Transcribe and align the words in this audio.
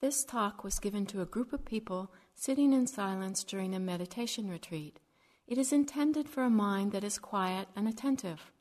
This 0.00 0.24
talk 0.24 0.62
was 0.62 0.78
given 0.78 1.06
to 1.06 1.22
a 1.22 1.26
group 1.26 1.52
of 1.52 1.64
people 1.64 2.12
sitting 2.34 2.72
in 2.74 2.86
silence 2.86 3.42
during 3.42 3.74
a 3.74 3.80
meditation 3.80 4.48
retreat. 4.50 5.00
It 5.46 5.56
is 5.56 5.72
intended 5.72 6.28
for 6.28 6.42
a 6.42 6.50
mind 6.50 6.92
that 6.92 7.04
is 7.04 7.18
quiet 7.18 7.68
and 7.74 7.88
attentive. 7.88 8.52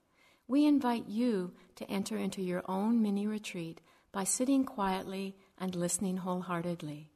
We 0.48 0.66
invite 0.66 1.08
you 1.08 1.54
to 1.76 1.90
enter 1.92 2.18
into 2.18 2.42
your 2.42 2.64
own 2.70 3.02
mini 3.02 3.28
retreat 3.28 3.82
by 4.12 4.24
sitting 4.24 4.64
quietly 4.64 5.36
and 5.58 5.76
listening 5.76 6.18
wholeheartedly. 6.18 7.12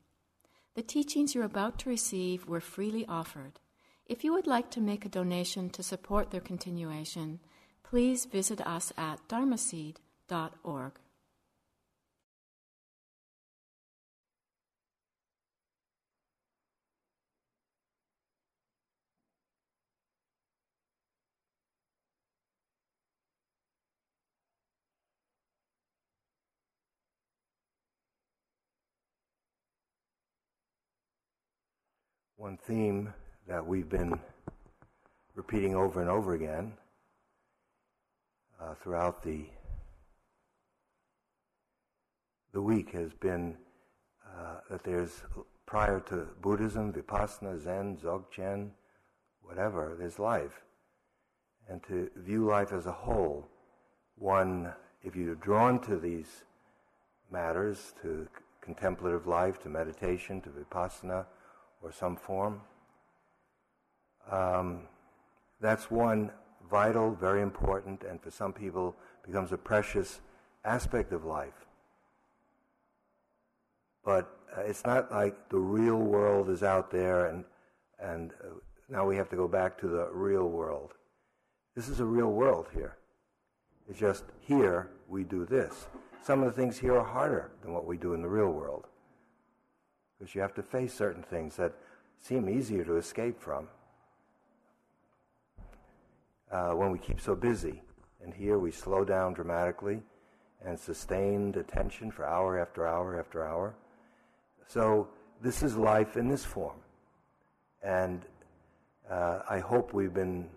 The 0.75 0.81
teachings 0.81 1.33
you're 1.33 1.45
about 1.45 1.79
to 1.79 1.89
receive 1.89 2.47
were 2.47 2.59
freely 2.59 3.05
offered. 3.07 3.59
If 4.05 4.23
you 4.23 4.33
would 4.33 4.47
like 4.47 4.69
to 4.71 4.81
make 4.81 5.05
a 5.05 5.09
donation 5.09 5.69
to 5.69 5.83
support 5.83 6.31
their 6.31 6.41
continuation, 6.41 7.39
please 7.83 8.25
visit 8.25 8.59
us 8.67 8.91
at 8.97 9.25
dharmaseed.org. 9.29 10.93
One 32.39 32.55
theme 32.55 33.13
that 33.49 33.67
we've 33.67 33.89
been 33.89 34.17
repeating 35.35 35.75
over 35.75 35.99
and 35.99 36.09
over 36.09 36.35
again 36.35 36.71
uh, 38.61 38.75
throughout 38.75 39.21
the 39.21 39.43
the 42.53 42.61
week 42.61 42.91
has 42.91 43.11
been 43.11 43.57
uh, 44.25 44.61
that 44.71 44.85
there's 44.85 45.21
prior 45.65 45.99
to 46.07 46.27
Buddhism, 46.41 46.93
Vipassana, 46.93 47.61
Zen, 47.61 47.97
Dzogchen, 47.97 48.69
whatever, 49.41 49.97
there's 49.99 50.17
life, 50.17 50.61
and 51.67 51.83
to 51.89 52.09
view 52.15 52.45
life 52.45 52.71
as 52.71 52.85
a 52.85 52.93
whole. 52.93 53.49
One, 54.15 54.71
if 55.03 55.13
you're 55.13 55.35
drawn 55.35 55.81
to 55.81 55.97
these 55.97 56.45
matters, 57.29 57.93
to 58.01 58.29
contemplative 58.61 59.27
life, 59.27 59.61
to 59.63 59.67
meditation, 59.67 60.39
to 60.43 60.49
Vipassana 60.49 61.25
or 61.81 61.91
some 61.91 62.15
form. 62.15 62.61
Um, 64.31 64.81
that's 65.59 65.89
one 65.89 66.31
vital, 66.69 67.11
very 67.11 67.41
important, 67.41 68.03
and 68.03 68.21
for 68.21 68.31
some 68.31 68.53
people 68.53 68.95
becomes 69.25 69.51
a 69.51 69.57
precious 69.57 70.21
aspect 70.63 71.11
of 71.11 71.25
life. 71.25 71.65
But 74.03 74.29
uh, 74.57 74.61
it's 74.61 74.85
not 74.85 75.11
like 75.11 75.49
the 75.49 75.57
real 75.57 75.97
world 75.97 76.49
is 76.49 76.63
out 76.63 76.91
there 76.91 77.27
and, 77.27 77.43
and 77.99 78.31
uh, 78.43 78.55
now 78.89 79.05
we 79.05 79.15
have 79.17 79.29
to 79.29 79.35
go 79.35 79.47
back 79.47 79.79
to 79.81 79.87
the 79.87 80.09
real 80.11 80.47
world. 80.47 80.93
This 81.75 81.87
is 81.87 81.99
a 81.99 82.05
real 82.05 82.31
world 82.31 82.67
here. 82.73 82.97
It's 83.87 83.99
just 83.99 84.23
here 84.39 84.89
we 85.07 85.23
do 85.23 85.45
this. 85.45 85.87
Some 86.23 86.41
of 86.41 86.47
the 86.47 86.61
things 86.61 86.77
here 86.77 86.97
are 86.97 87.05
harder 87.05 87.51
than 87.61 87.73
what 87.73 87.85
we 87.85 87.97
do 87.97 88.13
in 88.13 88.21
the 88.21 88.27
real 88.27 88.49
world 88.49 88.85
because 90.19 90.35
you 90.35 90.41
have 90.41 90.53
to 90.53 90.63
face 90.63 90.93
certain 90.93 91.23
things 91.23 91.55
that 91.55 91.73
seem 92.19 92.49
easier 92.49 92.83
to 92.83 92.97
escape 92.97 93.39
from 93.39 93.67
uh, 96.51 96.71
when 96.71 96.91
we 96.91 96.99
keep 96.99 97.21
so 97.21 97.35
busy. 97.35 97.81
And 98.21 98.33
here 98.33 98.59
we 98.59 98.71
slow 98.71 99.05
down 99.05 99.33
dramatically 99.33 100.01
and 100.65 100.77
sustained 100.77 101.55
attention 101.55 102.11
for 102.11 102.25
hour 102.25 102.59
after 102.59 102.85
hour 102.85 103.17
after 103.17 103.47
hour. 103.47 103.73
So 104.67 105.07
this 105.41 105.63
is 105.63 105.77
life 105.77 106.17
in 106.17 106.27
this 106.27 106.43
form. 106.43 106.77
And 107.81 108.25
uh, 109.09 109.39
I 109.49 109.59
hope 109.59 109.93
we've 109.93 110.13
been 110.13 110.49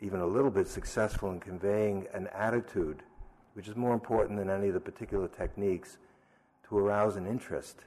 even 0.00 0.20
a 0.20 0.26
little 0.26 0.52
bit 0.52 0.68
successful 0.68 1.32
in 1.32 1.40
conveying 1.40 2.06
an 2.14 2.28
attitude, 2.28 3.02
which 3.54 3.66
is 3.66 3.74
more 3.74 3.92
important 3.92 4.38
than 4.38 4.48
any 4.48 4.68
of 4.68 4.74
the 4.74 4.80
particular 4.80 5.26
techniques, 5.26 5.98
to 6.68 6.78
arouse 6.78 7.16
an 7.16 7.26
interest 7.26 7.78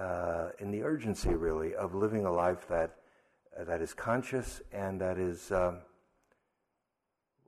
uh, 0.00 0.48
in 0.58 0.70
the 0.70 0.82
urgency, 0.82 1.34
really, 1.34 1.74
of 1.74 1.94
living 1.94 2.24
a 2.24 2.32
life 2.32 2.66
that 2.68 2.96
uh, 3.58 3.64
that 3.64 3.82
is 3.82 3.92
conscious 3.92 4.62
and 4.72 5.00
that 5.00 5.18
is, 5.18 5.50
um, 5.52 5.78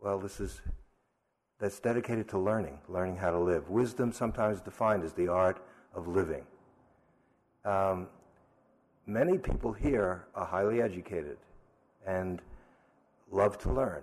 well, 0.03 0.19
this 0.19 0.39
is 0.41 0.61
that's 1.59 1.79
dedicated 1.81 2.29
to 2.29 2.39
learning, 2.39 2.79
learning 2.89 3.17
how 3.17 3.31
to 3.31 3.39
live. 3.39 3.71
Wisdom, 3.71 4.12
sometimes 4.12 4.61
defined 4.61 5.05
as 5.05 5.12
the 5.12 5.29
art 5.29 5.65
of 5.95 6.09
living. 6.09 6.45
Um, 7.65 8.09
many 9.07 9.39
people 9.39 9.73
here 9.73 10.27
are 10.35 10.45
highly 10.45 10.83
educated 10.83 11.39
and 12.07 12.43
love 13.31 13.57
to 13.59 13.73
learn, 13.73 14.03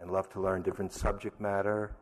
and 0.00 0.10
love 0.10 0.28
to 0.30 0.40
learn 0.40 0.62
different 0.62 0.92
subject 0.92 1.40
matter, 1.40 1.94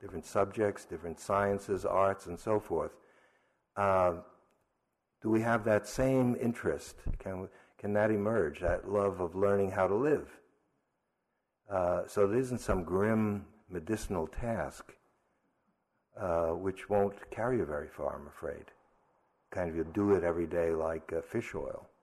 different 0.00 0.26
subjects, 0.26 0.84
different 0.84 1.18
sciences, 1.18 1.84
arts, 1.84 2.26
and 2.26 2.38
so 2.38 2.60
forth. 2.60 2.92
Uh, 3.76 4.16
do 5.24 5.30
we 5.30 5.40
have 5.40 5.64
that 5.64 5.88
same 5.88 6.36
interest? 6.38 6.96
Can, 7.18 7.48
can 7.78 7.94
that 7.94 8.10
emerge, 8.10 8.60
that 8.60 8.86
love 8.92 9.20
of 9.20 9.34
learning 9.34 9.70
how 9.70 9.86
to 9.88 9.94
live? 9.94 10.28
Uh, 11.68 12.02
so 12.06 12.30
it 12.30 12.36
isn't 12.36 12.60
some 12.60 12.84
grim 12.84 13.46
medicinal 13.70 14.26
task, 14.26 14.92
uh, 16.20 16.48
which 16.48 16.90
won't 16.90 17.14
carry 17.30 17.56
you 17.56 17.64
very 17.64 17.88
far, 17.88 18.20
I'm 18.20 18.26
afraid. 18.26 18.66
Kind 19.50 19.70
of 19.70 19.76
you 19.76 19.84
do 19.94 20.12
it 20.12 20.24
every 20.24 20.46
day 20.46 20.72
like 20.72 21.10
uh, 21.16 21.22
fish 21.22 21.54
oil. 21.54 21.88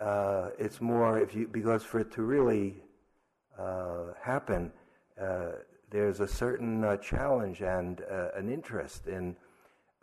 Uh, 0.00 0.50
it's 0.58 0.80
more 0.80 1.20
if 1.20 1.36
you 1.36 1.46
because 1.46 1.84
for 1.84 2.00
it 2.00 2.10
to 2.10 2.22
really 2.22 2.82
uh, 3.56 4.06
happen, 4.20 4.72
uh, 5.18 5.52
there's 5.94 6.18
a 6.18 6.26
certain 6.26 6.82
uh, 6.82 6.96
challenge 6.96 7.60
and 7.60 8.02
uh, 8.10 8.30
an 8.34 8.52
interest 8.52 9.06
in 9.06 9.36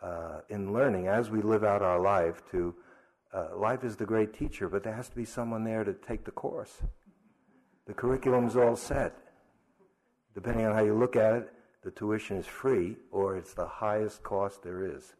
uh, 0.02 0.40
in 0.48 0.72
learning 0.72 1.06
as 1.06 1.28
we 1.28 1.42
live 1.42 1.64
out 1.64 1.82
our 1.82 2.00
life. 2.00 2.42
To 2.50 2.74
uh, 3.34 3.48
life 3.56 3.84
is 3.84 3.94
the 3.96 4.06
great 4.06 4.32
teacher, 4.32 4.70
but 4.70 4.82
there 4.82 4.94
has 4.94 5.10
to 5.10 5.16
be 5.16 5.26
someone 5.26 5.64
there 5.64 5.84
to 5.84 5.92
take 5.92 6.24
the 6.24 6.30
course. 6.30 6.78
The 7.86 7.92
curriculum's 7.92 8.56
all 8.56 8.74
set. 8.74 9.14
Depending 10.34 10.64
on 10.64 10.74
how 10.74 10.82
you 10.82 10.94
look 10.94 11.14
at 11.14 11.34
it, 11.34 11.52
the 11.84 11.90
tuition 11.90 12.38
is 12.38 12.46
free 12.46 12.96
or 13.10 13.36
it's 13.36 13.52
the 13.52 13.66
highest 13.66 14.22
cost 14.22 14.62
there 14.62 14.96
is. 14.96 15.12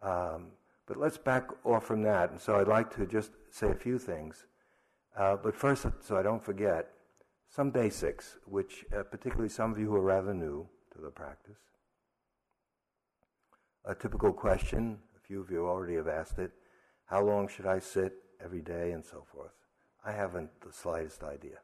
Um, 0.00 0.52
but 0.86 0.96
let's 0.96 1.18
back 1.18 1.48
off 1.64 1.84
from 1.84 2.02
that. 2.02 2.30
And 2.30 2.40
so 2.40 2.60
I'd 2.60 2.68
like 2.68 2.94
to 2.94 3.06
just 3.06 3.32
say 3.50 3.68
a 3.68 3.74
few 3.74 3.98
things. 3.98 4.46
Uh, 5.18 5.36
but 5.42 5.56
first, 5.56 5.86
so 6.02 6.16
I 6.16 6.22
don't 6.22 6.42
forget, 6.42 6.88
some 7.54 7.70
basics, 7.70 8.38
which 8.46 8.84
uh, 8.96 9.02
particularly 9.02 9.48
some 9.48 9.70
of 9.70 9.78
you 9.78 9.86
who 9.86 9.96
are 9.96 10.00
rather 10.00 10.32
new 10.32 10.66
to 10.94 11.00
the 11.02 11.10
practice. 11.10 11.58
A 13.84 13.94
typical 13.94 14.32
question, 14.32 14.98
a 15.16 15.26
few 15.26 15.40
of 15.40 15.50
you 15.50 15.66
already 15.66 15.96
have 15.96 16.08
asked 16.08 16.38
it 16.38 16.50
how 17.04 17.22
long 17.22 17.48
should 17.48 17.66
I 17.66 17.78
sit 17.78 18.14
every 18.42 18.62
day 18.62 18.92
and 18.92 19.04
so 19.04 19.24
forth? 19.30 19.52
I 20.04 20.12
haven't 20.12 20.48
the 20.62 20.72
slightest 20.72 21.22
idea. 21.22 21.58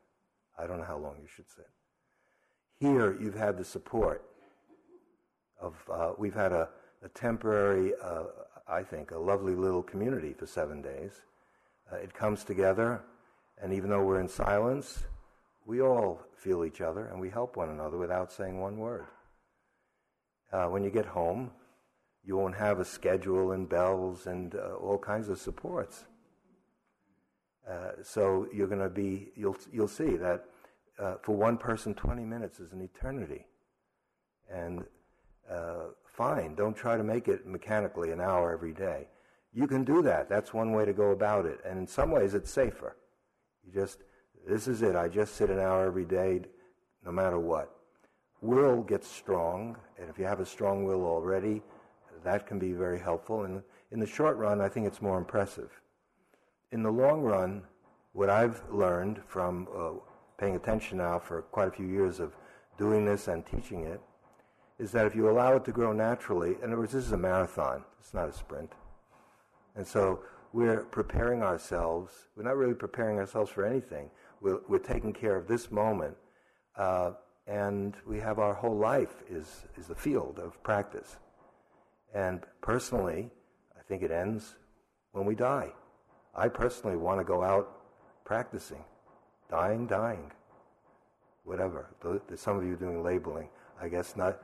I 0.59 0.67
don't 0.67 0.79
know 0.79 0.85
how 0.85 0.99
long 0.99 1.17
you 1.23 1.27
should 1.27 1.49
sit. 1.49 1.69
Here, 2.81 3.17
you've 3.19 3.35
had 3.35 3.57
the 3.57 3.65
support 3.65 4.23
of, 5.59 5.75
uh, 5.91 6.13
we've 6.19 6.35
had 6.35 6.53
a, 6.53 6.69
a 7.03 7.09
temporary, 7.09 7.93
uh, 8.03 8.25
I 8.69 8.83
think, 8.83 9.11
a 9.11 9.19
lovely 9.19 9.55
little 9.55 9.83
community 9.83 10.35
for 10.35 10.47
seven 10.47 10.83
days. 10.83 11.23
Uh, 11.91 11.97
it 11.97 12.13
comes 12.13 12.45
together, 12.45 13.01
and 13.63 13.73
even 13.73 13.89
though 13.89 14.05
we're 14.05 14.21
in 14.21 14.29
silence, 14.29 15.05
we 15.69 15.83
all 15.83 16.19
feel 16.35 16.65
each 16.65 16.81
other 16.81 17.09
and 17.09 17.21
we 17.21 17.29
help 17.29 17.57
one 17.57 17.69
another 17.69 17.99
without 17.99 18.33
saying 18.33 18.59
one 18.59 18.79
word. 18.79 19.05
Uh, 20.51 20.65
when 20.65 20.83
you 20.83 20.91
get 20.91 21.05
home, 21.05 21.51
you 22.25 22.39
won't 22.39 22.57
have 22.57 22.81
a 22.81 22.85
schedule 22.85 23.53
and 23.53 23.69
bells 23.69 24.27
and 24.27 24.55
uh, 24.55 24.77
all 24.77 24.97
kinds 24.97 25.29
of 25.29 25.39
supports. 25.39 26.07
Uh, 27.71 27.91
so 28.03 28.49
you're 28.51 28.67
going 28.67 28.81
to 28.81 28.89
be, 28.89 29.29
you'll, 29.37 29.59
you'll 29.71 29.87
see 29.87 30.17
that 30.17 30.47
uh, 30.99 31.17
for 31.21 31.37
one 31.37 31.59
person, 31.59 31.93
20 31.93 32.25
minutes 32.25 32.61
is 32.61 32.73
an 32.73 32.81
eternity. 32.81 33.45
And 34.51 34.85
uh, 35.51 35.89
fine, 36.07 36.55
don't 36.55 36.75
try 36.75 36.97
to 36.97 37.05
make 37.05 37.29
it 37.29 37.47
mechanically 37.47 38.11
an 38.11 38.23
hour 38.23 38.55
every 38.55 38.73
day. 38.73 39.09
You 39.53 39.67
can 39.67 39.85
do 39.85 40.01
that. 40.01 40.31
That's 40.31 40.55
one 40.55 40.73
way 40.73 40.87
to 40.87 40.95
go 40.95 41.11
about 41.11 41.45
it. 41.45 41.61
And 41.67 41.79
in 41.79 41.87
some 41.87 42.11
ways, 42.11 42.33
it's 42.33 42.51
safer. 42.51 42.97
You 43.67 43.73
just 43.79 43.99
this 44.49 44.67
is 44.67 44.83
it. 44.83 44.97
I 44.97 45.09
just 45.09 45.37
sit 45.37 45.51
an 45.51 45.59
hour 45.59 45.87
every 45.87 46.07
day, 46.07 46.41
no 47.05 47.13
matter 47.13 47.39
what. 47.39 47.75
Will 48.41 48.83
gets 48.83 49.07
strong, 49.07 49.77
and 49.99 50.09
if 50.09 50.19
you 50.19 50.25
have 50.25 50.41
a 50.41 50.47
strong 50.47 50.85
will 50.85 51.05
already, 51.05 51.61
that 52.25 52.47
can 52.47 52.59
be 52.59 52.73
very 52.73 52.99
helpful. 52.99 53.45
And 53.45 53.63
in 53.93 54.01
the 54.01 54.07
short 54.07 54.37
run, 54.37 54.61
I 54.61 54.69
think 54.69 54.87
it's 54.87 55.03
more 55.03 55.19
impressive. 55.19 55.71
In 56.73 56.83
the 56.83 56.91
long 56.91 57.23
run, 57.23 57.63
what 58.13 58.31
I've 58.31 58.63
learned 58.71 59.21
from 59.27 59.69
uh, 59.77 59.91
paying 60.39 60.57
attention 60.57 60.99
now 60.99 61.19
for 61.19 61.43
quite 61.43 61.69
a 61.69 61.73
few 61.73 61.87
years 61.87 62.19
of 62.19 62.35
doing 62.79 63.05
this 63.05 63.29
and 63.29 63.45
teaching 63.45 63.85
it 63.85 64.01
is 64.79 64.93
that 64.93 65.07
if 65.07 65.15
you 65.15 65.29
allow 65.29 65.57
it 65.57 65.65
to 65.65 65.73
grow 65.73 65.93
naturally, 65.93 66.57
in 66.63 66.73
other 66.73 66.79
words, 66.79 66.93
this 66.93 67.05
is 67.05 67.13
a 67.13 67.19
marathon, 67.19 67.85
it's 67.99 68.15
not 68.15 68.29
a 68.29 68.33
sprint. 68.33 68.73
And 69.75 69.87
so 69.87 70.21
we're 70.53 70.85
preparing 70.85 71.43
ourselves, 71.43 72.13
we're 72.37 72.45
not 72.45 72.57
really 72.57 72.75
preparing 72.75 73.19
ourselves 73.19 73.51
for 73.51 73.65
anything. 73.65 74.11
We're, 74.41 74.61
we're 74.69 74.79
taking 74.79 75.13
care 75.13 75.37
of 75.37 75.49
this 75.49 75.71
moment, 75.71 76.17
uh, 76.77 77.13
and 77.47 77.97
we 78.07 78.21
have 78.21 78.39
our 78.39 78.55
whole 78.55 78.77
life 78.77 79.23
is, 79.29 79.65
is 79.77 79.87
the 79.87 79.95
field 79.95 80.41
of 80.43 80.63
practice. 80.63 81.17
And 82.15 82.43
personally, 82.61 83.31
I 83.79 83.83
think 83.83 84.03
it 84.03 84.11
ends 84.11 84.57
when 85.13 85.27
we 85.27 85.35
die. 85.35 85.73
I 86.35 86.49
personally 86.49 86.97
want 86.97 87.21
to 87.21 87.25
go 87.25 87.43
out 87.43 87.81
practicing, 88.25 88.85
dying, 89.51 89.87
dying, 89.87 90.31
whatever. 91.45 91.89
There's 92.29 92.41
some 92.41 92.57
of 92.57 92.65
you 92.65 92.77
doing 92.77 93.03
labeling. 93.03 93.49
I 93.81 93.89
guess 93.89 94.17
not. 94.17 94.41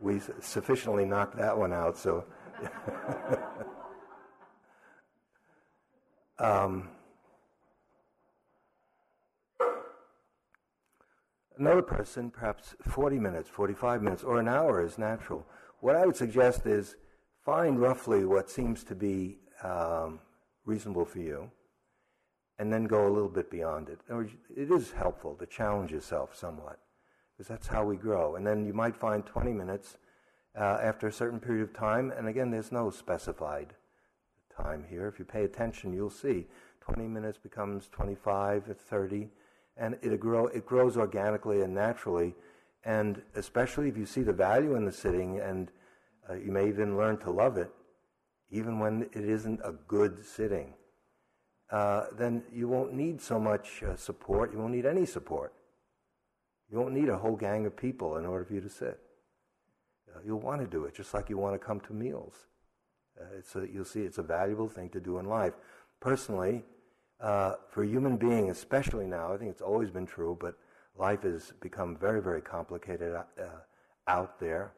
We 0.00 0.20
sufficiently 0.40 1.04
knocked 1.04 1.36
that 1.38 1.56
one 1.56 1.72
out, 1.72 1.96
so. 1.96 2.24
um, 6.38 6.88
another 11.58 11.82
person, 11.82 12.30
perhaps 12.30 12.74
40 12.82 13.18
minutes, 13.18 13.48
45 13.48 14.02
minutes, 14.02 14.22
or 14.22 14.38
an 14.38 14.48
hour 14.48 14.84
is 14.84 14.98
natural. 14.98 15.46
What 15.80 15.96
I 15.96 16.06
would 16.06 16.16
suggest 16.16 16.66
is 16.66 16.96
find 17.44 17.80
roughly 17.80 18.24
what 18.24 18.50
seems 18.50 18.84
to 18.84 18.94
be 18.94 19.38
um, 19.62 20.20
reasonable 20.64 21.04
for 21.04 21.18
you, 21.18 21.50
and 22.58 22.72
then 22.72 22.84
go 22.84 23.06
a 23.06 23.10
little 23.10 23.28
bit 23.28 23.50
beyond 23.50 23.88
it. 23.88 24.00
It 24.56 24.70
is 24.70 24.92
helpful 24.92 25.34
to 25.36 25.46
challenge 25.46 25.90
yourself 25.90 26.36
somewhat, 26.36 26.78
because 27.36 27.48
that's 27.48 27.68
how 27.68 27.84
we 27.84 27.96
grow. 27.96 28.36
And 28.36 28.46
then 28.46 28.64
you 28.64 28.72
might 28.72 28.96
find 28.96 29.24
20 29.24 29.52
minutes 29.52 29.98
uh, 30.58 30.78
after 30.82 31.06
a 31.06 31.12
certain 31.12 31.40
period 31.40 31.62
of 31.62 31.74
time, 31.74 32.12
and 32.16 32.28
again, 32.28 32.50
there's 32.50 32.72
no 32.72 32.90
specified 32.90 33.74
time 34.56 34.84
here. 34.88 35.06
If 35.06 35.18
you 35.18 35.24
pay 35.24 35.44
attention, 35.44 35.92
you'll 35.92 36.10
see 36.10 36.46
20 36.80 37.06
minutes 37.06 37.38
becomes 37.38 37.88
25, 37.88 38.76
30, 38.76 39.28
and 39.78 39.96
it, 40.02 40.18
grow, 40.20 40.46
it 40.48 40.66
grows 40.66 40.96
organically 40.96 41.62
and 41.62 41.74
naturally. 41.74 42.34
And 42.84 43.22
especially 43.34 43.88
if 43.88 43.96
you 43.96 44.06
see 44.06 44.22
the 44.22 44.32
value 44.32 44.74
in 44.74 44.84
the 44.84 44.92
sitting, 44.92 45.40
and 45.40 45.70
uh, 46.28 46.34
you 46.34 46.50
may 46.50 46.68
even 46.68 46.96
learn 46.96 47.18
to 47.18 47.30
love 47.30 47.56
it, 47.56 47.70
even 48.50 48.78
when 48.78 49.08
it 49.12 49.24
isn't 49.24 49.60
a 49.64 49.72
good 49.86 50.24
sitting, 50.24 50.74
uh, 51.70 52.06
then 52.16 52.42
you 52.52 52.66
won't 52.66 52.94
need 52.94 53.20
so 53.20 53.38
much 53.38 53.82
uh, 53.82 53.94
support. 53.96 54.52
You 54.52 54.58
won't 54.58 54.72
need 54.72 54.86
any 54.86 55.04
support. 55.04 55.52
You 56.70 56.78
won't 56.78 56.94
need 56.94 57.08
a 57.08 57.16
whole 57.16 57.36
gang 57.36 57.66
of 57.66 57.76
people 57.76 58.16
in 58.16 58.26
order 58.26 58.44
for 58.44 58.54
you 58.54 58.60
to 58.60 58.68
sit. 58.68 58.98
Uh, 60.14 60.20
you'll 60.24 60.40
want 60.40 60.60
to 60.60 60.66
do 60.66 60.84
it 60.84 60.94
just 60.94 61.12
like 61.12 61.28
you 61.28 61.36
want 61.36 61.54
to 61.54 61.58
come 61.58 61.80
to 61.80 61.92
meals. 61.92 62.46
Uh, 63.20 63.24
it's 63.38 63.54
a, 63.56 63.66
you'll 63.70 63.84
see 63.84 64.00
it's 64.00 64.18
a 64.18 64.22
valuable 64.22 64.68
thing 64.68 64.88
to 64.90 65.00
do 65.00 65.18
in 65.18 65.26
life. 65.26 65.54
Personally, 66.00 66.62
uh, 67.20 67.54
for 67.70 67.82
a 67.82 67.86
human 67.86 68.16
being, 68.16 68.50
especially 68.50 69.06
now, 69.06 69.32
I 69.32 69.36
think 69.36 69.50
it's 69.50 69.62
always 69.62 69.90
been 69.90 70.06
true, 70.06 70.36
but 70.40 70.54
life 70.96 71.22
has 71.22 71.52
become 71.60 71.96
very, 71.96 72.20
very 72.22 72.40
complicated 72.40 73.14
uh, 73.14 73.42
out 74.06 74.38
there. 74.38 74.72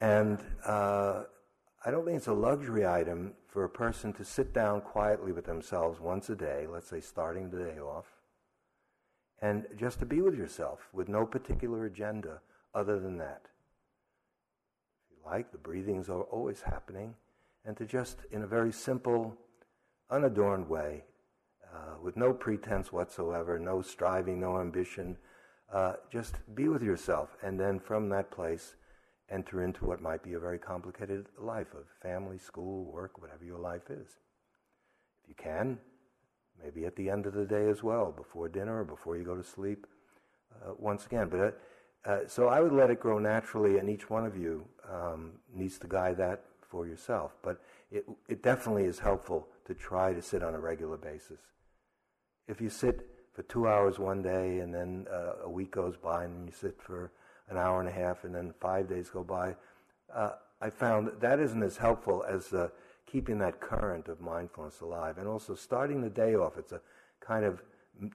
And 0.00 0.38
I 0.66 1.90
don't 1.90 2.04
think 2.04 2.16
it's 2.16 2.26
a 2.26 2.32
luxury 2.32 2.86
item 2.86 3.34
for 3.46 3.64
a 3.64 3.68
person 3.68 4.12
to 4.14 4.24
sit 4.24 4.52
down 4.52 4.80
quietly 4.80 5.32
with 5.32 5.44
themselves 5.46 6.00
once 6.00 6.28
a 6.30 6.34
day, 6.34 6.66
let's 6.70 6.88
say 6.88 7.00
starting 7.00 7.50
the 7.50 7.64
day 7.64 7.78
off, 7.78 8.06
and 9.40 9.66
just 9.76 9.98
to 10.00 10.06
be 10.06 10.20
with 10.20 10.34
yourself 10.34 10.88
with 10.92 11.08
no 11.08 11.24
particular 11.24 11.84
agenda 11.86 12.40
other 12.74 12.98
than 12.98 13.18
that. 13.18 13.42
If 15.04 15.16
you 15.16 15.30
like, 15.30 15.52
the 15.52 15.58
breathings 15.58 16.08
are 16.08 16.22
always 16.22 16.62
happening, 16.62 17.14
and 17.64 17.76
to 17.76 17.84
just, 17.86 18.18
in 18.30 18.42
a 18.42 18.46
very 18.46 18.72
simple, 18.72 19.36
unadorned 20.10 20.68
way, 20.68 21.04
uh, 21.74 21.96
with 22.02 22.16
no 22.16 22.32
pretense 22.32 22.92
whatsoever, 22.92 23.58
no 23.58 23.82
striving, 23.82 24.40
no 24.40 24.60
ambition, 24.60 25.16
uh, 25.72 25.94
just 26.10 26.36
be 26.54 26.68
with 26.68 26.82
yourself, 26.82 27.36
and 27.42 27.58
then 27.58 27.80
from 27.80 28.08
that 28.08 28.30
place, 28.30 28.76
enter 29.30 29.64
into 29.64 29.84
what 29.84 30.00
might 30.00 30.22
be 30.22 30.34
a 30.34 30.38
very 30.38 30.58
complicated 30.58 31.26
life 31.38 31.74
of 31.74 31.84
family, 32.00 32.38
school, 32.38 32.84
work, 32.84 33.20
whatever 33.20 33.44
your 33.44 33.58
life 33.58 33.90
is. 33.90 34.18
If 35.22 35.28
you 35.28 35.34
can, 35.36 35.78
maybe 36.62 36.84
at 36.84 36.94
the 36.94 37.10
end 37.10 37.26
of 37.26 37.32
the 37.34 37.46
day 37.46 37.68
as 37.68 37.82
well, 37.82 38.12
before 38.12 38.48
dinner 38.48 38.80
or 38.80 38.84
before 38.84 39.16
you 39.16 39.24
go 39.24 39.34
to 39.34 39.42
sleep, 39.42 39.86
uh, 40.54 40.74
once 40.78 41.06
again. 41.06 41.28
But 41.28 41.40
uh, 41.40 41.50
uh, 42.08 42.18
so 42.28 42.48
I 42.48 42.60
would 42.60 42.72
let 42.72 42.90
it 42.90 43.00
grow 43.00 43.18
naturally, 43.18 43.78
and 43.78 43.88
each 43.88 44.10
one 44.10 44.26
of 44.26 44.36
you 44.36 44.66
um, 44.88 45.32
needs 45.52 45.78
to 45.78 45.88
guide 45.88 46.18
that 46.18 46.44
for 46.60 46.86
yourself. 46.86 47.32
But 47.42 47.60
it, 47.90 48.04
it 48.28 48.42
definitely 48.42 48.84
is 48.84 48.98
helpful 48.98 49.48
to 49.66 49.74
try 49.74 50.12
to 50.12 50.20
sit 50.20 50.42
on 50.42 50.54
a 50.54 50.60
regular 50.60 50.98
basis. 50.98 51.40
If 52.48 52.60
you 52.60 52.68
sit 52.68 53.08
for 53.32 53.42
two 53.44 53.66
hours 53.66 53.98
one 53.98 54.22
day 54.22 54.60
and 54.60 54.72
then 54.72 55.06
uh, 55.10 55.44
a 55.44 55.48
week 55.48 55.70
goes 55.70 55.96
by 55.96 56.24
and 56.24 56.46
you 56.46 56.52
sit 56.52 56.80
for 56.80 57.10
an 57.50 57.58
hour 57.58 57.80
and 57.80 57.88
a 57.88 57.92
half, 57.92 58.24
and 58.24 58.34
then 58.34 58.54
five 58.60 58.88
days 58.88 59.10
go 59.10 59.22
by. 59.22 59.54
Uh, 60.12 60.32
I 60.60 60.70
found 60.70 61.06
that, 61.06 61.20
that 61.20 61.40
isn't 61.40 61.62
as 61.62 61.76
helpful 61.76 62.24
as 62.26 62.52
uh, 62.52 62.68
keeping 63.06 63.38
that 63.38 63.60
current 63.60 64.08
of 64.08 64.20
mindfulness 64.20 64.80
alive. 64.80 65.18
And 65.18 65.28
also 65.28 65.54
starting 65.54 66.00
the 66.00 66.10
day 66.10 66.34
off, 66.36 66.56
it's 66.56 66.72
a 66.72 66.80
kind 67.20 67.44
of 67.44 67.62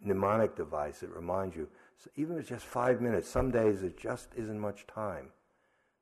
mnemonic 0.04 0.56
device. 0.56 1.00
that 1.00 1.10
reminds 1.12 1.56
you, 1.56 1.68
so 1.98 2.10
even 2.16 2.36
if 2.36 2.42
it's 2.42 2.50
just 2.50 2.66
five 2.66 3.02
minutes, 3.02 3.30
some 3.30 3.52
days 3.52 3.84
it 3.84 4.00
just 4.00 4.30
isn't 4.36 4.60
much 4.60 4.88
time 4.88 5.28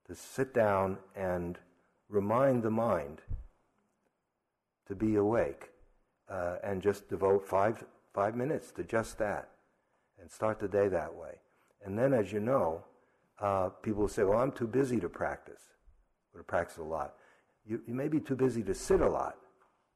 to 0.08 0.16
sit 0.16 0.54
down 0.54 0.98
and 1.16 1.58
remind 2.08 2.64
the 2.64 2.72
mind 2.72 3.22
to 4.88 4.96
be 4.96 5.16
awake 5.16 5.70
uh, 6.30 6.56
and 6.64 6.82
just 6.82 7.10
devote 7.10 7.46
five, 7.46 7.84
five 8.18 8.36
minutes 8.36 8.72
to 8.72 8.84
just 8.84 9.20
that 9.20 9.50
and 10.20 10.32
start 10.32 10.60
the 10.60 10.68
day 10.68 10.88
that 10.88 11.14
way. 11.14 11.36
And 11.86 11.96
then, 11.96 12.16
as 12.16 12.34
you 12.34 12.40
know, 12.40 12.84
uh, 13.40 13.70
people 13.84 14.08
say, 14.08 14.24
well, 14.24 14.40
I'm 14.40 14.52
too 14.52 14.66
busy 14.66 15.00
to 15.02 15.08
practice, 15.08 15.62
or 16.34 16.40
to 16.40 16.44
practice 16.44 16.78
a 16.78 16.84
lot. 16.84 17.14
You, 17.64 17.80
you 17.86 17.94
may 17.94 18.08
be 18.08 18.20
too 18.20 18.36
busy 18.36 18.64
to 18.64 18.74
sit 18.74 19.02
a 19.02 19.08
lot, 19.08 19.36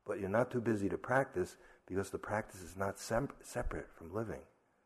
but 0.06 0.20
you're 0.20 0.30
not 0.30 0.52
too 0.52 0.62
busy 0.62 0.88
to 0.90 1.00
practice 1.00 1.58
because 1.88 2.12
the 2.12 2.20
practice 2.20 2.62
is 2.62 2.78
not 2.78 3.00
sem- 3.00 3.28
separate 3.42 3.88
from 3.98 4.14
living. 4.14 4.42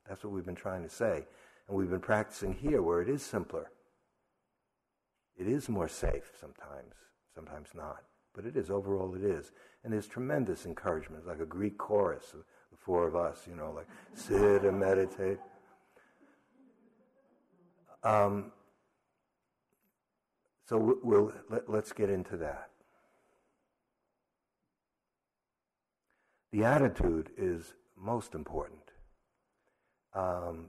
That's 0.08 0.24
what 0.24 0.32
we've 0.32 0.46
been 0.46 0.56
trying 0.56 0.84
to 0.84 0.90
say. 0.90 1.26
And 1.68 1.78
we've 1.78 1.90
been 1.90 2.00
practicing 2.00 2.54
here 2.54 2.82
where 2.82 3.02
it 3.02 3.10
is 3.10 3.22
simpler. 3.22 3.70
It 5.36 5.48
is 5.48 5.68
more 5.68 5.90
safe 5.90 6.32
sometimes, 6.40 6.94
sometimes 7.34 7.68
not. 7.76 8.02
But 8.34 8.46
it 8.46 8.56
is, 8.56 8.70
overall, 8.72 9.14
it 9.14 9.24
is. 9.26 9.52
And 9.84 9.92
there's 9.92 10.08
tremendous 10.08 10.66
encouragement, 10.66 11.28
like 11.28 11.42
a 11.42 11.46
Greek 11.46 11.78
chorus, 11.78 12.34
the 12.76 12.84
four 12.84 13.08
of 13.08 13.16
us, 13.16 13.48
you 13.48 13.56
know, 13.56 13.72
like 13.72 13.88
sit 14.14 14.64
and 14.64 14.80
meditate. 14.80 15.40
Um, 18.04 18.52
so 20.68 21.00
we'll, 21.04 21.32
let, 21.50 21.70
let's 21.70 21.92
get 21.92 22.10
into 22.10 22.38
that. 22.38 22.70
The 26.52 26.64
attitude 26.64 27.32
is 27.38 27.74
most 27.98 28.34
important. 28.34 28.80
Um, 30.14 30.68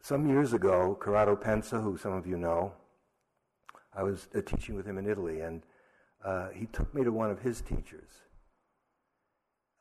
some 0.00 0.28
years 0.28 0.52
ago, 0.52 0.96
Corrado 1.00 1.34
Pensa, 1.34 1.82
who 1.82 1.96
some 1.96 2.12
of 2.12 2.26
you 2.26 2.36
know, 2.36 2.72
I 3.94 4.02
was 4.02 4.28
uh, 4.34 4.42
teaching 4.42 4.74
with 4.74 4.86
him 4.86 4.98
in 4.98 5.08
Italy, 5.08 5.40
and 5.40 5.62
uh, 6.24 6.48
he 6.50 6.66
took 6.66 6.94
me 6.94 7.02
to 7.04 7.10
one 7.10 7.30
of 7.30 7.40
his 7.40 7.60
teachers, 7.60 8.10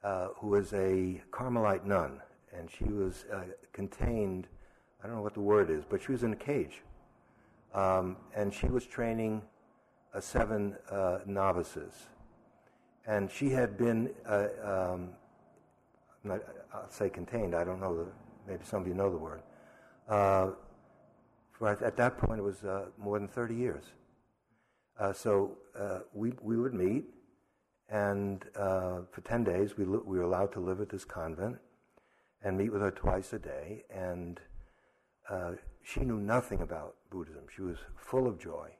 uh, 0.06 0.28
who 0.38 0.50
was 0.50 0.72
a 0.74 1.22
Carmelite 1.32 1.86
nun, 1.86 2.22
and 2.58 2.70
she 2.70 2.86
was 2.86 3.26
uh, 3.34 3.42
contained 3.74 4.48
I 5.06 5.08
don't 5.08 5.18
know 5.18 5.22
what 5.22 5.36
the 5.36 5.42
word 5.42 5.70
is, 5.70 5.84
but 5.88 6.02
she 6.02 6.12
was 6.12 6.24
in 6.24 6.34
a 6.34 6.36
cage. 6.36 6.82
Um, 7.76 8.18
and 8.36 8.52
she 8.52 8.66
was 8.66 8.88
training 8.88 9.44
uh, 10.16 10.20
seven 10.20 10.76
uh, 10.90 11.20
novices. 11.28 11.94
And 13.06 13.30
she 13.30 13.52
had 13.52 13.78
been, 13.78 14.10
uh, 14.28 14.48
um, 14.64 15.10
not, 16.24 16.42
I'll 16.74 16.90
say 16.90 17.10
contained, 17.10 17.54
I 17.54 17.64
don't 17.64 17.80
know, 17.80 17.96
the, 17.96 18.08
maybe 18.48 18.64
some 18.66 18.82
of 18.82 18.88
you 18.88 18.96
know 18.96 19.12
the 19.12 19.18
word. 19.18 19.44
For 20.08 21.70
at, 21.70 21.84
at, 21.84 21.96
that 21.98 22.18
point, 22.18 22.40
it 22.40 22.44
was 22.44 22.64
more 22.98 23.20
than 23.20 23.28
30 23.28 23.54
years. 23.54 23.84
So 25.14 25.56
we, 26.14 26.34
we 26.42 26.58
would 26.58 26.74
meet, 26.74 27.06
and 27.90 28.44
for 29.12 29.22
10 29.24 29.44
days, 29.44 29.78
we, 29.78 29.86
li- 29.86 30.02
we 30.06 30.18
were 30.18 30.24
allowed 30.24 30.52
to 30.54 30.60
live 30.60 30.82
at 30.82 30.90
this 30.90 31.06
convent 31.06 31.58
and 32.44 32.58
meet 32.58 32.72
with 32.72 32.82
her 32.82 32.92
twice 32.92 33.34
a 33.34 33.40
day. 33.40 33.84
And 33.90 34.40
uh, 35.30 35.52
she 35.84 36.02
knew 36.02 36.20
nothing 36.20 36.62
about 36.62 36.96
Buddhism. 37.10 37.44
She 37.54 37.62
was 37.62 37.78
full 37.96 38.28
of 38.28 38.40
joy. 38.40 38.72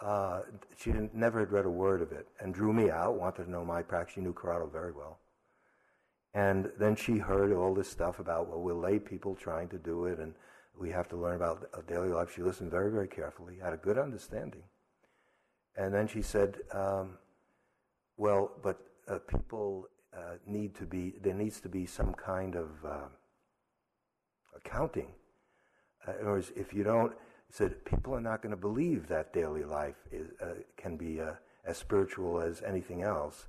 Uh, 0.00 0.42
she 0.76 0.92
never 1.12 1.40
had 1.40 1.52
read 1.52 1.64
a 1.64 1.70
word 1.70 2.02
of 2.02 2.12
it 2.12 2.26
and 2.40 2.52
drew 2.52 2.72
me 2.72 2.90
out, 2.90 3.18
wanted 3.18 3.44
to 3.44 3.50
know 3.50 3.64
my 3.64 3.82
practice. 3.82 4.14
She 4.14 4.20
knew 4.20 4.32
Corrado 4.32 4.66
very 4.66 4.92
well. 4.92 5.18
And 6.34 6.70
then 6.78 6.96
she 6.96 7.18
heard 7.18 7.52
all 7.52 7.74
this 7.74 7.88
stuff 7.88 8.18
about, 8.18 8.48
well, 8.48 8.60
we're 8.60 8.74
lay 8.74 8.98
people 8.98 9.34
trying 9.36 9.68
to 9.68 9.78
do 9.78 10.06
it, 10.06 10.18
and 10.18 10.34
We 10.76 10.90
have 10.90 11.08
to 11.10 11.16
learn 11.16 11.36
about 11.36 11.68
daily 11.86 12.08
life. 12.08 12.34
She 12.34 12.42
listened 12.42 12.72
very, 12.72 12.90
very 12.90 13.06
carefully, 13.06 13.58
had 13.62 13.72
a 13.72 13.76
good 13.76 13.96
understanding. 13.96 14.64
And 15.76 15.94
then 15.94 16.08
she 16.08 16.22
said, 16.22 16.58
um, 16.72 17.18
well, 18.16 18.52
but 18.62 18.80
uh, 19.08 19.18
people 19.18 19.88
uh, 20.16 20.36
need 20.46 20.74
to 20.76 20.84
be, 20.84 21.14
there 21.22 21.34
needs 21.34 21.60
to 21.60 21.68
be 21.68 21.86
some 21.86 22.14
kind 22.14 22.54
of 22.54 22.68
uh, 22.84 23.08
accounting. 24.56 25.08
Uh, 26.06 26.12
in 26.12 26.20
other 26.20 26.30
words, 26.32 26.52
if 26.56 26.72
you 26.72 26.84
don't, 26.84 27.12
said 27.50 27.84
people 27.84 28.14
are 28.14 28.20
not 28.20 28.42
going 28.42 28.50
to 28.50 28.60
believe 28.60 29.06
that 29.08 29.32
daily 29.32 29.64
life 29.64 29.96
is, 30.10 30.28
uh, 30.42 30.54
can 30.76 30.96
be 30.96 31.20
uh, 31.20 31.32
as 31.66 31.78
spiritual 31.78 32.40
as 32.40 32.62
anything 32.62 33.02
else. 33.02 33.46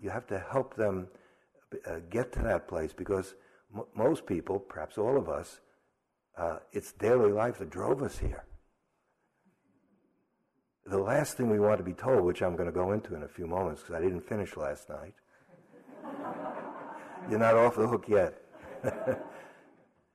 you 0.00 0.10
have 0.10 0.26
to 0.26 0.38
help 0.38 0.74
them 0.76 1.08
get 2.10 2.32
to 2.32 2.40
that 2.40 2.68
place 2.68 2.92
because 2.92 3.34
m- 3.74 3.84
most 3.94 4.26
people, 4.26 4.58
perhaps 4.58 4.96
all 4.96 5.16
of 5.16 5.28
us, 5.28 5.60
it's 6.72 6.92
daily 6.92 7.32
life 7.32 7.58
that 7.58 7.70
drove 7.70 8.02
us 8.02 8.18
here 8.18 8.44
the 10.88 10.98
last 10.98 11.36
thing 11.36 11.50
we 11.50 11.58
want 11.58 11.78
to 11.78 11.84
be 11.84 11.92
told, 11.92 12.24
which 12.24 12.42
I'm 12.42 12.54
going 12.54 12.68
to 12.68 12.72
go 12.72 12.92
into 12.92 13.14
in 13.14 13.22
a 13.22 13.28
few 13.28 13.46
moments 13.46 13.82
because 13.82 13.96
I 13.96 14.00
didn't 14.00 14.20
finish 14.20 14.56
last 14.56 14.88
night. 14.88 15.14
You're 17.28 17.40
not 17.40 17.54
off 17.54 17.76
the 17.76 17.88
hook 17.88 18.06
yet. 18.08 18.40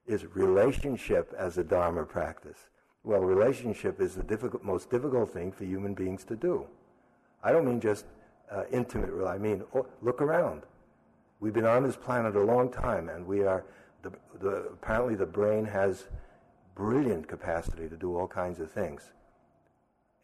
is 0.08 0.25
relationship 0.36 1.34
as 1.38 1.58
a 1.58 1.63
Dharma 1.63 2.06
practice. 2.06 2.70
Well, 3.04 3.22
relationship 3.22 4.00
is 4.00 4.16
the 4.16 4.24
difficult, 4.24 4.63
most 4.63 4.90
difficult 4.90 5.32
thing 5.32 5.51
for 5.51 5.66
human 5.66 5.94
beings 5.94 6.24
to 6.25 6.36
do. 6.36 6.68
I 7.44 7.51
don't 7.51 7.66
mean 7.66 7.80
just 7.80 8.06
uh, 8.51 8.63
intimate. 8.72 9.25
I 9.25 9.38
mean, 9.38 9.63
oh, 9.74 9.88
look 10.01 10.22
around. 10.22 10.63
We've 11.40 11.54
been 11.54 11.66
on 11.66 11.84
this 11.84 11.96
planet 11.96 12.36
a 12.36 12.44
long 12.44 12.72
time, 12.72 13.10
and 13.10 13.25
we 13.25 13.44
are. 13.44 13.66
The, 14.04 14.12
the, 14.40 14.56
apparently, 14.74 15.16
the 15.16 15.25
brain 15.25 15.66
has 15.66 16.06
brilliant 16.75 17.28
capacity 17.28 17.88
to 17.90 17.98
do 17.98 18.18
all 18.18 18.28
kinds 18.28 18.60
of 18.60 18.72
things. 18.72 19.12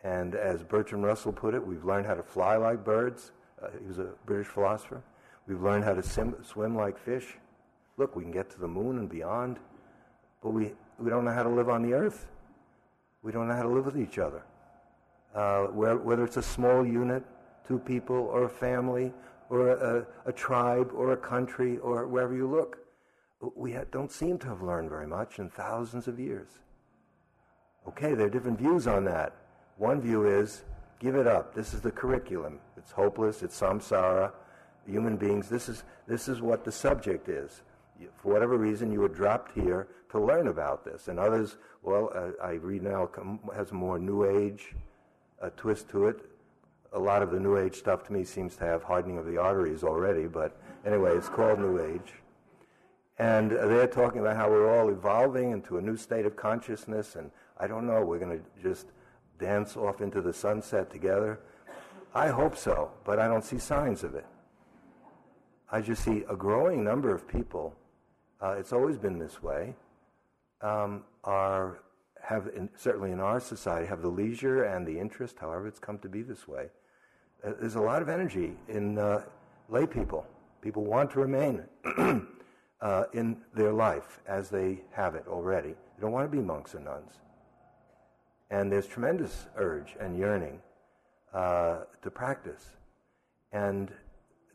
And 0.04 0.36
as 0.36 0.64
Bertrand 0.64 1.04
Russell 1.04 1.34
put 1.34 1.54
it, 1.54 1.66
we've 1.66 1.84
learned 1.84 2.06
how 2.06 2.14
to 2.14 2.24
fly 2.24 2.56
like 2.56 2.84
birds. 2.84 3.32
Uh, 3.62 3.70
he 3.82 3.88
was 3.88 4.00
a 4.00 4.10
British 4.26 4.48
philosopher. 4.48 5.02
We've 5.48 5.62
learned 5.62 5.84
how 5.84 5.94
to 5.94 6.04
sim- 6.04 6.36
swim 6.44 6.76
like 6.76 6.98
fish. 6.98 7.38
Look, 7.98 8.16
we 8.16 8.24
can 8.24 8.32
get 8.32 8.50
to 8.52 8.60
the 8.60 8.68
moon 8.68 9.00
and 9.00 9.10
beyond, 9.10 9.58
but 10.44 10.52
we, 10.52 10.74
we 11.00 11.10
don't 11.10 11.26
know 11.26 11.32
how 11.32 11.44
to 11.44 11.50
live 11.50 11.70
on 11.70 11.82
the 11.82 11.94
earth. 11.94 12.28
We 13.24 13.32
don't 13.32 13.48
know 13.48 13.56
how 13.56 13.64
to 13.64 13.70
live 13.70 13.86
with 13.86 13.98
each 13.98 14.20
other. 14.20 14.44
Uh, 15.34 15.66
where, 15.66 15.98
whether 15.98 16.24
it's 16.24 16.38
a 16.38 16.44
small 16.44 16.86
unit, 16.86 17.24
two 17.68 17.80
people, 17.80 18.16
or 18.16 18.44
a 18.44 18.50
family, 18.50 19.12
or 19.50 19.70
a, 19.70 20.06
a, 20.26 20.32
tribe, 20.32 20.92
or 20.94 21.14
a 21.14 21.18
country, 21.18 21.78
or 21.80 22.08
wherever 22.08 22.36
you 22.36 22.48
look, 22.48 22.78
we 23.56 23.74
ha- 23.74 23.86
don't 23.92 24.12
seem 24.12 24.38
to 24.40 24.48
have 24.48 24.62
learned 24.62 24.90
very 24.90 25.08
much 25.08 25.40
in 25.40 25.50
thousands 25.50 26.08
of 26.08 26.20
years. 26.20 26.48
Okay, 27.88 28.14
there 28.14 28.28
are 28.28 28.30
different 28.30 28.60
views 28.60 28.88
on 28.88 29.06
that. 29.06 29.34
One 29.78 30.02
view 30.02 30.26
is 30.26 30.64
give 31.00 31.16
it 31.16 31.28
up. 31.28 31.54
This 31.54 31.74
is 31.74 31.82
the 31.82 31.92
curriculum. 31.92 32.60
It's 32.78 32.92
hopeless. 32.92 33.44
It's 33.44 33.60
samsara. 33.60 34.32
Human 34.86 35.18
beings. 35.18 35.50
This 35.50 35.70
is 35.70 35.84
this 36.08 36.28
is 36.28 36.42
what 36.42 36.64
the 36.64 36.72
subject 36.72 37.30
is. 37.30 37.62
For 38.16 38.32
whatever 38.32 38.58
reason, 38.58 38.92
you 38.92 39.02
were 39.02 39.10
dropped 39.10 39.52
here 39.54 39.88
to 40.12 40.20
learn 40.20 40.48
about 40.48 40.86
this. 40.86 41.08
And 41.08 41.20
others, 41.20 41.58
well, 41.84 42.12
uh, 42.14 42.44
I 42.44 42.54
read 42.54 42.84
now 42.84 43.10
has 43.56 43.72
a 43.72 43.74
more 43.74 44.00
New 44.00 44.26
Age 44.26 44.76
uh, 45.42 45.50
twist 45.58 45.90
to 45.90 46.08
it. 46.08 46.22
A 46.94 47.00
lot 47.00 47.22
of 47.22 47.32
the 47.32 47.40
New 47.40 47.58
Age 47.58 47.76
stuff 47.76 48.04
to 48.04 48.14
me 48.14 48.24
seems 48.24 48.56
to 48.58 48.64
have 48.66 48.84
hardening 48.84 49.18
of 49.18 49.26
the 49.26 49.38
arteries 49.38 49.84
already. 49.84 50.28
But 50.28 50.60
anyway, 50.86 51.16
it's 51.16 51.30
called 51.30 51.60
New 51.60 51.80
Age. 51.80 52.14
And 53.20 53.52
they're 53.52 53.88
talking 53.88 54.22
about 54.22 54.36
how 54.36 54.50
we're 54.50 54.80
all 54.80 54.90
evolving 54.90 55.52
into 55.52 55.78
a 55.78 55.82
new 55.82 55.98
state 55.98 56.26
of 56.26 56.36
consciousness. 56.36 57.16
And 57.16 57.32
I 57.58 57.68
don't 57.68 57.88
know, 57.88 58.06
we're 58.06 58.20
going 58.20 58.40
to 58.40 58.62
just 58.62 58.88
dance 59.40 59.78
off 59.78 60.02
into 60.02 60.22
the 60.22 60.34
sunset 60.34 60.90
together? 60.90 61.40
I 62.14 62.30
hope 62.30 62.58
so, 62.58 62.92
but 63.04 63.20
I 63.20 63.28
don't 63.28 63.44
see 63.44 63.60
signs 63.60 64.04
of 64.04 64.16
it. 64.16 64.26
I 65.72 65.82
just 65.82 66.04
see 66.04 66.24
a 66.30 66.36
growing 66.36 66.84
number 66.84 67.14
of 67.14 67.28
people, 67.28 67.76
uh, 68.42 68.56
it's 68.58 68.72
always 68.72 68.98
been 68.98 69.20
this 69.20 69.44
way, 69.44 69.76
um, 70.62 71.04
are, 71.24 71.80
have, 72.24 72.50
in, 72.56 72.70
certainly 72.76 73.12
in 73.12 73.20
our 73.20 73.40
society, 73.40 73.86
have 73.88 74.02
the 74.02 74.08
leisure 74.08 74.64
and 74.64 74.88
the 74.88 74.98
interest, 74.98 75.38
however 75.40 75.68
it's 75.68 75.80
come 75.80 76.00
to 76.00 76.10
be 76.10 76.22
this 76.22 76.48
way. 76.48 76.68
Uh, 77.44 77.52
there's 77.60 77.76
a 77.76 77.82
lot 77.82 78.02
of 78.02 78.10
energy 78.10 78.54
in 78.70 78.98
uh, 78.98 79.24
lay 79.70 79.86
people. 79.86 80.26
People 80.62 80.86
want 80.86 81.12
to 81.12 81.20
remain 81.20 81.64
uh, 82.82 83.04
in 83.14 83.38
their 83.54 83.74
life 83.74 84.22
as 84.28 84.50
they 84.50 84.80
have 84.92 85.16
it 85.16 85.26
already. 85.28 85.70
They 85.70 86.02
don't 86.02 86.12
want 86.12 86.30
to 86.30 86.36
be 86.36 86.42
monks 86.42 86.74
or 86.74 86.80
nuns. 86.80 87.20
And 88.50 88.72
there's 88.72 88.88
tremendous 88.88 89.48
urge 89.58 89.96
and 90.00 90.18
yearning 90.18 90.60
uh, 91.34 91.80
to 92.02 92.10
practice. 92.10 92.64
And 93.52 93.92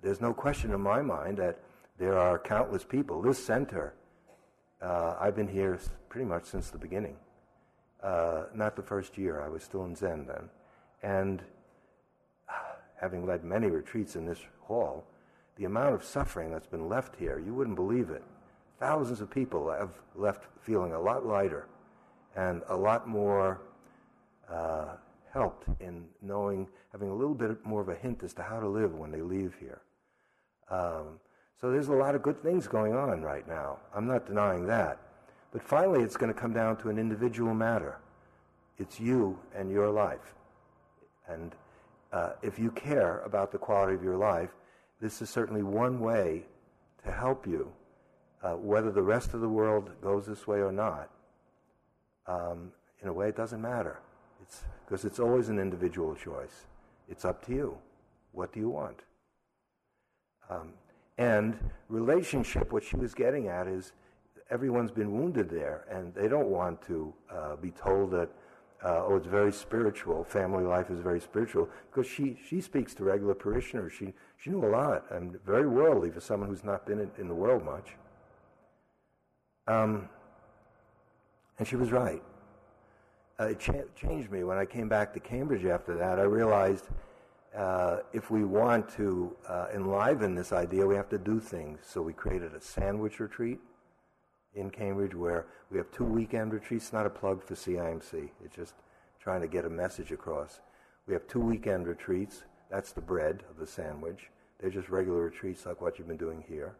there's 0.02 0.20
no 0.20 0.32
question 0.32 0.72
in 0.72 0.80
my 0.80 1.02
mind 1.02 1.38
that 1.38 1.58
there 1.98 2.18
are 2.18 2.38
countless 2.38 2.84
people. 2.84 3.20
This 3.22 3.44
center, 3.44 3.94
uh, 4.80 5.16
I've 5.20 5.36
been 5.36 5.48
here 5.48 5.78
pretty 6.08 6.26
much 6.26 6.44
since 6.44 6.70
the 6.70 6.78
beginning. 6.78 7.16
Uh, 8.02 8.44
not 8.54 8.74
the 8.74 8.82
first 8.82 9.16
year, 9.16 9.40
I 9.40 9.48
was 9.48 9.62
still 9.62 9.84
in 9.84 9.94
Zen 9.94 10.26
then. 10.26 10.48
And 11.02 11.42
having 13.00 13.26
led 13.26 13.44
many 13.44 13.68
retreats 13.68 14.16
in 14.16 14.26
this 14.26 14.40
hall, 14.60 15.04
the 15.56 15.64
amount 15.66 15.94
of 15.94 16.02
suffering 16.02 16.50
that's 16.50 16.66
been 16.66 16.88
left 16.88 17.14
here, 17.16 17.38
you 17.38 17.54
wouldn't 17.54 17.76
believe 17.76 18.10
it. 18.10 18.24
Thousands 18.80 19.20
of 19.20 19.30
people 19.30 19.70
have 19.70 19.92
left 20.16 20.46
feeling 20.60 20.92
a 20.92 21.00
lot 21.00 21.24
lighter 21.24 21.68
and 22.34 22.62
a 22.68 22.76
lot 22.76 23.06
more 23.06 23.60
uh, 24.50 24.96
helped 25.32 25.66
in 25.80 26.04
knowing, 26.20 26.68
having 26.92 27.08
a 27.08 27.14
little 27.14 27.34
bit 27.34 27.64
more 27.64 27.80
of 27.80 27.88
a 27.88 27.94
hint 27.94 28.22
as 28.22 28.34
to 28.34 28.42
how 28.42 28.60
to 28.60 28.68
live 28.68 28.94
when 28.94 29.10
they 29.10 29.22
leave 29.22 29.54
here. 29.58 29.80
Um, 30.70 31.20
so 31.60 31.70
there's 31.70 31.88
a 31.88 31.92
lot 31.92 32.14
of 32.14 32.22
good 32.22 32.42
things 32.42 32.66
going 32.66 32.94
on 32.94 33.22
right 33.22 33.46
now. 33.46 33.78
I'm 33.94 34.06
not 34.06 34.26
denying 34.26 34.66
that. 34.66 34.98
But 35.52 35.62
finally, 35.62 36.02
it's 36.02 36.16
going 36.16 36.32
to 36.32 36.38
come 36.38 36.52
down 36.52 36.76
to 36.78 36.88
an 36.88 36.98
individual 36.98 37.54
matter. 37.54 37.98
It's 38.78 38.98
you 38.98 39.38
and 39.54 39.70
your 39.70 39.90
life. 39.90 40.34
And 41.28 41.54
uh, 42.12 42.30
if 42.42 42.58
you 42.58 42.70
care 42.70 43.20
about 43.20 43.52
the 43.52 43.58
quality 43.58 43.94
of 43.94 44.02
your 44.02 44.16
life, 44.16 44.50
this 45.00 45.22
is 45.22 45.30
certainly 45.30 45.62
one 45.62 46.00
way 46.00 46.44
to 47.04 47.12
help 47.12 47.46
you, 47.46 47.70
uh, 48.42 48.54
whether 48.54 48.90
the 48.90 49.02
rest 49.02 49.34
of 49.34 49.40
the 49.40 49.48
world 49.48 49.90
goes 50.00 50.26
this 50.26 50.46
way 50.46 50.58
or 50.58 50.72
not. 50.72 51.10
Um, 52.26 52.72
in 53.02 53.08
a 53.08 53.12
way, 53.12 53.28
it 53.28 53.36
doesn't 53.36 53.60
matter. 53.60 54.00
It's 54.42 54.64
because 54.84 55.04
it's 55.04 55.20
always 55.20 55.48
an 55.48 55.58
individual 55.58 56.14
choice. 56.14 56.66
It's 57.08 57.24
up 57.24 57.44
to 57.46 57.52
you. 57.52 57.78
What 58.32 58.52
do 58.52 58.60
you 58.60 58.68
want? 58.68 59.00
Um, 60.50 60.72
and 61.18 61.56
relationship, 61.88 62.72
what 62.72 62.82
she 62.82 62.96
was 62.96 63.14
getting 63.14 63.48
at 63.48 63.66
is 63.66 63.92
everyone's 64.50 64.90
been 64.90 65.12
wounded 65.12 65.48
there, 65.48 65.84
and 65.90 66.14
they 66.14 66.28
don't 66.28 66.48
want 66.48 66.82
to 66.86 67.14
uh, 67.30 67.56
be 67.56 67.70
told 67.70 68.10
that, 68.12 68.28
uh, 68.84 69.04
oh, 69.06 69.16
it's 69.16 69.26
very 69.26 69.52
spiritual. 69.52 70.24
Family 70.24 70.64
life 70.64 70.90
is 70.90 71.00
very 71.00 71.20
spiritual. 71.20 71.68
Because 71.90 72.10
she, 72.10 72.36
she 72.48 72.60
speaks 72.60 72.94
to 72.94 73.04
regular 73.04 73.34
parishioners. 73.34 73.92
She, 73.92 74.12
she 74.38 74.50
knew 74.50 74.64
a 74.64 74.68
lot, 74.68 75.04
and 75.10 75.38
very 75.44 75.68
worldly 75.68 76.10
for 76.10 76.20
someone 76.20 76.48
who's 76.48 76.64
not 76.64 76.86
been 76.86 76.98
in, 76.98 77.10
in 77.18 77.28
the 77.28 77.34
world 77.34 77.64
much. 77.64 77.96
Um, 79.68 80.08
and 81.58 81.68
she 81.68 81.76
was 81.76 81.92
right 81.92 82.22
uh, 83.42 83.46
it 83.46 83.58
cha- 83.58 83.72
changed 83.96 84.30
me 84.30 84.44
when 84.44 84.58
I 84.58 84.64
came 84.64 84.88
back 84.88 85.12
to 85.14 85.20
Cambridge 85.20 85.64
after 85.64 85.94
that. 85.96 86.18
I 86.18 86.22
realized 86.22 86.88
uh, 87.56 87.98
if 88.12 88.30
we 88.30 88.44
want 88.44 88.88
to 88.94 89.36
uh, 89.48 89.66
enliven 89.74 90.34
this 90.34 90.52
idea, 90.52 90.86
we 90.86 90.94
have 90.94 91.08
to 91.10 91.18
do 91.18 91.40
things. 91.40 91.80
So 91.84 92.02
we 92.02 92.12
created 92.12 92.54
a 92.54 92.60
sandwich 92.60 93.20
retreat 93.20 93.58
in 94.54 94.70
Cambridge 94.70 95.14
where 95.14 95.46
we 95.70 95.78
have 95.78 95.90
two 95.90 96.04
weekend 96.04 96.52
retreats, 96.52 96.84
It's 96.84 96.92
not 96.92 97.06
a 97.06 97.10
plug 97.10 97.42
for 97.42 97.54
CIMC. 97.54 98.28
It's 98.44 98.54
just 98.54 98.74
trying 99.20 99.40
to 99.40 99.48
get 99.48 99.64
a 99.64 99.70
message 99.70 100.12
across. 100.12 100.60
We 101.06 101.14
have 101.14 101.26
two 101.26 101.40
weekend 101.40 101.86
retreats. 101.86 102.44
That's 102.70 102.92
the 102.92 103.00
bread 103.00 103.42
of 103.50 103.58
the 103.58 103.66
sandwich. 103.66 104.30
They're 104.60 104.70
just 104.70 104.88
regular 104.88 105.22
retreats 105.22 105.66
like 105.66 105.80
what 105.80 105.98
you've 105.98 106.08
been 106.08 106.16
doing 106.16 106.44
here. 106.46 106.76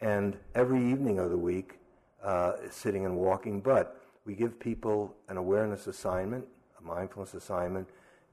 And 0.00 0.36
every 0.54 0.78
evening 0.78 1.18
of 1.18 1.30
the 1.30 1.38
week, 1.38 1.78
uh, 2.22 2.52
sitting 2.70 3.04
and 3.04 3.16
walking, 3.16 3.60
but 3.60 3.97
we 4.28 4.34
give 4.34 4.60
people 4.60 5.16
an 5.30 5.38
awareness 5.38 5.86
assignment, 5.86 6.44
a 6.78 6.86
mindfulness 6.86 7.32
assignment 7.32 7.88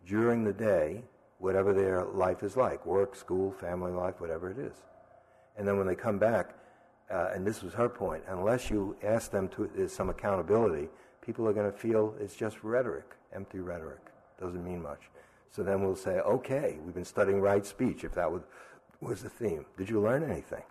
during 0.06 0.44
the 0.44 0.52
day, 0.52 1.02
whatever 1.40 1.74
their 1.74 2.04
life 2.04 2.44
is 2.44 2.58
like 2.58 2.86
work, 2.86 3.16
school, 3.16 3.54
family 3.54 3.94
life, 3.94 4.20
whatever 4.20 4.52
it 4.52 4.58
is. 4.58 4.76
And 5.58 5.66
then 5.66 5.78
when 5.78 5.88
they 5.88 5.96
come 5.96 6.20
back, 6.20 6.54
uh, 7.10 7.30
and 7.34 7.48
this 7.48 7.64
was 7.64 7.74
her 7.74 7.88
point, 7.88 8.24
unless 8.28 8.70
you 8.70 8.98
ask 9.04 9.32
them 9.32 9.48
to, 9.50 9.70
there's 9.74 9.94
some 9.94 10.10
accountability, 10.10 10.90
people 11.22 11.48
are 11.48 11.54
going 11.54 11.72
to 11.72 11.78
feel 11.78 12.14
it's 12.20 12.36
just 12.36 12.62
rhetoric, 12.62 13.16
empty 13.34 13.60
rhetoric. 13.60 14.02
Doesn't 14.38 14.66
mean 14.66 14.82
much. 14.82 15.10
So 15.50 15.64
then 15.64 15.82
we'll 15.82 15.96
say, 15.96 16.20
okay, 16.20 16.78
we've 16.84 16.94
been 16.94 17.06
studying 17.06 17.40
right 17.40 17.66
speech, 17.66 18.04
if 18.04 18.14
that 18.16 18.30
was, 18.30 18.42
was 19.00 19.24
the 19.24 19.30
theme. 19.30 19.66
Did 19.78 19.90
you 19.90 20.02
learn 20.02 20.30
anything? 20.30 20.64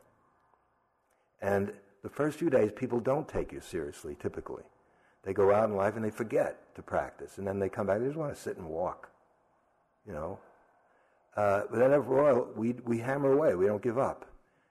And 1.41 1.73
the 2.03 2.11
first 2.11 2.39
few 2.39 2.51
days, 2.51 2.73
people 2.77 3.01
don't 3.01 3.27
take 3.27 3.53
you 3.53 3.63
seriously, 3.63 4.19
typically. 4.21 4.65
They 5.25 5.33
go 5.33 5.53
out 5.55 5.69
in 5.69 5.77
life 5.77 5.97
and 5.97 6.05
they 6.05 6.11
forget 6.11 6.75
to 6.77 6.83
practice, 6.83 7.39
and 7.39 7.47
then 7.47 7.59
they 7.59 7.69
come 7.69 7.87
back, 7.87 8.01
they 8.01 8.07
just 8.07 8.17
want 8.17 8.35
to 8.35 8.41
sit 8.41 8.57
and 8.57 8.67
walk, 8.67 9.09
you 10.07 10.13
know. 10.13 10.39
Uh, 11.37 11.63
but 11.71 11.79
then 11.79 11.93
at 11.93 12.07
Royal, 12.07 12.49
we, 12.55 12.75
we 12.85 12.99
hammer 12.99 13.33
away, 13.33 13.55
we 13.55 13.67
don't 13.67 13.83
give 13.83 13.99
up. 13.99 14.27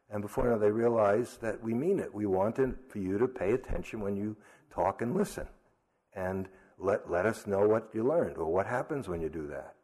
And 0.10 0.22
before 0.22 0.48
now, 0.48 0.57
they 0.57 0.69
realize 0.69 1.38
that 1.41 1.62
we 1.63 1.74
mean 1.74 2.00
it. 2.00 2.13
We 2.13 2.27
want 2.27 2.60
for 2.89 3.00
you 3.00 3.17
to 3.17 3.27
pay 3.27 3.51
attention 3.53 4.00
when 4.00 4.15
you 4.15 4.38
talk 4.69 5.01
and 5.01 5.15
listen. 5.15 5.48
And 6.15 6.48
let, 6.77 7.10
let 7.10 7.25
us 7.25 7.48
know 7.48 7.67
what 7.67 7.89
you 7.93 8.03
learned 8.03 8.38
or 8.38 8.45
what 8.45 8.67
happens 8.67 9.07
when 9.07 9.22
you 9.22 9.29
do 9.29 9.48
that. 9.48 9.75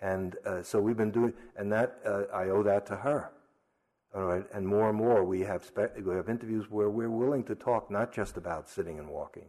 And 0.00 0.36
uh, 0.44 0.62
so 0.62 0.80
we've 0.80 0.96
been 0.96 1.10
doing, 1.10 1.32
and 1.56 1.72
that 1.72 1.98
uh, 2.04 2.22
I 2.34 2.48
owe 2.48 2.62
that 2.64 2.86
to 2.86 2.96
her. 2.96 3.30
All 4.14 4.24
right, 4.24 4.44
and 4.54 4.66
more 4.66 4.88
and 4.88 4.96
more 4.96 5.24
we 5.24 5.40
have 5.42 5.64
spe- 5.64 6.00
we 6.02 6.14
have 6.14 6.28
interviews 6.28 6.66
where 6.70 6.88
we're 6.88 7.10
willing 7.10 7.44
to 7.44 7.54
talk 7.54 7.90
not 7.90 8.12
just 8.12 8.36
about 8.36 8.68
sitting 8.68 8.98
and 8.98 9.08
walking. 9.08 9.44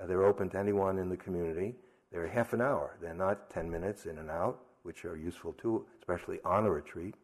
Uh, 0.00 0.06
they're 0.06 0.24
open 0.24 0.48
to 0.50 0.58
anyone 0.58 0.98
in 0.98 1.08
the 1.08 1.16
community. 1.16 1.74
They're 2.10 2.26
half 2.26 2.52
an 2.52 2.60
hour. 2.60 2.96
They're 3.00 3.14
not 3.14 3.50
ten 3.50 3.70
minutes 3.70 4.06
in 4.06 4.18
and 4.18 4.30
out, 4.30 4.60
which 4.82 5.04
are 5.04 5.16
useful 5.16 5.52
too, 5.52 5.86
especially 5.98 6.38
on 6.44 6.66
a 6.66 6.70
retreat. 6.70 7.14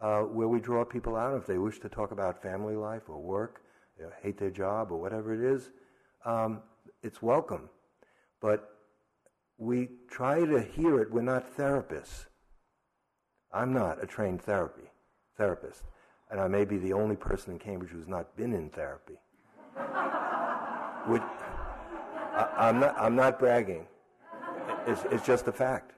Uh, 0.00 0.22
where 0.22 0.48
we 0.48 0.60
draw 0.60 0.84
people 0.84 1.16
out 1.16 1.36
if 1.36 1.46
they 1.46 1.58
wish 1.58 1.80
to 1.80 1.88
talk 1.88 2.12
about 2.12 2.40
family 2.40 2.76
life 2.76 3.08
or 3.08 3.20
work, 3.20 3.62
hate 4.22 4.38
their 4.38 4.50
job 4.50 4.92
or 4.92 5.00
whatever 5.00 5.34
it 5.34 5.40
is. 5.40 5.70
Um, 6.24 6.62
it's 7.02 7.22
welcome, 7.22 7.68
but 8.40 8.70
we 9.56 9.88
try 10.10 10.44
to 10.44 10.60
hear 10.60 11.00
it. 11.00 11.10
We're 11.10 11.22
not 11.22 11.56
therapists. 11.56 12.26
I'm 13.52 13.72
not 13.72 14.02
a 14.02 14.06
trained 14.06 14.42
therapy 14.42 14.88
therapist, 15.36 15.84
and 16.30 16.40
I 16.40 16.48
may 16.48 16.64
be 16.64 16.78
the 16.78 16.92
only 16.92 17.16
person 17.16 17.52
in 17.52 17.58
Cambridge 17.58 17.90
who's 17.90 18.08
not 18.08 18.36
been 18.36 18.52
in 18.52 18.70
therapy. 18.70 19.18
Which, 21.06 21.22
I, 22.38 22.68
am 22.68 22.78
not. 22.80 22.94
I'm 22.98 23.16
not 23.16 23.38
bragging. 23.38 23.86
It's, 24.86 25.02
it's 25.10 25.26
just 25.26 25.48
a 25.48 25.52
fact. 25.52 25.92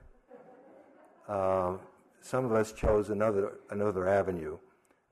Um, 1.29 1.81
some 2.23 2.45
of 2.47 2.53
us 2.53 2.73
chose 2.73 3.11
another 3.11 3.59
another 3.71 4.09
avenue, 4.09 4.57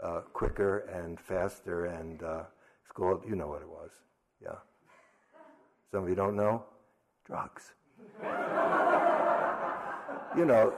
uh, 0.02 0.20
quicker 0.32 0.78
and 0.92 1.20
faster, 1.20 1.84
and 1.86 2.22
uh, 2.22 2.44
it's 2.82 2.92
called. 2.92 3.24
You 3.28 3.36
know 3.36 3.48
what 3.48 3.60
it 3.60 3.68
was, 3.68 3.90
yeah. 4.42 4.56
Some 5.90 6.04
of 6.04 6.08
you 6.08 6.14
don't 6.14 6.36
know, 6.36 6.64
drugs. 7.26 7.74
you 10.36 10.44
know, 10.46 10.72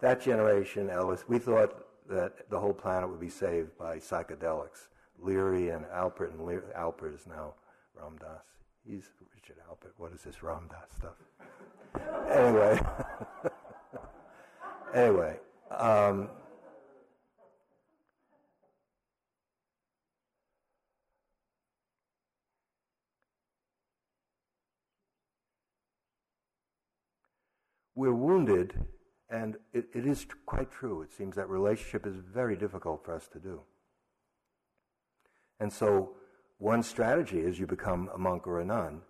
that 0.00 0.20
generation, 0.20 0.90
Ellis, 0.90 1.24
we 1.26 1.38
thought 1.38 1.86
that 2.08 2.50
the 2.50 2.58
whole 2.60 2.74
planet 2.74 3.08
would 3.08 3.20
be 3.20 3.30
saved 3.30 3.76
by 3.78 3.96
psychedelics. 3.96 4.88
Leary 5.18 5.70
and 5.70 5.86
Alpert, 5.86 6.32
and 6.32 6.44
Leary, 6.46 6.62
Alpert 6.76 7.14
is 7.14 7.26
now 7.26 7.54
Ram 7.98 8.16
Dass. 8.20 8.55
He's 8.88 9.10
Richard 9.34 9.56
Alpert. 9.68 9.92
What 9.96 10.12
is 10.12 10.22
this 10.22 10.42
Ram 10.42 10.68
Dass 10.70 10.90
stuff? 10.96 11.16
anyway, 12.30 12.78
anyway, 14.94 15.38
um, 15.76 16.28
we're 27.96 28.12
wounded, 28.14 28.74
and 29.28 29.56
it, 29.72 29.86
it 29.94 30.06
is 30.06 30.26
quite 30.44 30.70
true. 30.70 31.02
It 31.02 31.12
seems 31.12 31.34
that 31.34 31.48
relationship 31.48 32.06
is 32.06 32.14
very 32.14 32.54
difficult 32.54 33.04
for 33.04 33.16
us 33.16 33.26
to 33.32 33.40
do. 33.40 33.62
And 35.58 35.72
so, 35.72 36.12
one 36.58 36.82
strategy 36.82 37.38
is 37.38 37.58
you 37.58 37.66
become 37.66 38.10
a 38.14 38.18
monk 38.18 38.46
or 38.46 38.60
a 38.60 38.64
nun, 38.64 39.02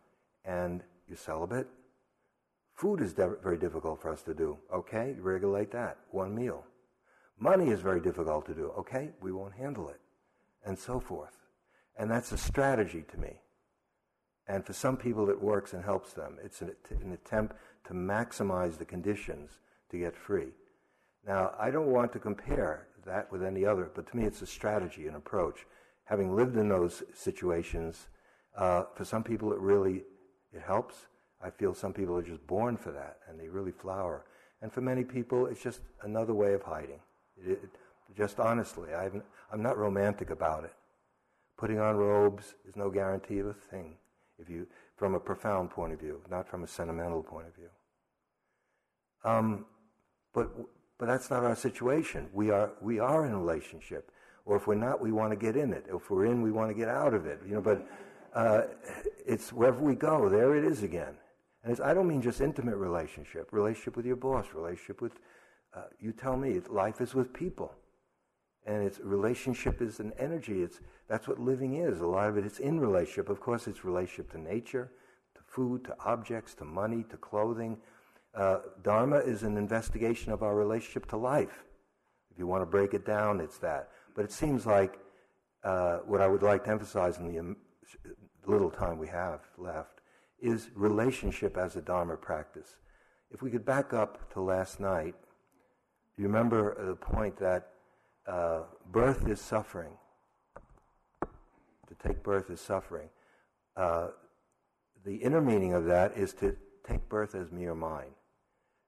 and 0.45 0.83
you 1.09 1.17
celibate. 1.17 1.69
Food 2.75 3.01
is 3.01 3.15
de- 3.15 3.37
very 3.43 3.57
difficult 3.57 4.03
for 4.03 4.13
us 4.13 4.23
to 4.23 4.35
do. 4.35 4.59
Okay, 4.75 5.15
regulate 5.19 5.71
that. 5.71 5.97
One 6.11 6.35
meal. 6.35 6.65
Money 7.39 7.71
is 7.71 7.81
very 7.81 8.01
difficult 8.01 8.47
to 8.47 8.55
do. 8.55 8.73
Okay, 8.79 9.11
we 9.21 9.33
won't 9.33 9.55
handle 9.55 9.89
it. 9.89 10.01
And 10.65 10.79
so 10.79 10.99
forth. 10.99 11.37
And 11.97 12.11
that's 12.11 12.33
a 12.33 12.39
strategy 12.39 13.05
to 13.13 13.19
me. 13.19 13.41
And 14.49 14.65
for 14.65 14.73
some 14.73 14.97
people, 14.97 15.31
it 15.31 15.41
works 15.41 15.73
and 15.73 15.85
helps 15.85 16.13
them. 16.13 16.39
It's 16.43 16.63
an, 16.63 16.73
an 16.91 17.13
attempt 17.13 17.57
to 17.87 17.95
maximize 17.95 18.79
the 18.79 18.85
conditions 18.85 19.51
to 19.91 19.99
get 19.99 20.17
free. 20.17 20.49
Now, 21.27 21.55
I 21.59 21.71
don't 21.71 21.93
want 21.93 22.13
to 22.13 22.19
compare 22.19 22.89
that 23.05 23.31
with 23.33 23.43
any 23.43 23.65
other, 23.65 23.91
but 23.95 24.09
to 24.11 24.17
me, 24.17 24.25
it's 24.25 24.43
a 24.43 24.47
strategy, 24.47 25.07
an 25.07 25.15
approach. 25.15 25.67
Having 26.07 26.35
lived 26.35 26.57
in 26.57 26.69
those 26.69 27.03
situations, 27.15 28.09
uh, 28.57 28.85
for 28.95 29.05
some 29.05 29.23
people, 29.23 29.53
it 29.53 29.59
really 29.59 30.03
it 30.53 30.63
helps. 30.63 31.07
I 31.43 31.51
feel 31.51 31.75
some 31.75 31.93
people 31.93 32.17
are 32.17 32.23
just 32.23 32.47
born 32.47 32.77
for 32.77 32.91
that, 32.93 33.19
and 33.29 33.39
they 33.39 33.49
really 33.49 33.73
flower. 33.73 34.25
And 34.63 34.73
for 34.73 34.81
many 34.81 35.05
people, 35.05 35.47
it's 35.47 35.63
just 35.63 35.81
another 36.03 36.33
way 36.33 36.55
of 36.55 36.63
hiding. 36.63 37.01
It, 37.37 37.53
it, 37.53 37.71
just 38.17 38.41
honestly, 38.41 38.95
i 38.95 39.05
am 39.53 39.63
not 39.63 39.77
romantic 39.77 40.31
about 40.31 40.65
it. 40.65 40.73
Putting 41.59 41.79
on 41.79 41.97
robes 41.97 42.55
is 42.67 42.77
no 42.77 42.89
guarantee 42.89 43.41
of 43.41 43.47
a 43.47 43.53
thing. 43.53 43.97
If 44.39 44.49
you, 44.49 44.67
from 44.97 45.15
a 45.15 45.21
profound 45.21 45.71
point 45.71 45.93
of 45.93 46.01
view, 46.01 46.21
not 46.31 46.49
from 46.49 46.65
a 46.65 46.67
sentimental 46.67 47.23
point 47.23 47.47
of 47.47 47.55
view. 47.55 47.69
Um, 49.25 49.67
but 50.33 50.51
but 50.99 51.07
that's 51.07 51.31
not 51.31 51.45
our 51.45 51.57
situation. 51.57 52.29
We 52.33 52.51
are 52.51 52.71
we 52.81 52.99
are 52.99 53.27
in 53.27 53.33
a 53.33 53.39
relationship, 53.39 54.11
or 54.47 54.57
if 54.57 54.67
we're 54.67 54.75
not, 54.75 55.01
we 55.01 55.13
want 55.13 55.33
to 55.33 55.37
get 55.37 55.57
in 55.57 55.73
it. 55.73 55.85
If 55.93 56.11
we're 56.11 56.25
in, 56.25 56.41
we 56.41 56.51
want 56.51 56.71
to 56.71 56.75
get 56.75 56.89
out 56.89 57.13
of 57.13 57.27
it. 57.27 57.41
You 57.47 57.57
know, 57.57 57.61
but 57.61 57.87
uh, 58.35 58.63
it's 59.27 59.53
wherever 59.53 59.81
we 59.81 59.95
go, 59.95 60.29
there 60.29 60.57
it 60.57 60.65
is 60.65 60.83
again. 60.83 61.15
And 61.63 61.79
I 61.81 61.93
don't 61.93 62.09
mean 62.09 62.23
just 62.23 62.41
intimate 62.41 62.77
relationship, 62.77 63.49
relationship 63.53 63.97
with 63.97 64.07
your 64.07 64.17
boss, 64.17 64.47
relationship 64.55 65.03
with 65.03 65.13
uh, 65.75 65.83
you. 66.01 66.13
Tell 66.13 66.37
me, 66.37 66.61
life 66.71 67.01
is 67.01 67.15
with 67.15 67.33
people, 67.33 67.75
and 68.65 68.83
it's 68.83 69.01
relationship 69.01 69.83
is 69.83 70.01
an 70.01 70.13
energy. 70.19 70.63
It's 70.63 70.81
that's 71.09 71.29
what 71.29 71.39
living 71.39 71.77
is. 71.77 72.01
A 72.01 72.07
lot 72.07 72.29
of 72.29 72.39
it, 72.39 72.47
it's 72.47 72.61
in 72.61 72.81
relationship. 72.81 73.29
Of 73.29 73.41
course, 73.41 73.67
it's 73.67 73.85
relationship 73.85 74.31
to 74.33 74.39
nature, 74.39 74.93
to 75.35 75.41
food, 75.47 75.85
to 75.85 75.97
objects, 76.05 76.55
to 76.55 76.65
money, 76.65 77.05
to 77.11 77.17
clothing 77.17 77.79
uh, 78.37 78.59
Dharma 78.83 79.17
is 79.17 79.43
an 79.43 79.57
investigation 79.57 80.31
of 80.31 80.43
our 80.43 80.55
relationship 80.55 81.07
to 81.09 81.17
life. 81.17 81.65
If 82.31 82.39
you 82.39 82.47
want 82.47 82.63
to 82.63 82.67
break 82.67 82.93
it 82.93 83.07
down, 83.07 83.41
it's 83.41 83.59
that. 83.59 83.89
But 84.17 84.25
it 84.25 84.33
seems 84.33 84.67
like 84.67 84.99
uh, 85.63 85.99
what 85.99 86.21
I 86.21 86.27
would 86.27 86.43
like 86.43 86.65
to 86.65 86.71
emphasize 86.71 87.19
in 87.19 87.33
the 87.33 87.39
um, 87.39 87.57
little 88.47 88.71
time 88.71 88.99
we 88.99 89.09
have 89.09 89.43
left 89.57 90.01
is 90.41 90.71
relationship 90.75 91.57
as 91.57 91.77
a 91.77 91.83
Dharma 91.83 92.17
practice. 92.17 92.77
If 93.31 93.43
we 93.43 93.51
could 93.51 93.65
back 93.65 93.93
up 93.93 94.33
to 94.33 94.41
last 94.41 94.81
night, 94.81 95.15
do 96.17 96.23
you 96.23 96.29
remember 96.29 96.85
the 96.85 96.97
point 96.97 97.39
that 97.39 97.69
uh, 98.27 98.63
birth 98.91 99.29
is 99.29 99.41
suffering. 99.41 99.93
To 101.21 101.95
take 102.03 102.23
birth 102.23 102.51
is 102.51 102.61
suffering. 102.61 103.09
Uh, 103.77 104.09
the 105.05 105.17
inner 105.17 105.41
meaning 105.41 105.75
of 105.75 105.85
that 105.85 106.17
is 106.17 106.33
to 106.35 106.57
take 106.87 107.09
birth 107.09 107.35
as 107.35 107.53
mere 107.53 107.75
mind. 107.75 108.11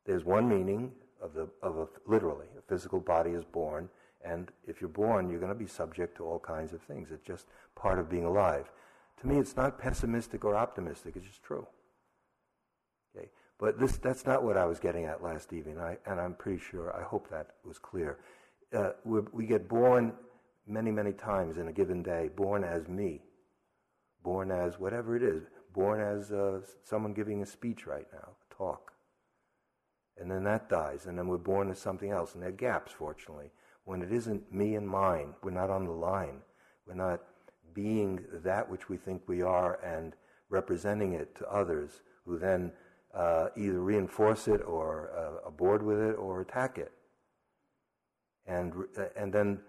There's 0.04 0.24
one 0.24 0.48
meaning 0.48 0.92
of 1.22 1.34
the 1.34 1.48
of 1.62 1.78
a 1.78 1.86
literally 2.06 2.46
a 2.58 2.62
physical 2.62 2.98
body 2.98 3.30
is 3.30 3.44
born, 3.44 3.88
and 4.28 4.50
if 4.66 4.80
you're 4.80 4.90
born, 4.90 5.28
you're 5.28 5.40
going 5.40 5.52
to 5.52 5.58
be 5.58 5.66
subject 5.66 6.16
to 6.16 6.24
all 6.24 6.38
kinds 6.38 6.72
of 6.72 6.82
things. 6.82 7.10
It's 7.10 7.26
just 7.26 7.46
part 7.74 7.98
of 7.98 8.08
being 8.08 8.24
alive. 8.24 8.70
To 9.20 9.26
me, 9.26 9.38
it's 9.38 9.56
not 9.56 9.78
pessimistic 9.78 10.44
or 10.44 10.56
optimistic. 10.56 11.14
It's 11.16 11.26
just 11.26 11.42
true. 11.42 11.66
Okay, 13.16 13.28
but 13.58 13.78
this 13.78 13.96
that's 13.96 14.26
not 14.26 14.42
what 14.44 14.56
I 14.56 14.66
was 14.66 14.78
getting 14.78 15.04
at 15.06 15.22
last 15.22 15.52
evening, 15.52 15.78
I, 15.78 15.96
and 16.06 16.20
I'm 16.20 16.34
pretty 16.34 16.60
sure. 16.60 16.94
I 16.94 17.02
hope 17.02 17.28
that 17.30 17.48
was 17.64 17.78
clear. 17.78 18.18
Uh, 18.72 18.90
we 19.04 19.46
get 19.46 19.68
born 19.68 20.12
many, 20.66 20.90
many 20.90 21.12
times 21.12 21.56
in 21.56 21.68
a 21.68 21.72
given 21.72 22.02
day, 22.02 22.28
born 22.36 22.62
as 22.64 22.86
me, 22.86 23.22
born 24.22 24.50
as 24.50 24.78
whatever 24.78 25.16
it 25.16 25.22
is, 25.22 25.44
born 25.72 26.00
as 26.00 26.30
uh, 26.30 26.60
someone 26.84 27.14
giving 27.14 27.42
a 27.42 27.46
speech 27.46 27.86
right 27.86 28.06
now, 28.12 28.28
a 28.28 28.54
talk 28.54 28.92
and 30.18 30.30
then 30.30 30.44
that 30.44 30.68
dies, 30.68 31.06
and 31.06 31.16
then 31.16 31.28
we're 31.28 31.38
born 31.38 31.70
as 31.70 31.78
something 31.78 32.10
else. 32.10 32.34
And 32.34 32.42
there 32.42 32.50
are 32.50 32.52
gaps, 32.52 32.92
fortunately. 32.92 33.50
When 33.88 34.02
it 34.02 34.12
isn't 34.12 34.52
me 34.52 34.74
and 34.74 34.86
mine, 34.86 35.32
we're 35.42 35.50
not 35.50 35.70
on 35.70 35.86
the 35.86 35.92
line. 35.92 36.42
We're 36.86 36.92
not 36.92 37.22
being 37.72 38.22
that 38.44 38.68
which 38.68 38.90
we 38.90 38.98
think 38.98 39.22
we 39.26 39.40
are 39.40 39.82
and 39.82 40.12
representing 40.50 41.14
it 41.14 41.34
to 41.36 41.50
others 41.50 42.02
who 42.26 42.38
then 42.38 42.70
uh, 43.14 43.46
either 43.56 43.80
reinforce 43.80 44.46
it 44.46 44.60
or 44.66 45.40
uh, 45.48 45.78
with 45.82 46.00
it 46.00 46.16
or 46.18 46.42
attack 46.42 46.76
it. 46.76 46.92
And, 48.46 48.74
uh, 48.98 49.04
and 49.16 49.32
then 49.32 49.60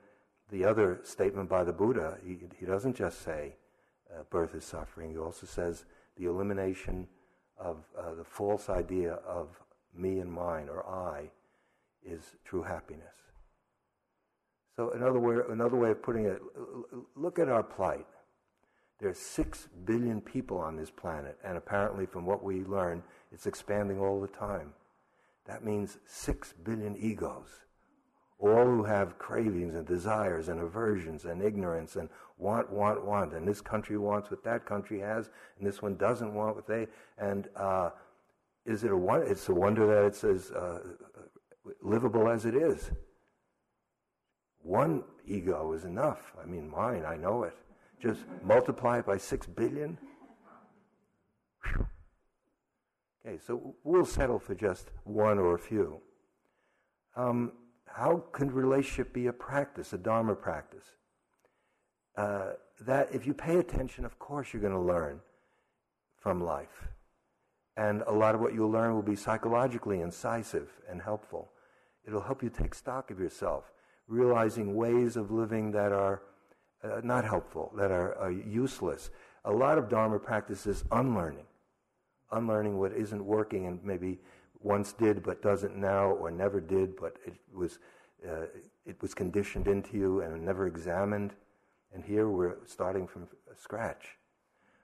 the 0.52 0.66
other 0.66 1.00
statement 1.04 1.48
by 1.48 1.64
the 1.64 1.72
Buddha, 1.72 2.18
he, 2.22 2.40
he 2.60 2.66
doesn't 2.66 2.98
just 2.98 3.22
say 3.22 3.56
uh, 4.14 4.24
birth 4.30 4.54
is 4.54 4.66
suffering, 4.66 5.12
he 5.12 5.18
also 5.18 5.48
says 5.48 5.86
the 6.18 6.26
elimination 6.26 7.08
of 7.58 7.86
uh, 7.98 8.16
the 8.16 8.26
false 8.26 8.68
idea 8.68 9.14
of 9.26 9.62
me 9.96 10.20
and 10.20 10.30
mine 10.30 10.68
or 10.68 10.86
I 10.86 11.32
is 12.04 12.36
true 12.44 12.64
happiness. 12.64 13.16
So 14.76 14.92
another 14.92 15.20
way, 15.20 15.38
another 15.50 15.76
way 15.76 15.92
of 15.92 16.02
putting 16.02 16.26
it, 16.26 16.42
look 17.16 17.40
at 17.40 17.50
our 17.50 17.64
plight. 17.64 18.06
There 19.00 19.10
are 19.10 19.14
six 19.14 19.68
billion 19.86 20.20
people 20.22 20.58
on 20.58 20.76
this 20.76 20.92
planet, 20.92 21.38
and 21.44 21.58
apparently, 21.58 22.06
from 22.06 22.26
what 22.26 22.44
we 22.44 22.64
learn, 22.66 23.02
it's 23.32 23.46
expanding 23.46 24.00
all 24.00 24.20
the 24.20 24.28
time. 24.28 24.74
That 25.48 25.64
means 25.64 25.98
six 26.06 26.54
billion 26.64 26.98
egos, 26.98 27.48
all 28.40 28.66
who 28.66 28.84
have 28.84 29.18
cravings 29.18 29.76
and 29.76 29.88
desires 29.88 30.50
and 30.50 30.60
aversions 30.60 31.26
and 31.26 31.42
ignorance 31.42 31.96
and 31.96 32.10
want, 32.38 32.70
want, 32.72 33.06
want. 33.06 33.34
And 33.34 33.48
this 33.48 33.62
country 33.62 33.98
wants 33.98 34.30
what 34.30 34.44
that 34.44 34.66
country 34.66 35.00
has, 35.00 35.30
and 35.58 35.68
this 35.68 35.82
one 35.82 35.96
doesn't 35.96 36.34
want 36.34 36.56
what 36.56 36.68
they. 36.68 36.88
And 37.18 37.48
uh, 37.56 37.92
is 38.66 38.84
it 38.84 38.92
a 38.92 38.98
wonder? 38.98 39.26
It's 39.26 39.48
a 39.50 39.54
wonder 39.54 39.88
that 39.88 40.06
it's 40.06 40.24
as 40.24 40.52
uh, 40.52 40.80
livable 41.82 42.30
as 42.30 42.46
it 42.46 42.56
is. 42.56 42.92
One 44.64 45.04
ego 45.26 45.74
is 45.74 45.86
enough. 45.86 46.34
I 46.42 46.46
mean, 46.46 46.70
mine, 46.70 47.06
I 47.06 47.16
know 47.16 47.44
it. 47.44 47.56
Just 48.02 48.22
multiply 48.44 49.00
it 49.00 49.06
by 49.06 49.18
six 49.18 49.46
billion. 49.46 49.98
Whew. 51.66 51.88
Okay, 53.26 53.38
so 53.46 53.76
we'll 53.84 54.06
settle 54.06 54.40
for 54.40 54.56
just 54.56 54.92
one 55.04 55.38
or 55.38 55.56
a 55.56 55.60
few. 55.60 56.00
Um, 57.16 57.52
how 57.86 58.24
can 58.32 58.52
relationship 58.52 59.14
be 59.14 59.28
a 59.28 59.34
practice, 59.34 59.94
a 59.94 59.98
Dharma 59.98 60.36
practice? 60.36 60.86
Uh, 62.16 62.52
that 62.82 63.14
if 63.14 63.28
you 63.28 63.34
pay 63.34 63.58
attention, 63.58 64.06
of 64.06 64.20
course, 64.20 64.54
you're 64.54 64.62
going 64.62 64.74
to 64.74 64.80
learn 64.80 65.20
from 66.16 66.44
life. 66.44 66.88
And 67.76 68.04
a 68.08 68.12
lot 68.12 68.36
of 68.36 68.42
what 68.42 68.54
you'll 68.54 68.72
learn 68.72 68.94
will 68.94 69.02
be 69.02 69.16
psychologically 69.16 70.02
incisive 70.02 70.70
and 70.90 71.02
helpful. 71.02 71.50
It'll 72.06 72.22
help 72.22 72.44
you 72.44 72.50
take 72.50 72.74
stock 72.74 73.12
of 73.12 73.20
yourself, 73.20 73.72
realizing 74.10 74.76
ways 74.76 75.16
of 75.16 75.32
living 75.32 75.72
that 75.72 75.94
are 75.94 76.24
uh, 76.84 77.00
not 77.04 77.24
helpful, 77.24 77.72
that 77.78 77.92
are 77.92 78.22
uh, 78.22 78.28
useless. 78.28 79.12
A 79.46 79.52
lot 79.52 79.78
of 79.78 79.88
Dharma 79.88 80.20
practice 80.20 80.66
is 80.68 80.84
unlearning, 80.92 81.46
unlearning 82.32 82.78
what 82.78 82.92
isn't 82.92 83.24
working 83.24 83.68
and 83.68 83.80
maybe 83.84 84.20
once 84.60 84.92
did 84.92 85.24
but 85.24 85.42
doesn't 85.42 85.78
now, 85.78 86.10
or 86.10 86.32
never 86.32 86.60
did 86.60 86.96
but 87.00 87.16
it 87.26 87.36
was 87.54 87.80
uh, 88.28 88.48
it 88.86 89.02
was 89.02 89.14
conditioned 89.14 89.68
into 89.68 89.98
you 89.98 90.22
and 90.22 90.44
never 90.44 90.68
examined. 90.68 91.34
And 91.94 92.04
here 92.04 92.30
we're 92.30 92.58
starting 92.66 93.08
from 93.08 93.28
scratch. 93.56 94.18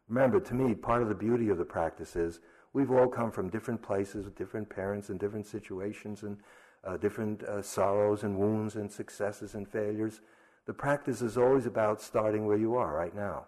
Remember, 0.07 0.39
to 0.39 0.53
me, 0.53 0.73
part 0.73 1.01
of 1.01 1.09
the 1.09 1.15
beauty 1.15 1.49
of 1.49 1.57
the 1.57 1.65
practice 1.65 2.15
is 2.15 2.39
we've 2.73 2.91
all 2.91 3.07
come 3.07 3.31
from 3.31 3.49
different 3.49 3.81
places, 3.81 4.27
different 4.37 4.69
parents, 4.69 5.09
and 5.09 5.19
different 5.19 5.45
situations, 5.45 6.23
and 6.23 6.37
uh, 6.85 6.97
different 6.97 7.43
uh, 7.43 7.61
sorrows 7.61 8.23
and 8.23 8.37
wounds 8.37 8.75
and 8.75 8.91
successes 8.91 9.55
and 9.55 9.67
failures. 9.67 10.21
The 10.65 10.73
practice 10.73 11.21
is 11.21 11.37
always 11.37 11.65
about 11.65 12.01
starting 12.01 12.45
where 12.45 12.57
you 12.57 12.75
are 12.75 12.95
right 12.95 13.15
now. 13.15 13.45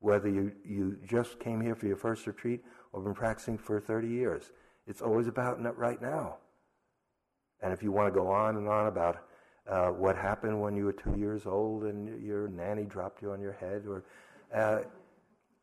Whether 0.00 0.28
you, 0.28 0.52
you 0.64 0.98
just 1.06 1.38
came 1.38 1.60
here 1.60 1.74
for 1.74 1.86
your 1.86 1.96
first 1.96 2.26
retreat 2.26 2.62
or 2.92 3.00
been 3.02 3.14
practicing 3.14 3.56
for 3.56 3.80
30 3.80 4.08
years, 4.08 4.52
it's 4.86 5.00
always 5.00 5.26
about 5.26 5.58
right 5.78 6.00
now. 6.00 6.36
And 7.62 7.72
if 7.72 7.82
you 7.82 7.90
want 7.90 8.12
to 8.12 8.20
go 8.20 8.28
on 8.28 8.56
and 8.56 8.68
on 8.68 8.86
about 8.86 9.24
uh, 9.66 9.88
what 9.88 10.16
happened 10.16 10.60
when 10.60 10.76
you 10.76 10.84
were 10.84 10.92
two 10.92 11.16
years 11.16 11.46
old 11.46 11.84
and 11.84 12.22
your 12.22 12.48
nanny 12.48 12.84
dropped 12.84 13.22
you 13.22 13.32
on 13.32 13.40
your 13.40 13.54
head, 13.54 13.84
or 13.88 14.04
uh, 14.54 14.80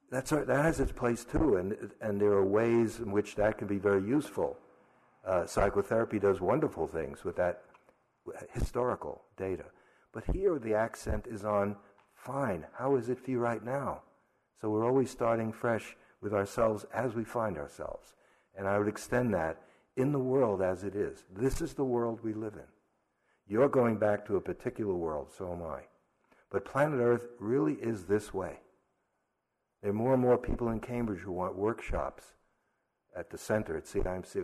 that's, 0.10 0.32
that 0.32 0.48
has 0.48 0.80
its 0.80 0.92
place 0.92 1.24
too, 1.24 1.58
and, 1.58 1.92
and 2.02 2.20
there 2.20 2.32
are 2.32 2.46
ways 2.46 3.00
in 3.00 3.12
which 3.12 3.36
that 3.36 3.60
can 3.60 3.68
be 3.68 3.78
very 3.78 4.04
useful. 4.04 4.58
Uh, 5.26 5.46
psychotherapy 5.46 6.20
does 6.20 6.42
wonderful 6.42 6.88
things 6.88 7.24
with 7.24 7.36
that 7.36 7.64
historical 8.54 9.22
data. 9.38 9.66
But 10.14 10.26
here 10.34 10.60
the 10.60 10.74
accent 10.74 11.26
is 11.30 11.46
on 11.46 11.76
fine, 12.16 12.66
how 12.74 12.96
is 12.96 13.10
it 13.10 13.20
for 13.20 13.32
you 13.32 13.40
right 13.40 13.64
now? 13.64 14.02
So 14.60 14.70
we're 14.70 14.86
always 14.86 15.10
starting 15.10 15.52
fresh 15.52 15.96
with 16.22 16.34
ourselves 16.34 16.86
as 16.94 17.16
we 17.16 17.24
find 17.24 17.58
ourselves. 17.58 18.14
And 18.56 18.68
I 18.68 18.78
would 18.78 18.88
extend 18.88 19.34
that 19.34 19.62
in 19.96 20.12
the 20.12 20.20
world 20.20 20.62
as 20.62 20.84
it 20.84 20.96
is. 20.96 21.24
This 21.36 21.62
is 21.62 21.74
the 21.74 21.86
world 21.86 22.20
we 22.24 22.34
live 22.34 22.54
in. 22.54 22.68
You're 23.48 23.70
going 23.70 23.98
back 23.98 24.26
to 24.28 24.38
a 24.38 24.42
particular 24.42 24.94
world, 24.94 25.30
so 25.36 25.52
am 25.52 25.64
I. 25.64 25.82
But 26.50 26.66
planet 26.66 27.00
Earth 27.00 27.28
really 27.40 27.74
is 27.74 28.06
this 28.06 28.34
way. 28.34 28.60
There 29.82 29.92
are 29.92 29.94
more 29.94 30.14
and 30.14 30.22
more 30.22 30.38
people 30.38 30.70
in 30.70 30.80
Cambridge 30.80 31.22
who 31.22 31.32
want 31.32 31.56
workshops 31.56 32.34
at 33.16 33.30
the 33.30 33.38
center 33.38 33.78
at 33.78 33.88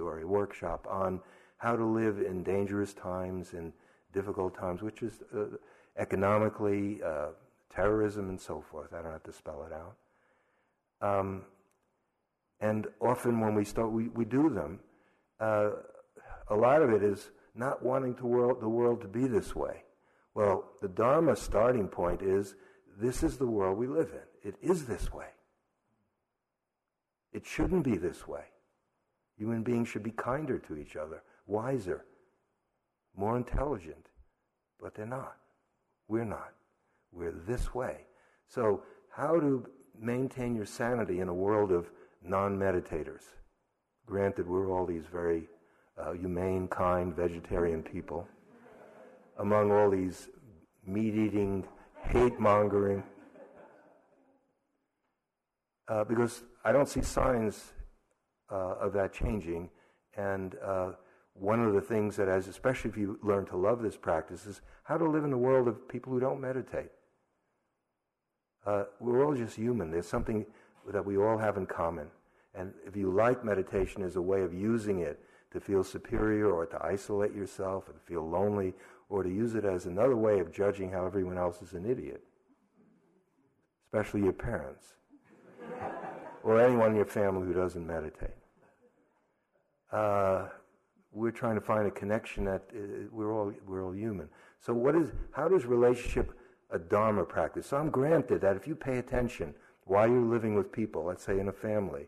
or 0.02 0.20
a 0.20 0.28
workshop 0.28 0.88
on 0.90 1.20
how 1.58 1.76
to 1.76 1.86
live 1.86 2.20
in 2.20 2.44
dangerous 2.44 2.94
times 2.94 3.54
and 3.54 3.74
difficult 4.14 4.56
times, 4.56 4.82
which 4.82 5.02
is 5.02 5.22
uh, 5.36 5.46
economically, 5.98 7.00
uh, 7.04 7.28
terrorism, 7.74 8.30
and 8.30 8.40
so 8.40 8.64
forth. 8.72 8.94
I 8.94 9.02
don't 9.02 9.12
have 9.12 9.24
to 9.24 9.34
spell 9.34 9.66
it 9.66 9.74
out. 9.74 9.96
Um, 11.02 11.44
and 12.60 12.88
often 13.02 13.40
when 13.40 13.56
we 13.56 13.66
start, 13.66 13.92
we, 13.92 14.10
we 14.10 14.26
do 14.26 14.50
them. 14.50 14.80
Uh, 15.40 15.70
a 16.50 16.56
lot 16.56 16.82
of 16.82 16.92
it 16.92 17.04
is 17.04 17.30
not 17.56 17.84
wanting 17.84 18.16
to 18.16 18.26
world, 18.26 18.62
the 18.62 18.70
world 18.70 19.02
to 19.02 19.08
be 19.08 19.28
this 19.28 19.56
way. 19.56 19.84
Well, 20.34 20.66
the 20.82 20.88
Dharma 20.88 21.36
starting 21.36 21.88
point 21.88 22.22
is 22.22 22.56
this 23.00 23.24
is 23.24 23.38
the 23.38 23.48
world 23.48 23.78
we 23.78 23.88
live 23.88 24.12
in. 24.12 24.50
It 24.50 24.56
is 24.62 24.86
this 24.86 25.12
way. 25.12 25.28
It 27.34 27.46
shouldn't 27.46 27.84
be 27.84 27.98
this 27.98 28.28
way. 28.28 28.46
Human 29.38 29.64
beings 29.64 29.88
should 29.88 30.04
be 30.04 30.12
kinder 30.12 30.58
to 30.60 30.78
each 30.78 30.96
other, 30.96 31.22
wiser, 31.46 32.06
more 33.16 33.38
intelligent, 33.38 34.08
but 34.82 34.96
they're 34.96 35.06
not. 35.06 35.38
We're 36.08 36.26
not. 36.26 36.54
We're 37.12 37.34
this 37.48 37.74
way. 37.74 38.06
So, 38.48 38.84
how 39.16 39.40
to 39.40 39.66
maintain 40.00 40.56
your 40.56 40.66
sanity 40.66 41.20
in 41.20 41.28
a 41.28 41.34
world 41.34 41.72
of 41.72 41.90
non 42.24 42.58
meditators? 42.58 43.24
Granted, 44.06 44.48
we're 44.48 44.72
all 44.72 44.86
these 44.86 45.06
very 45.12 45.48
uh, 45.98 46.14
humane, 46.14 46.68
kind, 46.68 47.16
vegetarian 47.16 47.84
people. 47.84 48.28
Among 49.40 49.72
all 49.72 49.90
these 49.90 50.30
meat 50.86 51.14
eating, 51.14 51.66
hate 52.04 52.40
mongering. 52.40 53.04
Uh, 55.88 56.04
because 56.04 56.44
I 56.64 56.72
don't 56.72 56.88
see 56.88 57.02
signs 57.02 57.74
of 58.56 58.94
that 58.94 59.14
changing. 59.14 59.70
And 60.16 60.56
uh, 60.64 60.92
one 61.34 61.64
of 61.64 61.74
the 61.74 61.82
things 61.82 62.16
that, 62.16 62.28
as 62.28 62.48
especially 62.48 62.90
if 62.90 62.98
you 62.98 63.20
learn 63.22 63.46
to 63.48 63.58
love 63.58 63.82
this 63.82 63.98
practice, 63.98 64.46
is 64.46 64.62
how 64.84 64.98
to 64.98 65.08
live 65.08 65.24
in 65.24 65.34
a 65.34 65.38
world 65.38 65.68
of 65.68 65.88
people 65.88 66.12
who 66.12 66.20
don't 66.20 66.42
meditate. 66.42 66.92
Uh, 68.66 68.84
we're 69.00 69.26
all 69.26 69.36
just 69.36 69.56
human. 69.56 69.92
There's 69.92 70.08
something 70.08 70.46
that 70.92 71.06
we 71.06 71.18
all 71.18 71.38
have 71.38 71.58
in 71.58 71.66
common. 71.66 72.08
And 72.56 72.74
if 72.86 72.96
you 72.96 73.12
like 73.12 73.46
meditation 73.46 74.04
as 74.04 74.16
a 74.16 74.22
way 74.22 74.42
of 74.42 74.54
using 74.54 75.00
it 75.00 75.20
to 75.52 75.60
feel 75.60 75.84
superior 75.84 76.52
or 76.52 76.66
to 76.66 76.84
isolate 76.84 77.34
yourself 77.34 77.88
and 77.88 78.02
feel 78.02 78.28
lonely 78.28 78.74
or 79.10 79.24
to 79.24 79.30
use 79.30 79.56
it 79.56 79.64
as 79.64 79.86
another 79.86 80.16
way 80.16 80.40
of 80.40 80.52
judging 80.52 80.92
how 80.92 81.06
everyone 81.06 81.38
else 81.38 81.62
is 81.62 81.74
an 81.74 81.90
idiot, 81.90 82.24
especially 83.86 84.22
your 84.22 84.34
parents 84.34 84.96
or 86.44 86.62
anyone 86.62 86.92
in 86.92 86.96
your 86.96 87.06
family 87.06 87.46
who 87.46 87.54
doesn't 87.54 87.86
meditate. 87.86 88.36
Uh, 89.92 90.48
we're 91.12 91.32
trying 91.32 91.56
to 91.56 91.62
find 91.62 91.88
a 91.88 91.92
connection 91.92 92.44
that 92.46 92.64
uh, 92.74 93.08
we're 93.12 93.34
all 93.34 93.52
we're 93.66 93.84
all 93.84 93.94
human. 93.94 94.30
So 94.60 94.74
what 94.74 94.96
is 94.96 95.10
how 95.32 95.48
does 95.48 95.66
relationship 95.66 96.34
a 96.72 96.80
dharma 96.80 97.24
practice? 97.24 97.68
So 97.68 97.78
I'm 97.78 97.90
granted 97.90 98.42
that 98.42 98.56
if 98.56 98.68
you 98.68 98.76
pay 98.76 98.98
attention 98.98 99.56
while 99.86 100.08
you're 100.08 100.20
living 100.20 100.56
with 100.56 100.72
people, 100.72 101.06
let's 101.06 101.24
say 101.24 101.40
in 101.40 101.48
a 101.48 101.54
family, 101.54 102.08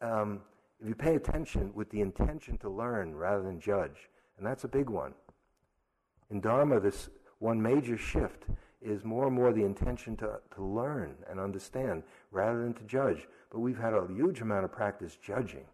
um, 0.00 0.40
if 0.80 0.88
you 0.88 0.94
pay 0.94 1.16
attention 1.16 1.72
with 1.74 1.90
the 1.90 2.00
intention 2.00 2.56
to 2.58 2.68
learn 2.68 3.14
rather 3.14 3.42
than 3.42 3.60
judge, 3.60 4.08
and 4.38 4.46
that's 4.46 4.64
a 4.64 4.68
big 4.68 4.88
one. 4.88 5.14
In 6.30 6.40
Dharma, 6.40 6.80
this 6.80 7.08
one 7.38 7.60
major 7.60 7.96
shift 7.96 8.44
is 8.84 9.04
more 9.04 9.26
and 9.26 9.34
more 9.34 9.52
the 9.52 9.64
intention 9.64 10.16
to, 10.18 10.38
to 10.54 10.62
learn 10.62 11.16
and 11.28 11.40
understand 11.40 12.02
rather 12.30 12.62
than 12.62 12.74
to 12.74 12.82
judge. 12.84 13.26
But 13.50 13.60
we've 13.60 13.78
had 13.78 13.94
a 13.94 14.06
huge 14.12 14.42
amount 14.42 14.64
of 14.64 14.72
practice 14.72 15.16
judging, 15.16 15.64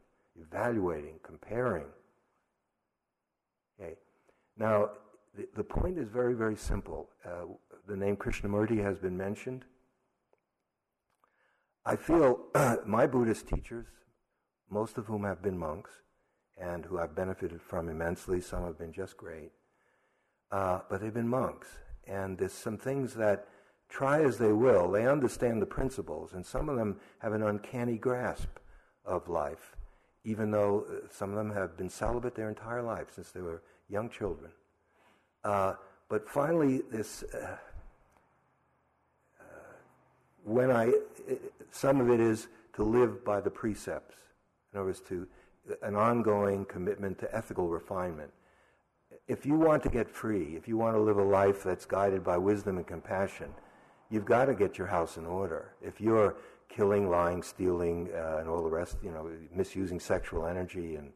evaluating, 0.40 1.16
comparing. 1.23 1.87
Okay. 3.81 3.94
Now, 4.57 4.90
the, 5.37 5.49
the 5.57 5.64
point 5.64 5.99
is 5.99 6.09
very, 6.09 6.35
very 6.35 6.57
simple. 6.57 7.09
Uh, 7.25 7.46
the 7.88 7.96
name 7.96 8.16
Krishnamurti 8.16 8.83
has 8.83 8.99
been 8.99 9.16
mentioned. 9.16 9.64
I 11.85 11.96
feel 11.96 12.40
my 12.87 13.07
Buddhist 13.07 13.49
teachers, 13.49 13.87
most 14.70 14.99
of 14.99 15.07
whom 15.07 15.25
have 15.25 15.42
been 15.42 15.59
monks 15.59 15.90
and 16.57 16.85
who 16.85 16.99
I've 16.99 17.14
benefited 17.14 17.61
from 17.61 17.88
immensely. 17.88 18.40
Some 18.40 18.64
have 18.64 18.79
been 18.79 18.92
just 18.92 19.16
great. 19.16 19.51
Uh, 20.53 20.81
but 20.88 21.01
they've 21.01 21.14
been 21.14 21.29
monks. 21.29 21.68
And 22.11 22.37
there's 22.37 22.53
some 22.53 22.77
things 22.77 23.14
that, 23.14 23.46
try 23.88 24.23
as 24.23 24.37
they 24.37 24.53
will, 24.53 24.90
they 24.90 25.07
understand 25.07 25.62
the 25.62 25.66
principles, 25.66 26.33
and 26.33 26.44
some 26.44 26.68
of 26.68 26.77
them 26.77 26.96
have 27.18 27.33
an 27.33 27.42
uncanny 27.42 27.99
grasp 27.99 28.49
of 29.05 29.29
life, 29.29 29.77
even 30.25 30.51
though 30.51 30.85
uh, 30.88 31.07
some 31.11 31.31
of 31.31 31.37
them 31.37 31.53
have 31.53 31.77
been 31.77 31.88
celibate 31.88 32.35
their 32.35 32.49
entire 32.49 32.83
life 32.83 33.09
since 33.14 33.31
they 33.31 33.40
were 33.40 33.62
young 33.88 34.11
children. 34.11 34.51
Uh, 35.44 35.75
but 36.09 36.29
finally, 36.29 36.83
this 36.90 37.23
uh, 37.35 37.57
uh, 39.40 39.44
when 40.44 40.70
I 40.70 40.92
it, 41.29 41.53
some 41.70 42.01
of 42.01 42.11
it 42.11 42.20
is 42.20 42.49
to 42.75 42.83
live 42.83 43.25
by 43.25 43.40
the 43.40 43.51
precepts. 43.51 44.16
In 44.73 44.81
other 44.81 44.87
words, 44.87 45.01
to 45.09 45.27
an 45.83 45.94
ongoing 45.94 46.64
commitment 46.64 47.18
to 47.20 47.35
ethical 47.35 47.68
refinement. 47.68 48.31
If 49.31 49.47
you 49.47 49.55
want 49.55 49.85
to 49.85 49.88
get 49.88 50.11
free, 50.11 50.57
if 50.57 50.66
you 50.66 50.77
want 50.77 50.97
to 50.97 51.01
live 51.01 51.16
a 51.16 51.23
life 51.23 51.62
that's 51.62 51.87
guided 51.87 52.25
by 52.25 52.37
wisdom 52.37 52.79
and 52.79 52.87
compassion, 52.87 53.55
you've 54.11 54.25
got 54.25 54.47
to 54.47 54.57
get 54.57 54.77
your 54.77 54.88
house 54.88 55.19
in 55.19 55.25
order. 55.25 55.77
If 55.81 56.01
you're 56.01 56.35
killing, 56.69 57.09
lying, 57.09 57.40
stealing, 57.45 58.09
uh, 58.12 58.38
and 58.38 58.49
all 58.49 58.61
the 58.64 58.69
rest, 58.69 58.97
you 59.05 59.12
know, 59.12 59.31
misusing 59.55 60.01
sexual 60.01 60.49
energy 60.49 60.97
and 60.97 61.12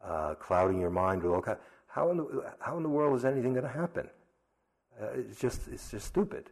uh, 0.00 0.34
clouding 0.36 0.80
your 0.80 0.90
mind 0.90 1.24
with 1.24 1.32
all 1.32 1.42
kind, 1.42 1.58
how 1.88 2.08
in 2.12 2.18
the, 2.18 2.52
how 2.60 2.76
in 2.76 2.84
the 2.84 2.88
world 2.88 3.16
is 3.16 3.24
anything 3.24 3.52
going 3.52 3.66
to 3.66 3.78
happen? 3.84 4.08
Uh, 5.02 5.08
it's 5.16 5.40
just 5.40 5.66
it's 5.66 5.90
just 5.90 6.06
stupid. 6.06 6.50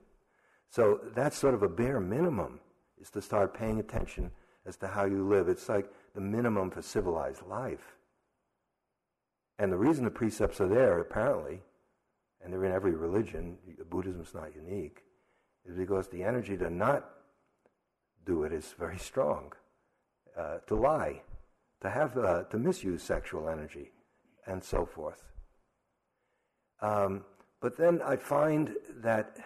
So 0.68 0.98
that's 1.14 1.38
sort 1.38 1.54
of 1.54 1.62
a 1.62 1.68
bare 1.68 2.00
minimum 2.00 2.58
is 3.00 3.08
to 3.10 3.22
start 3.22 3.54
paying 3.54 3.78
attention 3.78 4.32
as 4.66 4.76
to 4.78 4.88
how 4.88 5.04
you 5.04 5.24
live. 5.28 5.48
It's 5.48 5.68
like 5.68 5.88
the 6.16 6.20
minimum 6.20 6.72
for 6.72 6.82
civilized 6.82 7.46
life. 7.46 7.94
And 9.58 9.72
the 9.72 9.76
reason 9.76 10.04
the 10.04 10.10
precepts 10.10 10.60
are 10.60 10.68
there, 10.68 11.00
apparently, 11.00 11.60
and 12.42 12.52
they're 12.52 12.64
in 12.64 12.72
every 12.72 12.94
religion, 12.94 13.56
Buddhism 13.88 14.22
is 14.22 14.34
not 14.34 14.54
unique, 14.54 15.04
is 15.64 15.76
because 15.76 16.08
the 16.08 16.22
energy 16.22 16.56
to 16.56 16.70
not 16.70 17.08
do 18.26 18.44
it 18.44 18.52
is 18.52 18.74
very 18.78 18.98
strong. 18.98 19.52
Uh, 20.36 20.58
to 20.66 20.74
lie, 20.74 21.22
to 21.80 21.88
have, 21.88 22.18
uh, 22.18 22.42
to 22.44 22.58
misuse 22.58 23.02
sexual 23.02 23.48
energy, 23.48 23.92
and 24.46 24.62
so 24.62 24.84
forth. 24.84 25.22
Um, 26.82 27.24
but 27.60 27.76
then 27.76 28.02
I 28.02 28.16
find 28.16 28.74
that, 28.96 29.38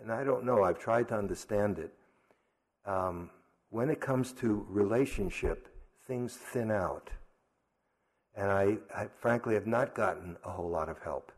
and 0.00 0.12
I 0.12 0.22
don't 0.22 0.44
know, 0.44 0.62
I've 0.62 0.78
tried 0.78 1.08
to 1.08 1.16
understand 1.16 1.78
it. 1.78 1.94
Um, 2.84 3.30
when 3.70 3.88
it 3.88 4.00
comes 4.00 4.32
to 4.34 4.66
relationship, 4.68 5.68
things 6.06 6.34
thin 6.36 6.70
out. 6.70 7.10
And 8.36 8.50
I, 8.50 8.78
I, 8.94 9.06
frankly 9.18 9.54
have 9.54 9.66
not 9.66 9.94
gotten 9.94 10.36
a 10.44 10.50
whole 10.50 10.68
lot 10.68 10.88
of 10.88 10.98
help 10.98 11.30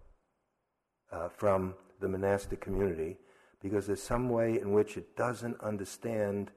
uh, 1.13 1.29
from 1.29 1.75
the 2.01 2.09
monastic 2.09 2.61
community 2.61 3.19
because 3.63 3.87
there's 3.87 4.03
some 4.03 4.31
way 4.31 4.61
in 4.61 4.73
which 4.73 4.97
it 4.97 5.17
doesn't 5.17 5.61
understand 5.61 6.51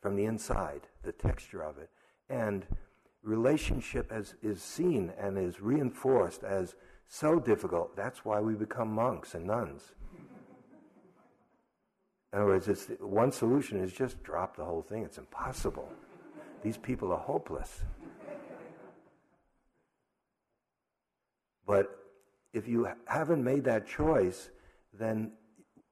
from 0.00 0.14
the 0.14 0.24
inside 0.26 0.82
the 1.02 1.12
texture 1.12 1.62
of 1.62 1.78
it. 1.78 1.90
And 2.28 2.66
relationship 3.22 4.12
as, 4.12 4.34
is 4.42 4.62
seen 4.62 5.12
and 5.18 5.38
is 5.38 5.60
reinforced 5.60 6.44
as 6.44 6.74
so 7.08 7.40
difficult. 7.40 7.96
That's 7.96 8.24
why 8.24 8.40
we 8.40 8.54
become 8.54 8.92
monks 8.92 9.34
and 9.34 9.46
nuns. 9.46 9.92
In 12.32 12.40
other 12.40 12.46
words, 12.46 12.68
it's, 12.68 12.88
one 13.00 13.30
solution 13.30 13.80
is 13.80 13.92
just 13.92 14.22
drop 14.22 14.56
the 14.56 14.64
whole 14.64 14.82
thing. 14.82 15.04
It's 15.04 15.18
impossible. 15.18 15.88
These 16.62 16.76
people 16.76 17.12
are 17.12 17.18
hopeless. 17.18 17.82
But 21.66 21.98
if 22.52 22.68
you 22.68 22.88
haven't 23.06 23.42
made 23.42 23.64
that 23.64 23.86
choice, 23.86 24.50
then, 24.92 25.32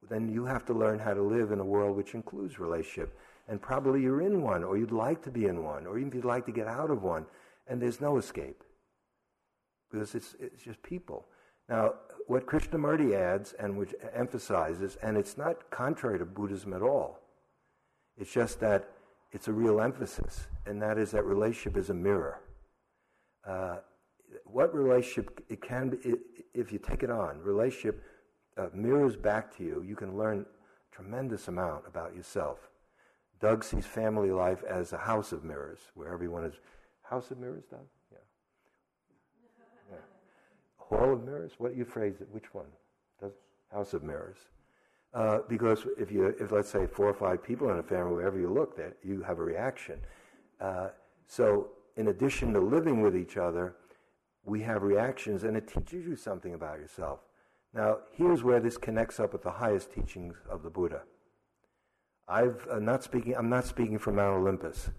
then 0.09 0.29
you 0.29 0.45
have 0.45 0.65
to 0.65 0.73
learn 0.73 0.99
how 0.99 1.13
to 1.13 1.21
live 1.21 1.51
in 1.51 1.59
a 1.59 1.65
world 1.65 1.97
which 1.97 2.13
includes 2.13 2.59
relationship. 2.59 3.17
And 3.47 3.61
probably 3.61 4.01
you're 4.01 4.21
in 4.21 4.41
one, 4.41 4.63
or 4.63 4.77
you'd 4.77 4.91
like 4.91 5.21
to 5.23 5.31
be 5.31 5.45
in 5.45 5.63
one, 5.63 5.85
or 5.85 5.97
even 5.97 6.09
if 6.09 6.15
you'd 6.15 6.25
like 6.25 6.45
to 6.45 6.51
get 6.51 6.67
out 6.67 6.89
of 6.89 7.03
one, 7.03 7.25
and 7.67 7.81
there's 7.81 7.99
no 7.99 8.17
escape. 8.17 8.63
Because 9.91 10.15
it's, 10.15 10.35
it's 10.39 10.63
just 10.63 10.81
people. 10.81 11.27
Now, 11.69 11.95
what 12.27 12.45
Krishnamurti 12.45 13.13
adds 13.15 13.53
and 13.53 13.77
which 13.77 13.93
emphasizes, 14.13 14.97
and 15.01 15.17
it's 15.17 15.37
not 15.37 15.69
contrary 15.69 16.19
to 16.19 16.25
Buddhism 16.25 16.73
at 16.73 16.81
all, 16.81 17.19
it's 18.17 18.31
just 18.31 18.59
that 18.59 18.89
it's 19.31 19.47
a 19.47 19.51
real 19.51 19.81
emphasis, 19.81 20.47
and 20.65 20.81
that 20.81 20.97
is 20.97 21.11
that 21.11 21.25
relationship 21.25 21.77
is 21.77 21.89
a 21.89 21.93
mirror. 21.93 22.39
Uh, 23.45 23.77
what 24.45 24.73
relationship 24.73 25.43
it 25.49 25.61
can 25.61 25.89
be, 25.89 26.15
if 26.53 26.71
you 26.71 26.79
take 26.79 27.03
it 27.03 27.09
on, 27.09 27.39
relationship 27.39 28.03
uh, 28.57 28.67
mirrors 28.73 29.15
back 29.15 29.55
to 29.57 29.63
you. 29.63 29.83
You 29.85 29.95
can 29.95 30.17
learn 30.17 30.41
a 30.41 30.95
tremendous 30.95 31.47
amount 31.47 31.85
about 31.87 32.15
yourself. 32.15 32.69
Doug 33.39 33.63
sees 33.63 33.85
family 33.85 34.31
life 34.31 34.63
as 34.63 34.93
a 34.93 34.97
house 34.97 35.31
of 35.31 35.43
mirrors, 35.43 35.79
where 35.95 36.13
everyone 36.13 36.45
is. 36.45 36.53
House 37.01 37.31
of 37.31 37.39
mirrors, 37.39 37.65
Doug? 37.69 37.81
Yeah. 38.11 38.17
yeah. 39.91 39.97
Hall 40.77 41.13
of 41.13 41.25
mirrors? 41.25 41.51
What 41.57 41.75
you 41.75 41.83
phrase 41.83 42.21
it? 42.21 42.27
Which 42.31 42.53
one? 42.53 42.67
Does, 43.19 43.33
house 43.71 43.93
of 43.93 44.03
mirrors. 44.03 44.37
Uh, 45.13 45.39
because 45.47 45.85
if 45.97 46.11
you, 46.11 46.33
if 46.39 46.51
let's 46.51 46.69
say 46.69 46.87
four 46.87 47.07
or 47.07 47.13
five 47.13 47.43
people 47.43 47.69
in 47.69 47.77
a 47.77 47.83
family, 47.83 48.13
wherever 48.13 48.39
you 48.39 48.49
look, 48.49 48.75
that 48.77 48.97
you 49.03 49.21
have 49.21 49.39
a 49.39 49.43
reaction. 49.43 49.99
Uh, 50.59 50.87
so, 51.27 51.69
in 51.97 52.07
addition 52.07 52.53
to 52.53 52.59
living 52.59 53.01
with 53.01 53.15
each 53.15 53.37
other, 53.37 53.75
we 54.45 54.61
have 54.61 54.83
reactions, 54.83 55.43
and 55.43 55.55
it 55.55 55.67
teaches 55.67 56.05
you 56.05 56.15
something 56.15 56.53
about 56.53 56.79
yourself. 56.79 57.19
Now, 57.73 57.99
here's 58.11 58.43
where 58.43 58.59
this 58.59 58.77
connects 58.77 59.19
up 59.19 59.33
with 59.33 59.43
the 59.43 59.51
highest 59.51 59.91
teachings 59.91 60.35
of 60.49 60.63
the 60.63 60.69
Buddha. 60.69 61.01
I've 62.27 62.65
uh, 62.69 62.79
not 62.79 63.03
speaking. 63.03 63.35
I'm 63.35 63.49
not 63.49 63.65
speaking 63.65 63.99
from 63.99 64.15
Mount 64.15 64.37
Olympus. 64.37 64.89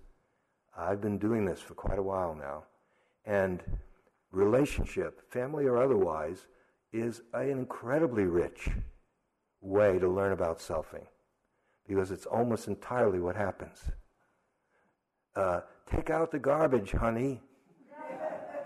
I've 0.76 1.00
been 1.00 1.18
doing 1.18 1.44
this 1.44 1.60
for 1.60 1.74
quite 1.74 1.98
a 1.98 2.02
while 2.02 2.34
now, 2.34 2.64
and 3.24 3.62
relationship, 4.32 5.30
family 5.30 5.66
or 5.66 5.78
otherwise, 5.78 6.46
is 6.92 7.22
an 7.32 7.50
incredibly 7.50 8.24
rich 8.24 8.68
way 9.60 9.98
to 9.98 10.08
learn 10.08 10.32
about 10.32 10.58
selfing 10.58 11.06
because 11.86 12.10
it's 12.10 12.26
almost 12.26 12.68
entirely 12.68 13.20
what 13.20 13.36
happens. 13.36 13.82
Uh, 15.36 15.60
take 15.90 16.10
out 16.10 16.30
the 16.30 16.38
garbage, 16.38 16.92
honey. 16.92 17.40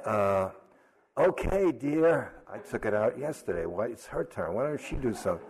Uh, 0.05 0.51
okay, 1.19 1.73
dear. 1.73 2.33
I 2.51 2.59
took 2.59 2.87
it 2.87 2.95
out 2.95 3.19
yesterday. 3.19 3.67
Why, 3.67 3.87
it's 3.87 4.07
her 4.07 4.25
turn. 4.25 4.55
Why 4.55 4.65
don't 4.65 4.81
she 4.81 4.97
do 4.97 5.13
something? 5.13 5.47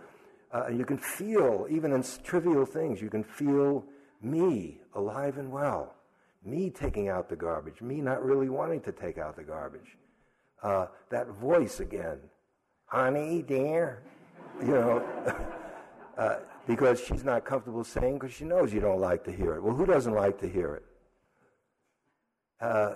Uh, 0.51 0.63
and 0.67 0.77
you 0.77 0.85
can 0.85 0.97
feel, 0.97 1.67
even 1.69 1.93
in 1.93 2.03
trivial 2.23 2.65
things, 2.65 3.01
you 3.01 3.09
can 3.09 3.23
feel 3.23 3.85
me 4.21 4.81
alive 4.95 5.37
and 5.37 5.51
well. 5.51 5.95
Me 6.43 6.69
taking 6.69 7.09
out 7.09 7.29
the 7.29 7.35
garbage. 7.35 7.81
Me 7.81 8.01
not 8.01 8.23
really 8.23 8.49
wanting 8.49 8.81
to 8.81 8.91
take 8.91 9.17
out 9.17 9.35
the 9.35 9.43
garbage. 9.43 9.97
Uh, 10.63 10.87
that 11.09 11.27
voice 11.27 11.79
again. 11.79 12.19
Honey, 12.85 13.41
dear 13.41 14.01
you 14.61 14.73
know, 14.73 15.03
uh, 16.17 16.37
because 16.67 16.99
she's 16.99 17.23
not 17.23 17.45
comfortable 17.45 17.83
saying 17.83 18.19
because 18.19 18.33
she 18.33 18.43
knows 18.43 18.73
you 18.73 18.79
don't 18.79 18.99
like 18.99 19.23
to 19.25 19.31
hear 19.31 19.55
it. 19.55 19.63
Well, 19.63 19.75
who 19.75 19.85
doesn't 19.85 20.13
like 20.13 20.39
to 20.39 20.47
hear 20.47 20.75
it? 20.75 20.85
Uh, 22.61 22.95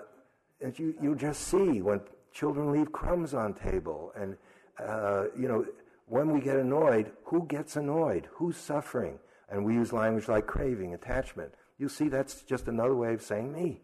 and 0.62 0.78
you, 0.78 0.94
you 1.02 1.16
just 1.16 1.48
see 1.48 1.82
when 1.82 2.02
children 2.34 2.72
leave 2.72 2.92
crumbs 2.92 3.34
on 3.34 3.54
table 3.54 4.12
and, 4.16 4.38
uh, 4.80 5.26
you 5.38 5.48
know, 5.48 5.66
when 6.08 6.32
we 6.32 6.42
get 6.42 6.58
annoyed, 6.58 7.12
who 7.26 7.46
gets 7.48 7.76
annoyed? 7.76 8.28
Who's 8.34 8.58
suffering? 8.58 9.20
And 9.50 9.64
we 9.64 9.74
use 9.74 9.94
language 9.94 10.28
like 10.28 10.48
craving, 10.48 10.94
attachment. 10.94 11.54
You 11.78 11.90
see, 11.90 12.10
that's 12.10 12.42
just 12.44 12.68
another 12.68 12.96
way 12.96 13.14
of 13.14 13.22
saying 13.22 13.52
me. 13.52 13.82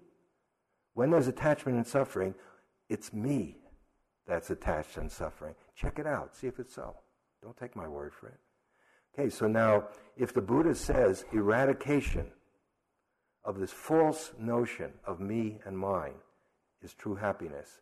When 0.94 1.12
there's 1.12 1.28
attachment 1.28 1.78
and 1.78 1.88
suffering, 1.88 2.36
it's 2.90 3.14
me 3.14 3.58
that's 4.28 4.50
attached 4.50 4.98
and 4.98 5.12
suffering. 5.12 5.56
Check 5.76 6.00
it 6.00 6.08
out, 6.08 6.36
see 6.36 6.48
if 6.48 6.60
it's 6.60 6.74
so. 6.74 6.96
Don't 7.42 7.58
take 7.58 7.76
my 7.76 7.88
word 7.88 8.14
for 8.14 8.28
it. 8.28 8.40
Okay, 9.14 9.30
so 9.30 9.48
now, 9.48 9.86
if 10.18 10.34
the 10.34 10.42
Buddha 10.42 10.76
says 10.76 11.26
eradication 11.32 12.28
of 13.44 13.60
this 13.60 13.72
false 13.72 14.34
notion 14.38 14.92
of 15.06 15.20
me 15.20 15.60
and 15.66 15.78
mine 15.78 16.14
is 16.82 16.94
true 16.94 17.16
happiness, 17.16 17.82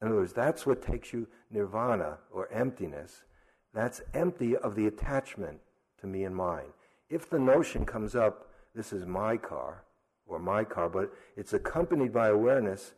in 0.00 0.08
other 0.08 0.16
words, 0.16 0.32
that's 0.32 0.66
what 0.66 0.82
takes 0.82 1.12
you 1.12 1.26
nirvana 1.50 2.18
or 2.30 2.52
emptiness. 2.52 3.24
That's 3.72 4.00
empty 4.12 4.56
of 4.56 4.74
the 4.74 4.86
attachment 4.86 5.60
to 6.00 6.06
me 6.06 6.24
and 6.24 6.34
mine. 6.34 6.72
If 7.10 7.30
the 7.30 7.38
notion 7.38 7.84
comes 7.84 8.14
up, 8.14 8.50
this 8.74 8.92
is 8.92 9.06
my 9.06 9.36
car 9.36 9.84
or 10.26 10.38
my 10.38 10.64
car, 10.64 10.88
but 10.88 11.12
it's 11.36 11.52
accompanied 11.52 12.12
by 12.12 12.28
awareness, 12.28 12.92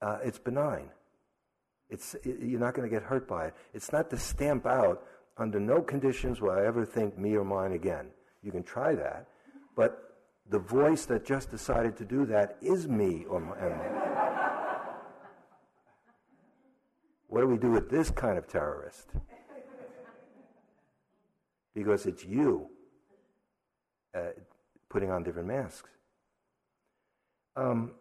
uh, 0.00 0.18
it's 0.24 0.38
benign. 0.38 0.90
It's, 1.88 2.14
it, 2.24 2.38
you're 2.40 2.60
not 2.60 2.74
going 2.74 2.88
to 2.88 2.94
get 2.94 3.02
hurt 3.02 3.28
by 3.28 3.46
it. 3.46 3.54
It's 3.74 3.92
not 3.92 4.10
to 4.10 4.18
stamp 4.18 4.66
out 4.66 5.04
under 5.36 5.60
no 5.60 5.80
conditions 5.80 6.40
will 6.40 6.50
I 6.50 6.64
ever 6.64 6.84
think 6.84 7.18
me 7.18 7.36
or 7.36 7.44
mine 7.44 7.72
again. 7.72 8.08
You 8.42 8.50
can 8.50 8.62
try 8.62 8.94
that, 8.94 9.28
but 9.76 10.16
the 10.50 10.58
voice 10.58 11.06
that 11.06 11.24
just 11.24 11.50
decided 11.50 11.96
to 11.98 12.04
do 12.04 12.26
that 12.26 12.56
is 12.60 12.88
me 12.88 13.24
or 13.28 13.40
my. 13.40 14.21
What 17.32 17.40
do 17.40 17.46
we 17.46 17.56
do 17.56 17.70
with 17.70 17.88
this 17.88 18.10
kind 18.10 18.36
of 18.36 18.46
terrorist? 18.46 19.08
Because 21.74 22.04
it's 22.04 22.22
you 22.22 22.68
uh, 24.14 24.32
putting 24.90 25.10
on 25.10 25.22
different 25.22 25.48
masks. 25.48 25.88
Um, 27.56 27.92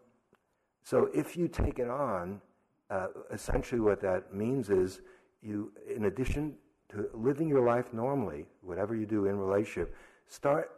so 0.84 1.10
if 1.13 1.38
you 1.38 1.48
take 1.48 1.80
it 1.80 1.88
on, 1.88 2.41
uh, 2.89 3.08
essentially 3.32 3.80
what 3.80 4.02
that 4.02 4.34
means 4.34 4.70
is 4.70 5.00
you, 5.41 5.72
in 5.96 6.04
addition 6.04 6.56
to 6.89 7.08
living 7.13 7.48
your 7.48 7.65
life 7.65 7.94
normally, 7.94 8.48
whatever 8.60 8.94
you 8.94 9.06
do 9.06 9.28
in 9.28 9.38
relationship, 9.38 9.96
start 10.28 10.72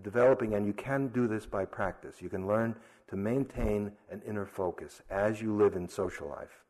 developing, 0.00 0.54
and 0.54 0.64
you 0.64 0.72
can 0.72 1.08
do 1.08 1.28
this 1.28 1.44
by 1.44 1.66
practice. 1.66 2.22
You 2.22 2.30
can 2.30 2.46
learn 2.46 2.74
to 3.08 3.16
maintain 3.16 3.92
an 4.10 4.22
inner 4.26 4.46
focus 4.46 5.02
as 5.10 5.42
you 5.42 5.54
live 5.54 5.76
in 5.76 5.86
social 5.86 6.30
life. 6.30 6.64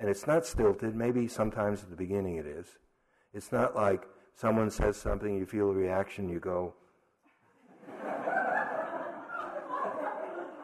And 0.00 0.08
it's 0.08 0.26
not 0.26 0.44
stilted. 0.46 0.96
Maybe 0.96 1.28
sometimes 1.28 1.82
at 1.82 1.90
the 1.90 1.96
beginning 1.96 2.36
it 2.36 2.46
is. 2.46 2.66
It's 3.34 3.52
not 3.52 3.76
like 3.76 4.02
someone 4.34 4.70
says 4.70 4.96
something, 4.96 5.36
you 5.36 5.44
feel 5.46 5.68
a 5.70 5.74
reaction, 5.74 6.28
you 6.28 6.40
go, 6.40 6.74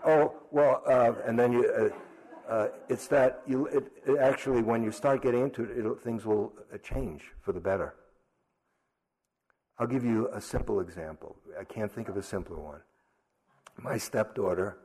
oh, 0.07 0.33
well, 0.51 0.83
uh, 0.89 1.13
and 1.27 1.39
then 1.39 1.53
you, 1.53 1.71
uh, 1.71 1.91
uh, 2.51 2.69
it's 2.89 3.07
that 3.09 3.43
you, 3.47 3.67
it, 3.67 3.93
it 4.07 4.19
actually, 4.19 4.63
when 4.63 4.83
you 4.83 4.91
start 4.91 5.23
getting 5.23 5.43
into 5.43 5.65
it, 5.65 6.01
things 6.03 6.25
will 6.25 6.53
uh, 6.73 6.79
change 6.79 7.33
for 7.43 7.53
the 7.53 7.61
better. 7.61 7.95
I'll 9.79 9.87
give 9.87 10.05
you 10.05 10.31
a 10.33 10.41
simple 10.41 10.81
example. 10.81 11.37
I 11.61 11.65
can't 11.65 11.93
think 11.93 12.09
of 12.09 12.17
a 12.17 12.23
simpler 12.23 12.59
one. 12.59 12.81
My 13.79 13.99
stepdaughter 13.99 14.79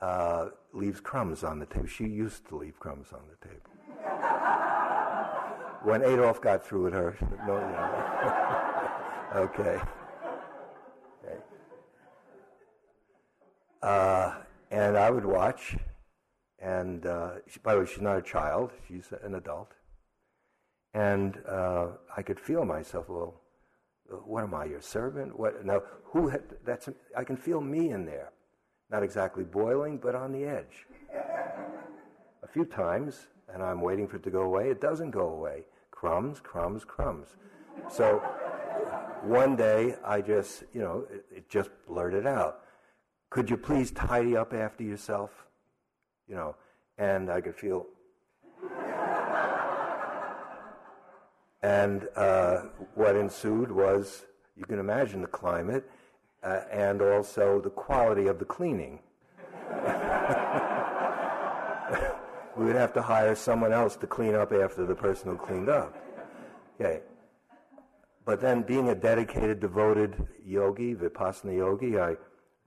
uh, 0.00 0.48
leaves 0.72 1.00
crumbs 1.00 1.44
on 1.44 1.58
the 1.58 1.66
table. 1.66 1.86
She 1.86 2.04
used 2.04 2.46
to 2.48 2.56
leave 2.56 2.78
crumbs 2.78 3.08
on 3.12 3.22
the 3.28 3.48
table. 3.48 3.62
when 5.82 6.02
Adolf 6.02 6.40
got 6.40 6.64
through 6.64 6.84
with 6.84 6.92
her, 6.92 7.16
no, 7.46 7.54
okay. 9.40 9.80
okay. 11.24 11.40
Uh, 13.82 14.34
and 14.70 14.96
I 14.96 15.10
would 15.10 15.24
watch, 15.24 15.76
and 16.58 17.06
uh, 17.06 17.30
she, 17.46 17.58
by 17.60 17.74
the 17.74 17.80
way, 17.80 17.86
she's 17.86 18.00
not 18.00 18.16
a 18.18 18.22
child; 18.22 18.72
she's 18.86 19.12
an 19.22 19.34
adult. 19.34 19.72
And 20.94 21.40
uh, 21.48 21.88
I 22.16 22.22
could 22.22 22.40
feel 22.40 22.64
myself. 22.64 23.08
Well, 23.08 23.40
what 24.24 24.42
am 24.42 24.54
I, 24.54 24.64
your 24.64 24.80
servant? 24.80 25.38
What 25.38 25.64
now? 25.64 25.82
Who? 26.04 26.28
Had, 26.28 26.42
that's 26.64 26.88
I 27.16 27.24
can 27.24 27.36
feel 27.36 27.60
me 27.60 27.90
in 27.90 28.04
there, 28.04 28.32
not 28.90 29.02
exactly 29.02 29.44
boiling, 29.44 29.98
but 29.98 30.14
on 30.14 30.32
the 30.32 30.44
edge. 30.44 30.86
a 32.42 32.46
few 32.46 32.64
times, 32.64 33.26
and 33.52 33.62
I'm 33.62 33.80
waiting 33.80 34.08
for 34.08 34.16
it 34.16 34.22
to 34.24 34.30
go 34.30 34.42
away. 34.42 34.70
It 34.70 34.80
doesn't 34.80 35.10
go 35.10 35.28
away. 35.28 35.64
Crumbs, 35.90 36.40
crumbs, 36.40 36.84
crumbs. 36.84 37.36
So 37.90 38.18
one 39.22 39.56
day, 39.56 39.96
I 40.04 40.20
just, 40.20 40.64
you 40.72 40.80
know, 40.80 41.06
it, 41.12 41.24
it 41.34 41.48
just 41.48 41.70
blurted 41.86 42.26
out. 42.26 42.62
Could 43.30 43.50
you 43.50 43.56
please 43.56 43.90
tidy 43.90 44.36
up 44.36 44.54
after 44.54 44.84
yourself? 44.84 45.46
You 46.26 46.36
know, 46.36 46.56
and 46.96 47.30
I 47.30 47.40
could 47.40 47.56
feel 47.56 47.86
And 51.62 52.08
uh, 52.14 52.62
what 52.94 53.16
ensued 53.16 53.72
was, 53.72 54.24
you 54.56 54.64
can 54.64 54.78
imagine 54.78 55.20
the 55.22 55.28
climate 55.28 55.90
uh, 56.42 56.60
and 56.70 57.02
also 57.02 57.60
the 57.60 57.70
quality 57.70 58.26
of 58.26 58.38
the 58.38 58.44
cleaning. 58.44 59.00
we 62.56 62.64
would 62.64 62.76
have 62.76 62.92
to 62.92 63.02
hire 63.02 63.34
someone 63.34 63.72
else 63.72 63.96
to 63.96 64.06
clean 64.06 64.34
up 64.34 64.52
after 64.52 64.86
the 64.86 64.94
person 64.94 65.30
who 65.30 65.36
cleaned 65.36 65.68
up. 65.68 65.96
Okay. 66.80 67.00
But 68.24 68.40
then, 68.40 68.62
being 68.62 68.90
a 68.90 68.94
dedicated, 68.94 69.60
devoted 69.60 70.26
yogi, 70.44 70.94
vipassana 70.94 71.56
yogi, 71.56 71.98
I 71.98 72.16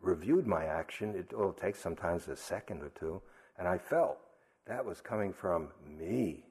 reviewed 0.01 0.47
my 0.47 0.65
action. 0.65 1.15
It 1.15 1.33
all 1.33 1.53
takes 1.53 1.79
sometimes 1.79 2.27
a 2.27 2.35
second 2.35 2.81
or 2.81 2.89
two, 2.89 3.21
and 3.59 3.67
I 3.67 3.77
felt 3.77 4.17
that 4.65 4.83
was 4.83 5.01
coming 5.01 5.33
from 5.33 5.69
me. 5.87 6.45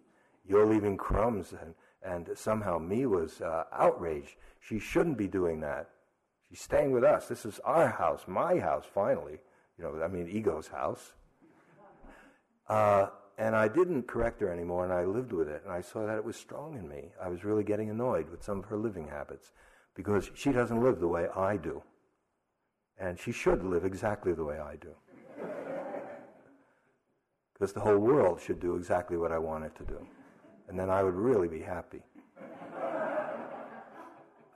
You're 0.47 0.67
leaving 0.67 0.97
crumbs 0.97 1.55
and 1.61 1.75
and 2.03 2.29
somehow 2.35 2.79
me 2.79 3.07
was 3.07 3.41
uh, 3.41 3.65
outraged. 3.73 4.37
She 4.61 4.79
shouldn't 4.79 5.19
be 5.19 5.29
doing 5.29 5.61
that. 5.61 5.91
She's 6.51 6.61
staying 6.61 6.91
with 6.91 7.05
us. 7.05 7.29
This 7.29 7.47
is 7.47 7.61
our 7.65 7.89
house, 7.89 8.25
my 8.27 8.59
house, 8.59 8.85
finally. 8.93 9.39
You 9.79 9.85
know, 9.85 10.03
I 10.03 10.09
mean, 10.09 10.29
ego's 10.29 10.67
house. 10.67 11.13
Uh, 12.69 13.07
and 13.39 13.55
I 13.55 13.69
didn't 13.69 14.09
correct 14.09 14.41
her 14.41 14.53
anymore, 14.53 14.85
and 14.85 14.93
I 14.93 15.05
lived 15.05 15.33
with 15.33 15.49
it. 15.49 15.63
And 15.65 15.73
I 15.73 15.81
saw 15.81 16.07
that 16.07 16.17
it 16.17 16.25
was 16.25 16.37
strong 16.37 16.77
in 16.77 16.89
me. 16.89 17.13
I 17.23 17.29
was 17.29 17.45
really 17.45 17.65
getting 17.65 17.89
annoyed 17.89 18.29
with 18.29 18.43
some 18.43 18.59
of 18.59 18.65
her 18.67 18.77
living 18.77 19.07
habits 19.09 19.53
because 19.95 20.31
she 20.35 20.51
doesn't 20.51 20.83
live 20.83 20.99
the 20.99 21.09
way 21.09 21.29
I 21.37 21.57
do. 21.57 21.83
And 22.99 23.19
she 23.19 23.33
should 23.33 23.65
live 23.65 23.85
exactly 23.85 24.35
the 24.35 24.45
way 24.45 24.59
I 24.59 24.77
do. 24.77 24.95
Because 27.55 27.75
the 27.75 27.81
whole 27.81 27.99
world 27.99 28.41
should 28.41 28.59
do 28.59 28.75
exactly 28.77 29.19
what 29.19 29.33
I 29.33 29.39
want 29.39 29.65
it 29.65 29.77
to 29.77 29.85
do 29.85 30.07
and 30.71 30.79
then 30.79 30.89
I 30.89 31.03
would 31.03 31.15
really 31.15 31.49
be 31.49 31.61
happy. 31.61 32.01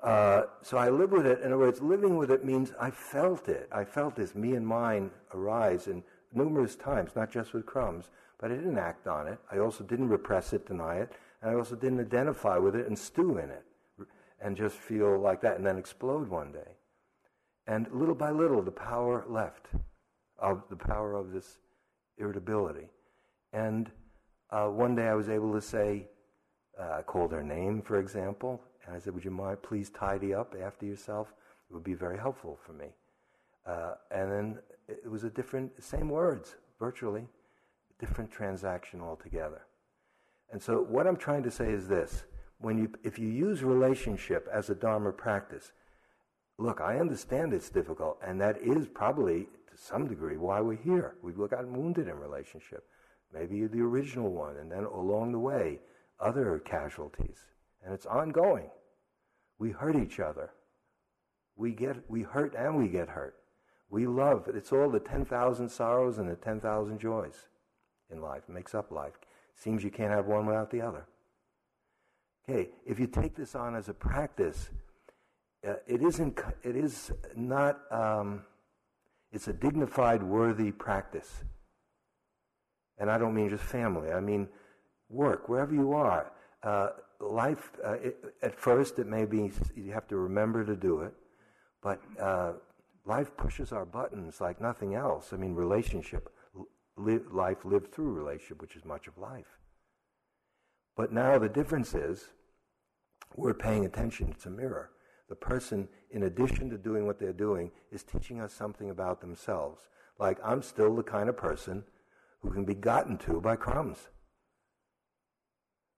Uh, 0.04 0.42
so 0.60 0.76
I 0.76 0.90
live 0.90 1.12
with 1.12 1.26
it. 1.26 1.40
In 1.40 1.46
other 1.46 1.58
words, 1.58 1.80
living 1.80 2.18
with 2.18 2.30
it 2.30 2.44
means 2.44 2.72
I 2.78 2.90
felt 2.90 3.48
it. 3.48 3.70
I 3.72 3.84
felt 3.84 4.16
this 4.16 4.34
me 4.34 4.54
and 4.54 4.66
mine 4.66 5.10
arise 5.32 5.86
in 5.86 6.02
numerous 6.34 6.76
times, 6.76 7.12
not 7.16 7.32
just 7.32 7.54
with 7.54 7.64
crumbs, 7.64 8.10
but 8.38 8.52
I 8.52 8.56
didn't 8.56 8.76
act 8.76 9.06
on 9.06 9.26
it. 9.26 9.38
I 9.50 9.58
also 9.58 9.82
didn't 9.82 10.10
repress 10.10 10.52
it, 10.52 10.66
deny 10.66 10.96
it, 10.96 11.12
and 11.40 11.50
I 11.50 11.54
also 11.54 11.74
didn't 11.74 12.00
identify 12.00 12.58
with 12.58 12.76
it 12.76 12.86
and 12.86 12.98
stew 12.98 13.38
in 13.38 13.48
it 13.48 13.64
and 14.42 14.58
just 14.58 14.76
feel 14.76 15.18
like 15.18 15.40
that 15.40 15.56
and 15.56 15.64
then 15.64 15.78
explode 15.78 16.28
one 16.28 16.52
day. 16.52 16.76
And 17.66 17.86
little 17.90 18.14
by 18.14 18.30
little, 18.30 18.60
the 18.60 18.70
power 18.70 19.24
left 19.26 19.68
of 20.38 20.64
the 20.68 20.76
power 20.76 21.14
of 21.14 21.32
this 21.32 21.60
irritability. 22.18 22.90
And 23.54 23.90
uh, 24.50 24.66
one 24.66 24.94
day 24.94 25.06
I 25.06 25.14
was 25.14 25.30
able 25.30 25.54
to 25.54 25.62
say, 25.62 26.08
uh, 26.78 26.96
I 26.98 27.02
called 27.02 27.32
her 27.32 27.42
name, 27.42 27.80
for 27.80 27.98
example, 27.98 28.60
and 28.86 28.96
I 28.96 28.98
said, 28.98 29.14
Would 29.14 29.24
you 29.24 29.30
mind 29.30 29.62
please 29.62 29.90
tidy 29.90 30.34
up 30.34 30.54
after 30.60 30.86
yourself? 30.86 31.32
It 31.70 31.74
would 31.74 31.84
be 31.84 31.94
very 31.94 32.18
helpful 32.18 32.58
for 32.64 32.72
me. 32.72 32.86
Uh, 33.66 33.94
and 34.10 34.30
then 34.30 34.58
it 34.88 35.10
was 35.10 35.24
a 35.24 35.30
different, 35.30 35.72
same 35.82 36.08
words, 36.08 36.56
virtually, 36.78 37.26
different 37.98 38.30
transaction 38.30 39.00
altogether. 39.00 39.62
And 40.52 40.62
so 40.62 40.82
what 40.82 41.06
I'm 41.06 41.16
trying 41.16 41.42
to 41.44 41.50
say 41.50 41.70
is 41.70 41.88
this. 41.88 42.24
When 42.58 42.78
you, 42.78 42.92
if 43.02 43.18
you 43.18 43.28
use 43.28 43.62
relationship 43.62 44.48
as 44.52 44.70
a 44.70 44.74
Dharma 44.74 45.12
practice, 45.12 45.72
look, 46.58 46.80
I 46.80 46.98
understand 46.98 47.52
it's 47.52 47.68
difficult, 47.68 48.18
and 48.24 48.40
that 48.40 48.58
is 48.62 48.86
probably, 48.86 49.48
to 49.70 49.76
some 49.76 50.06
degree, 50.06 50.36
why 50.36 50.60
we're 50.60 50.76
here. 50.76 51.16
We've 51.22 51.36
gotten 51.36 51.74
wounded 51.74 52.08
in 52.08 52.16
relationship 52.18 52.84
maybe 53.34 53.66
the 53.66 53.80
original 53.80 54.30
one, 54.30 54.56
and 54.56 54.70
then 54.70 54.84
along 54.84 55.32
the 55.32 55.38
way, 55.38 55.80
other 56.20 56.60
casualties. 56.64 57.38
And 57.84 57.92
it's 57.92 58.06
ongoing. 58.06 58.70
We 59.58 59.70
hurt 59.70 59.96
each 59.96 60.20
other. 60.20 60.50
We 61.56 61.72
get 61.72 61.96
we 62.08 62.22
hurt 62.22 62.54
and 62.56 62.76
we 62.76 62.88
get 62.88 63.08
hurt. 63.08 63.36
We 63.90 64.06
love. 64.06 64.48
It's 64.52 64.72
all 64.72 64.90
the 64.90 64.98
10,000 64.98 65.68
sorrows 65.68 66.18
and 66.18 66.28
the 66.28 66.34
10,000 66.34 66.98
joys 66.98 67.48
in 68.10 68.20
life. 68.20 68.42
It 68.48 68.52
makes 68.52 68.74
up 68.74 68.90
life. 68.90 69.12
Seems 69.54 69.84
you 69.84 69.90
can't 69.90 70.10
have 70.10 70.26
one 70.26 70.46
without 70.46 70.70
the 70.70 70.80
other. 70.80 71.06
Okay, 72.48 72.70
if 72.84 72.98
you 72.98 73.06
take 73.06 73.36
this 73.36 73.54
on 73.54 73.76
as 73.76 73.88
a 73.88 73.94
practice, 73.94 74.70
uh, 75.66 75.74
it 75.86 76.02
isn't. 76.02 76.38
It 76.62 76.76
is 76.76 77.12
not. 77.36 77.80
Um, 77.92 78.42
it's 79.32 79.48
a 79.48 79.52
dignified, 79.52 80.22
worthy 80.22 80.70
practice. 80.70 81.42
And 82.98 83.10
I 83.10 83.18
don't 83.18 83.34
mean 83.34 83.50
just 83.50 83.64
family, 83.64 84.12
I 84.12 84.20
mean 84.20 84.48
work, 85.08 85.48
wherever 85.48 85.74
you 85.74 85.92
are. 85.92 86.30
Uh, 86.62 86.90
life, 87.32 87.72
uh, 87.84 87.92
it, 87.94 88.16
at 88.42 88.58
first, 88.58 88.98
it 88.98 89.06
may 89.06 89.24
be, 89.24 89.50
you 89.74 89.92
have 89.92 90.06
to 90.08 90.16
remember 90.16 90.64
to 90.64 90.76
do 90.76 91.00
it, 91.00 91.14
but 91.82 92.00
uh, 92.20 92.52
life 93.04 93.36
pushes 93.36 93.72
our 93.72 93.84
buttons 93.84 94.40
like 94.40 94.60
nothing 94.60 94.94
else. 94.94 95.32
I 95.32 95.36
mean, 95.36 95.54
relationship, 95.54 96.32
li- 96.96 97.20
life 97.30 97.64
lived 97.64 97.92
through 97.92 98.12
relationship, 98.12 98.60
which 98.60 98.76
is 98.76 98.84
much 98.84 99.06
of 99.06 99.18
life. 99.18 99.58
But 100.96 101.12
now 101.12 101.38
the 101.38 101.48
difference 101.48 101.94
is 101.94 102.26
we're 103.36 103.54
paying 103.54 103.84
attention. 103.84 104.28
It's 104.30 104.46
a 104.46 104.50
mirror. 104.50 104.90
The 105.28 105.34
person, 105.34 105.88
in 106.10 106.24
addition 106.24 106.70
to 106.70 106.78
doing 106.78 107.06
what 107.06 107.18
they're 107.18 107.32
doing, 107.32 107.70
is 107.90 108.02
teaching 108.02 108.40
us 108.40 108.52
something 108.52 108.90
about 108.90 109.20
themselves. 109.20 109.88
Like, 110.18 110.38
I'm 110.44 110.62
still 110.62 110.94
the 110.94 111.02
kind 111.02 111.28
of 111.28 111.36
person 111.36 111.84
who 112.40 112.50
can 112.50 112.64
be 112.64 112.74
gotten 112.74 113.16
to 113.18 113.40
by 113.40 113.56
crumbs. 113.56 114.08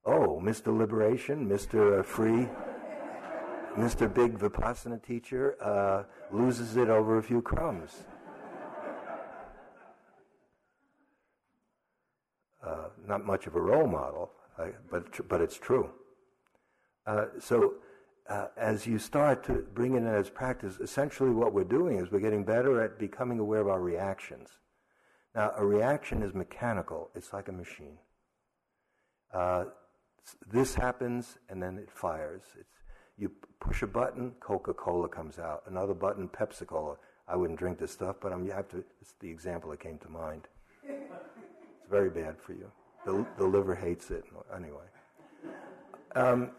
Oh, 0.07 0.41
Mr. 0.41 0.77
Liberation, 0.77 1.49
Mr. 1.49 1.99
Uh, 1.99 2.03
free, 2.05 2.49
Mr. 3.77 4.13
Big 4.13 4.39
Vipassana 4.39 5.03
teacher 5.03 5.57
uh, 5.61 6.05
loses 6.31 6.77
it 6.77 6.89
over 6.89 7.19
a 7.19 7.23
few 7.23 7.43
crumbs. 7.43 8.05
Uh, 12.65 12.89
not 13.07 13.27
much 13.27 13.49
of 13.49 13.57
a 13.57 13.61
role 13.61 13.89
model, 13.89 14.31
but, 14.91 15.29
but 15.29 15.41
it's 15.41 15.59
true. 15.59 15.91
Uh, 17.05 17.27
so, 17.41 17.75
uh, 18.29 18.47
as 18.57 18.87
you 18.87 18.99
start 19.01 19.45
to 19.45 19.67
bring 19.75 19.95
it 19.95 19.99
in 19.99 20.07
as 20.07 20.31
practice, 20.31 20.79
essentially 20.81 21.31
what 21.31 21.53
we're 21.53 21.65
doing 21.65 21.99
is 21.99 22.13
we're 22.13 22.21
getting 22.21 22.45
better 22.45 22.81
at 22.81 22.97
becoming 22.97 23.41
aware 23.41 23.61
of 23.61 23.69
our 23.69 23.81
reactions. 23.81 24.51
Now, 25.35 25.53
a 25.57 25.67
reaction 25.67 26.23
is 26.23 26.33
mechanical, 26.33 27.11
it's 27.17 27.33
like 27.33 27.49
a 27.49 27.53
machine. 27.53 27.99
This 30.51 30.75
happens, 30.75 31.39
and 31.49 31.63
then 31.63 31.79
it 31.79 31.91
fires. 31.91 32.43
It's, 32.59 32.83
you 33.19 33.31
push 33.61 33.83
a 33.83 33.87
button, 33.87 34.33
Coca-Cola 34.41 35.09
comes 35.09 35.39
out. 35.39 35.63
Another 35.67 35.95
button, 35.95 36.29
Pepsi-Cola. 36.29 36.97
I 37.29 37.37
wouldn't 37.37 37.59
drink 37.59 37.79
this 37.79 37.93
stuff, 37.93 38.17
but 38.21 38.33
I'm, 38.33 38.45
you 38.45 38.53
have 38.53 38.69
to. 38.71 38.85
It's 39.01 39.15
the 39.21 39.31
example 39.31 39.71
that 39.71 39.81
came 39.81 39.99
to 39.99 40.09
mind. 40.09 40.49
it's 40.89 41.91
very 41.91 42.11
bad 42.11 42.37
for 42.39 42.53
you. 42.53 42.71
The, 43.05 43.25
the 43.39 43.45
liver 43.45 43.75
hates 43.75 44.11
it 44.11 44.25
anyway. 44.55 44.85
Um, 46.15 46.51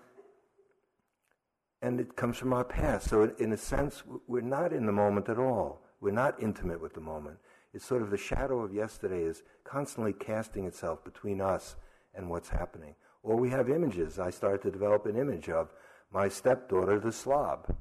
and 1.81 1.99
it 1.99 2.15
comes 2.15 2.37
from 2.37 2.53
our 2.53 2.63
past. 2.63 3.09
So, 3.09 3.31
in 3.39 3.53
a 3.53 3.57
sense, 3.57 4.03
we're 4.27 4.41
not 4.41 4.73
in 4.73 4.85
the 4.85 4.91
moment 4.91 5.29
at 5.29 5.37
all. 5.37 5.81
We're 6.01 6.11
not 6.11 6.41
intimate 6.41 6.81
with 6.81 6.93
the 6.93 7.01
moment. 7.01 7.37
It's 7.73 7.85
sort 7.85 8.01
of 8.01 8.09
the 8.09 8.17
shadow 8.17 8.59
of 8.61 8.73
yesterday 8.73 9.23
is 9.23 9.43
constantly 9.63 10.13
casting 10.13 10.65
itself 10.65 11.03
between 11.03 11.41
us 11.41 11.75
and 12.15 12.29
what's 12.29 12.49
happening. 12.49 12.95
Or 13.27 13.35
we 13.35 13.49
have 13.49 13.69
images. 13.69 14.19
I 14.19 14.29
started 14.29 14.61
to 14.61 14.71
develop 14.71 15.05
an 15.05 15.17
image 15.17 15.49
of 15.49 15.73
my 16.13 16.29
stepdaughter, 16.29 16.97
the 16.97 17.11
slob, 17.11 17.75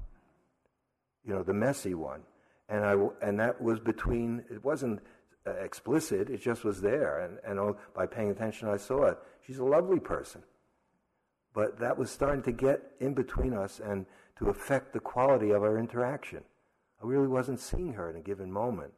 you 1.25 1.33
know, 1.33 1.45
the 1.45 1.55
messy 1.55 1.95
one. 1.95 2.23
And, 2.69 2.85
I, 2.85 2.97
and 3.23 3.39
that 3.39 3.63
was 3.63 3.79
between, 3.79 4.45
it 4.51 4.65
wasn't 4.65 5.01
uh, 5.47 5.53
explicit, 5.53 6.31
it 6.31 6.43
just 6.43 6.65
was 6.65 6.81
there. 6.81 7.21
And, 7.21 7.39
and 7.47 7.61
oh, 7.61 7.77
by 7.95 8.07
paying 8.07 8.31
attention, 8.31 8.67
I 8.69 8.77
saw 8.77 9.05
it. 9.05 9.19
She's 9.47 9.59
a 9.59 9.65
lovely 9.65 10.01
person. 10.01 10.43
But 11.55 11.79
that 11.79 11.97
was 11.97 12.11
starting 12.11 12.43
to 12.43 12.53
get 12.53 12.83
in 12.99 13.15
between 13.15 13.55
us 13.55 13.79
and 13.79 14.05
to 14.41 14.49
affect 14.49 14.93
the 14.93 15.01
quality 15.01 15.53
of 15.53 15.63
our 15.63 15.79
interaction. 15.79 16.43
I 17.01 17.07
really 17.07 17.29
wasn't 17.29 17.61
seeing 17.61 17.93
her 17.93 18.11
in 18.11 18.17
a 18.17 18.21
given 18.21 18.51
moment 18.51 18.95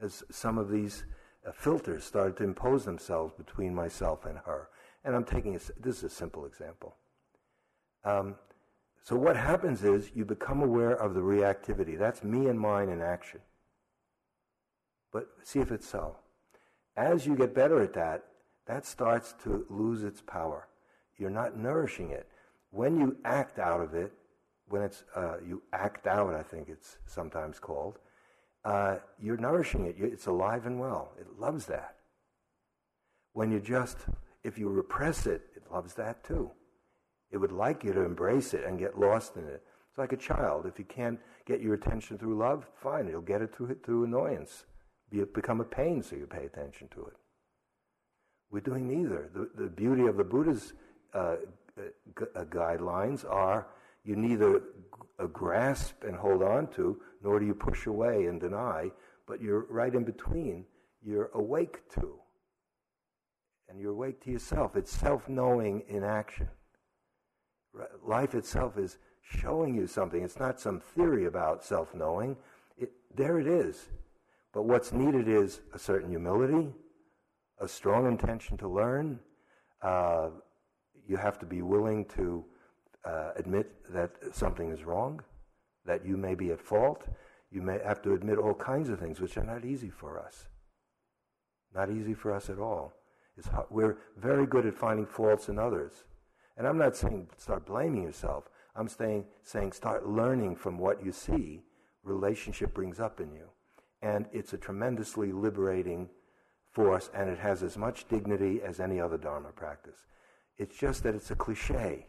as 0.00 0.24
some 0.30 0.56
of 0.56 0.70
these 0.70 1.04
uh, 1.46 1.52
filters 1.52 2.04
started 2.04 2.38
to 2.38 2.44
impose 2.44 2.86
themselves 2.86 3.34
between 3.36 3.74
myself 3.74 4.24
and 4.24 4.38
her. 4.46 4.70
And 5.04 5.14
I'm 5.14 5.24
taking 5.24 5.54
a, 5.54 5.58
this 5.80 5.98
is 5.98 6.04
a 6.04 6.10
simple 6.10 6.46
example. 6.46 6.96
Um, 8.04 8.36
so 9.02 9.16
what 9.16 9.36
happens 9.36 9.84
is 9.84 10.10
you 10.14 10.24
become 10.24 10.62
aware 10.62 10.94
of 10.94 11.14
the 11.14 11.20
reactivity. 11.20 11.98
That's 11.98 12.24
me 12.24 12.48
and 12.48 12.58
mine 12.58 12.88
in 12.88 13.02
action. 13.02 13.40
But 15.12 15.28
see 15.42 15.60
if 15.60 15.70
it's 15.70 15.86
so. 15.86 16.16
As 16.96 17.26
you 17.26 17.36
get 17.36 17.54
better 17.54 17.82
at 17.82 17.92
that, 17.94 18.24
that 18.66 18.86
starts 18.86 19.34
to 19.44 19.66
lose 19.68 20.04
its 20.04 20.22
power 20.22 20.68
you're 21.18 21.30
not 21.30 21.56
nourishing 21.56 22.10
it. 22.10 22.28
When 22.70 22.98
you 22.98 23.16
act 23.24 23.58
out 23.58 23.80
of 23.80 23.94
it, 23.94 24.12
when 24.68 24.82
it's 24.82 25.04
uh, 25.14 25.36
you 25.46 25.62
act 25.72 26.06
out, 26.06 26.34
I 26.34 26.42
think 26.42 26.68
it's 26.68 26.98
sometimes 27.06 27.58
called, 27.58 27.98
uh, 28.64 28.96
you're 29.20 29.36
nourishing 29.36 29.84
it. 29.86 29.96
It's 29.98 30.26
alive 30.26 30.66
and 30.66 30.80
well. 30.80 31.12
It 31.20 31.38
loves 31.38 31.66
that. 31.66 31.96
When 33.32 33.52
you 33.52 33.60
just, 33.60 33.98
if 34.44 34.58
you 34.58 34.68
repress 34.68 35.26
it, 35.26 35.42
it 35.56 35.62
loves 35.72 35.94
that 35.94 36.22
too. 36.22 36.50
It 37.30 37.38
would 37.38 37.52
like 37.52 37.82
you 37.82 37.92
to 37.92 38.04
embrace 38.04 38.54
it 38.54 38.64
and 38.64 38.78
get 38.78 38.98
lost 38.98 39.36
in 39.36 39.44
it. 39.44 39.62
It's 39.88 39.98
like 39.98 40.12
a 40.12 40.16
child. 40.16 40.66
If 40.66 40.78
you 40.78 40.84
can't 40.84 41.18
get 41.46 41.60
your 41.60 41.74
attention 41.74 42.18
through 42.18 42.36
love, 42.38 42.66
fine, 42.76 43.08
you'll 43.08 43.22
get 43.22 43.42
it 43.42 43.54
through, 43.54 43.76
through 43.84 44.04
annoyance. 44.04 44.66
Be, 45.10 45.24
become 45.24 45.60
a 45.60 45.64
pain 45.64 46.02
so 46.02 46.14
you 46.14 46.26
pay 46.26 46.44
attention 46.44 46.88
to 46.94 47.06
it. 47.06 47.14
We're 48.50 48.60
doing 48.60 48.86
neither. 48.86 49.30
The, 49.34 49.50
the 49.62 49.68
beauty 49.68 50.06
of 50.06 50.16
the 50.16 50.24
Buddha's 50.24 50.74
uh, 51.12 51.36
uh, 51.76 52.44
guidelines 52.44 53.28
are 53.28 53.66
you 54.04 54.16
neither 54.16 54.62
uh, 55.18 55.26
grasp 55.26 56.04
and 56.04 56.14
hold 56.14 56.42
on 56.42 56.68
to, 56.72 57.00
nor 57.22 57.40
do 57.40 57.46
you 57.46 57.54
push 57.54 57.86
away 57.86 58.26
and 58.26 58.40
deny, 58.40 58.90
but 59.26 59.40
you're 59.40 59.66
right 59.70 59.94
in 59.94 60.04
between. 60.04 60.66
You're 61.02 61.30
awake 61.34 61.88
to. 61.94 62.18
And 63.68 63.80
you're 63.80 63.92
awake 63.92 64.22
to 64.24 64.30
yourself. 64.30 64.76
It's 64.76 64.90
self 64.92 65.28
knowing 65.28 65.82
in 65.88 66.04
action. 66.04 66.48
Life 68.04 68.34
itself 68.34 68.78
is 68.78 68.98
showing 69.22 69.74
you 69.74 69.86
something. 69.86 70.22
It's 70.22 70.38
not 70.38 70.60
some 70.60 70.80
theory 70.80 71.26
about 71.26 71.64
self 71.64 71.94
knowing. 71.94 72.36
There 73.14 73.38
it 73.38 73.46
is. 73.46 73.88
But 74.52 74.64
what's 74.64 74.92
needed 74.92 75.28
is 75.28 75.60
a 75.72 75.78
certain 75.78 76.10
humility, 76.10 76.72
a 77.58 77.66
strong 77.66 78.06
intention 78.06 78.56
to 78.58 78.68
learn, 78.68 79.18
uh, 79.82 80.30
you 81.06 81.16
have 81.16 81.38
to 81.38 81.46
be 81.46 81.62
willing 81.62 82.04
to 82.16 82.44
uh, 83.04 83.32
admit 83.36 83.70
that 83.90 84.12
something 84.32 84.70
is 84.70 84.84
wrong, 84.84 85.20
that 85.84 86.04
you 86.06 86.16
may 86.16 86.34
be 86.34 86.50
at 86.50 86.60
fault. 86.60 87.06
You 87.50 87.62
may 87.62 87.78
have 87.84 88.02
to 88.02 88.14
admit 88.14 88.38
all 88.38 88.54
kinds 88.54 88.88
of 88.88 88.98
things, 88.98 89.20
which 89.20 89.36
are 89.36 89.44
not 89.44 89.64
easy 89.64 89.90
for 89.90 90.18
us. 90.18 90.48
Not 91.74 91.90
easy 91.90 92.14
for 92.14 92.32
us 92.32 92.48
at 92.48 92.58
all. 92.58 92.94
We're 93.70 93.98
very 94.16 94.46
good 94.46 94.66
at 94.66 94.74
finding 94.74 95.06
faults 95.06 95.48
in 95.48 95.58
others. 95.58 96.04
And 96.56 96.66
I'm 96.66 96.78
not 96.78 96.96
saying 96.96 97.28
start 97.36 97.66
blaming 97.66 98.02
yourself. 98.02 98.44
I'm 98.76 98.88
saying, 98.88 99.24
saying 99.42 99.72
start 99.72 100.06
learning 100.06 100.56
from 100.56 100.78
what 100.78 101.04
you 101.04 101.12
see 101.12 101.62
relationship 102.02 102.74
brings 102.74 103.00
up 103.00 103.20
in 103.20 103.32
you. 103.32 103.46
And 104.02 104.26
it's 104.32 104.52
a 104.52 104.58
tremendously 104.58 105.32
liberating 105.32 106.08
force, 106.70 107.08
and 107.14 107.30
it 107.30 107.38
has 107.38 107.62
as 107.62 107.76
much 107.76 108.06
dignity 108.08 108.60
as 108.62 108.80
any 108.80 109.00
other 109.00 109.16
Dharma 109.16 109.50
practice. 109.50 110.06
It's 110.58 110.76
just 110.76 111.02
that 111.04 111.14
it's 111.14 111.30
a 111.30 111.34
cliche. 111.34 112.06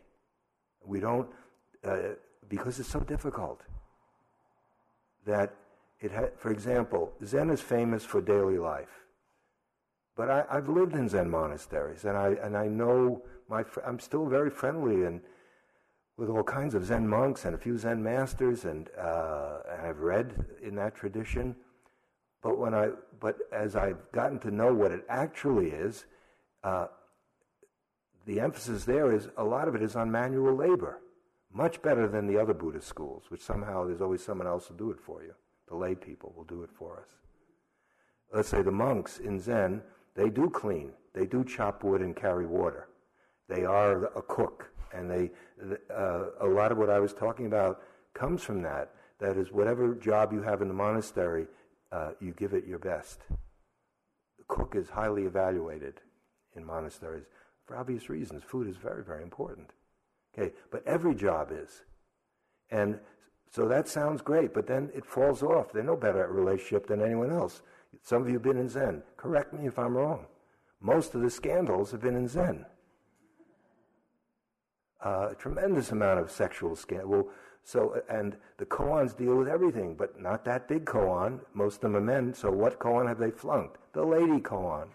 We 0.84 1.00
don't, 1.00 1.30
uh, 1.84 2.16
because 2.50 2.80
it's 2.80 2.90
so 2.90 3.00
difficult. 3.00 3.62
That 5.26 5.54
it 6.00 6.12
ha- 6.12 6.36
for 6.38 6.52
example, 6.52 7.14
Zen 7.24 7.50
is 7.50 7.62
famous 7.62 8.04
for 8.04 8.22
daily 8.22 8.58
life. 8.58 9.05
But 10.16 10.30
I, 10.30 10.46
have 10.50 10.70
lived 10.70 10.96
in 10.96 11.10
Zen 11.10 11.30
monasteries, 11.30 12.06
and 12.06 12.18
I, 12.18 12.36
and 12.42 12.56
I 12.56 12.68
know 12.68 13.22
my 13.50 13.64
fr- 13.64 13.82
I'm 13.82 14.00
still 14.00 14.26
very 14.26 14.50
friendly 14.50 15.04
and 15.04 15.22
with 16.18 16.30
all 16.30 16.44
kinds 16.44 16.76
of 16.76 16.86
Zen 16.86 17.08
monks 17.08 17.44
and 17.44 17.54
a 17.54 17.58
few 17.58 17.78
Zen 17.78 18.02
masters, 18.02 18.64
and, 18.64 18.90
uh, 18.98 19.60
and 19.70 19.82
I've 19.82 20.00
read 20.00 20.46
in 20.64 20.76
that 20.76 20.96
tradition. 20.96 21.56
But 22.42 22.58
when 22.58 22.74
I, 22.74 22.92
but 23.20 23.38
as 23.52 23.76
I've 23.76 24.12
gotten 24.14 24.40
to 24.40 24.52
know 24.52 24.74
what 24.74 24.92
it 24.92 25.04
actually 25.10 25.72
is, 25.72 26.06
uh, 26.64 26.88
the 28.26 28.40
emphasis 28.40 28.86
there 28.86 29.12
is 29.12 29.28
a 29.38 29.44
lot 29.44 29.68
of 29.68 29.76
it 29.76 29.82
is 29.82 29.96
on 29.96 30.10
manual 30.10 30.56
labor, 30.56 31.02
much 31.52 31.82
better 31.82 32.08
than 32.08 32.28
the 32.28 32.40
other 32.40 32.54
Buddhist 32.54 32.88
schools, 32.88 33.24
which 33.30 33.42
somehow 33.42 33.86
there's 33.86 34.02
always 34.02 34.24
someone 34.24 34.48
else 34.48 34.68
to 34.68 34.74
do 34.74 34.92
it 34.92 35.00
for 35.00 35.22
you. 35.22 35.34
The 35.68 35.76
lay 35.76 35.96
people 35.96 36.34
will 36.36 36.44
do 36.46 36.64
it 36.64 36.70
for 36.72 37.00
us. 37.02 37.10
Let's 38.34 38.50
say 38.50 38.62
the 38.62 38.72
monks 38.72 39.20
in 39.20 39.40
Zen, 39.40 39.82
they 40.16 40.30
do 40.30 40.50
clean, 40.50 40.92
they 41.14 41.26
do 41.26 41.44
chop 41.44 41.84
wood 41.84 42.02
and 42.02 42.16
carry 42.16 42.46
water. 42.46 42.88
They 43.48 43.64
are 43.64 44.06
a 44.18 44.22
cook, 44.22 44.72
and 44.94 45.10
they 45.10 45.32
uh, 45.94 46.26
a 46.42 46.48
lot 46.48 46.72
of 46.72 46.78
what 46.78 46.90
I 46.90 47.00
was 47.00 47.14
talking 47.14 47.46
about 47.46 47.82
comes 48.14 48.44
from 48.44 48.62
that. 48.64 48.92
That 49.20 49.38
is, 49.38 49.52
whatever 49.52 49.96
job 49.96 50.34
you 50.34 50.42
have 50.42 50.62
in 50.62 50.68
the 50.68 50.74
monastery, 50.74 51.48
uh, 51.92 52.12
you 52.20 52.34
give 52.34 52.54
it 52.54 52.66
your 52.66 52.80
best. 52.80 53.22
The 53.30 54.46
cook 54.48 54.76
is 54.76 54.90
highly 54.90 55.24
evaluated 55.24 56.02
in 56.56 56.66
monasteries 56.66 57.26
for 57.66 57.78
obvious 57.78 58.10
reasons. 58.10 58.44
Food 58.44 58.68
is 58.68 58.78
very, 58.78 59.04
very 59.04 59.24
important. 59.24 59.72
Okay, 60.38 60.54
but 60.72 60.86
every 60.86 61.16
job 61.16 61.50
is. 61.52 61.84
And 62.70 63.00
so 63.50 63.68
that 63.68 63.88
sounds 63.88 64.22
great, 64.22 64.54
but 64.54 64.68
then 64.68 64.90
it 64.94 65.06
falls 65.06 65.44
off. 65.44 65.72
They're 65.72 65.84
no 65.84 65.96
better 65.96 66.24
at 66.24 66.30
relationship 66.30 66.88
than 66.88 67.02
anyone 67.02 67.32
else. 67.32 67.62
Some 68.04 68.22
of 68.22 68.28
you 68.28 68.36
have 68.36 68.44
been 68.44 68.58
in 68.58 68.70
Zen. 68.70 69.04
Correct 69.18 69.54
me 69.54 69.68
if 69.68 69.80
I'm 69.80 69.96
wrong. 69.96 70.26
Most 70.80 71.16
of 71.16 71.22
the 71.22 71.30
scandals 71.30 71.92
have 71.92 72.02
been 72.02 72.16
in 72.16 72.28
Zen. 72.28 72.66
Uh, 75.04 75.30
a 75.32 75.36
tremendous 75.36 75.92
amount 75.92 76.20
of 76.20 76.32
sexual 76.32 76.76
scandal. 76.76 77.10
Well, 77.10 77.28
so, 77.64 78.02
and 78.10 78.38
the 78.58 78.66
koans 78.66 79.18
deal 79.18 79.36
with 79.36 79.48
everything, 79.48 79.96
but 79.96 80.22
not 80.22 80.46
that 80.46 80.68
big 80.68 80.86
koan. 80.86 81.40
Most 81.54 81.78
of 81.78 81.82
them 81.82 81.96
are 81.96 82.02
men. 82.02 82.34
So, 82.34 82.52
what 82.52 82.80
koan 82.80 83.08
have 83.08 83.18
they 83.18 83.32
flunked? 83.32 83.78
The 83.94 84.04
lady 84.04 84.40
koan. 84.40 84.90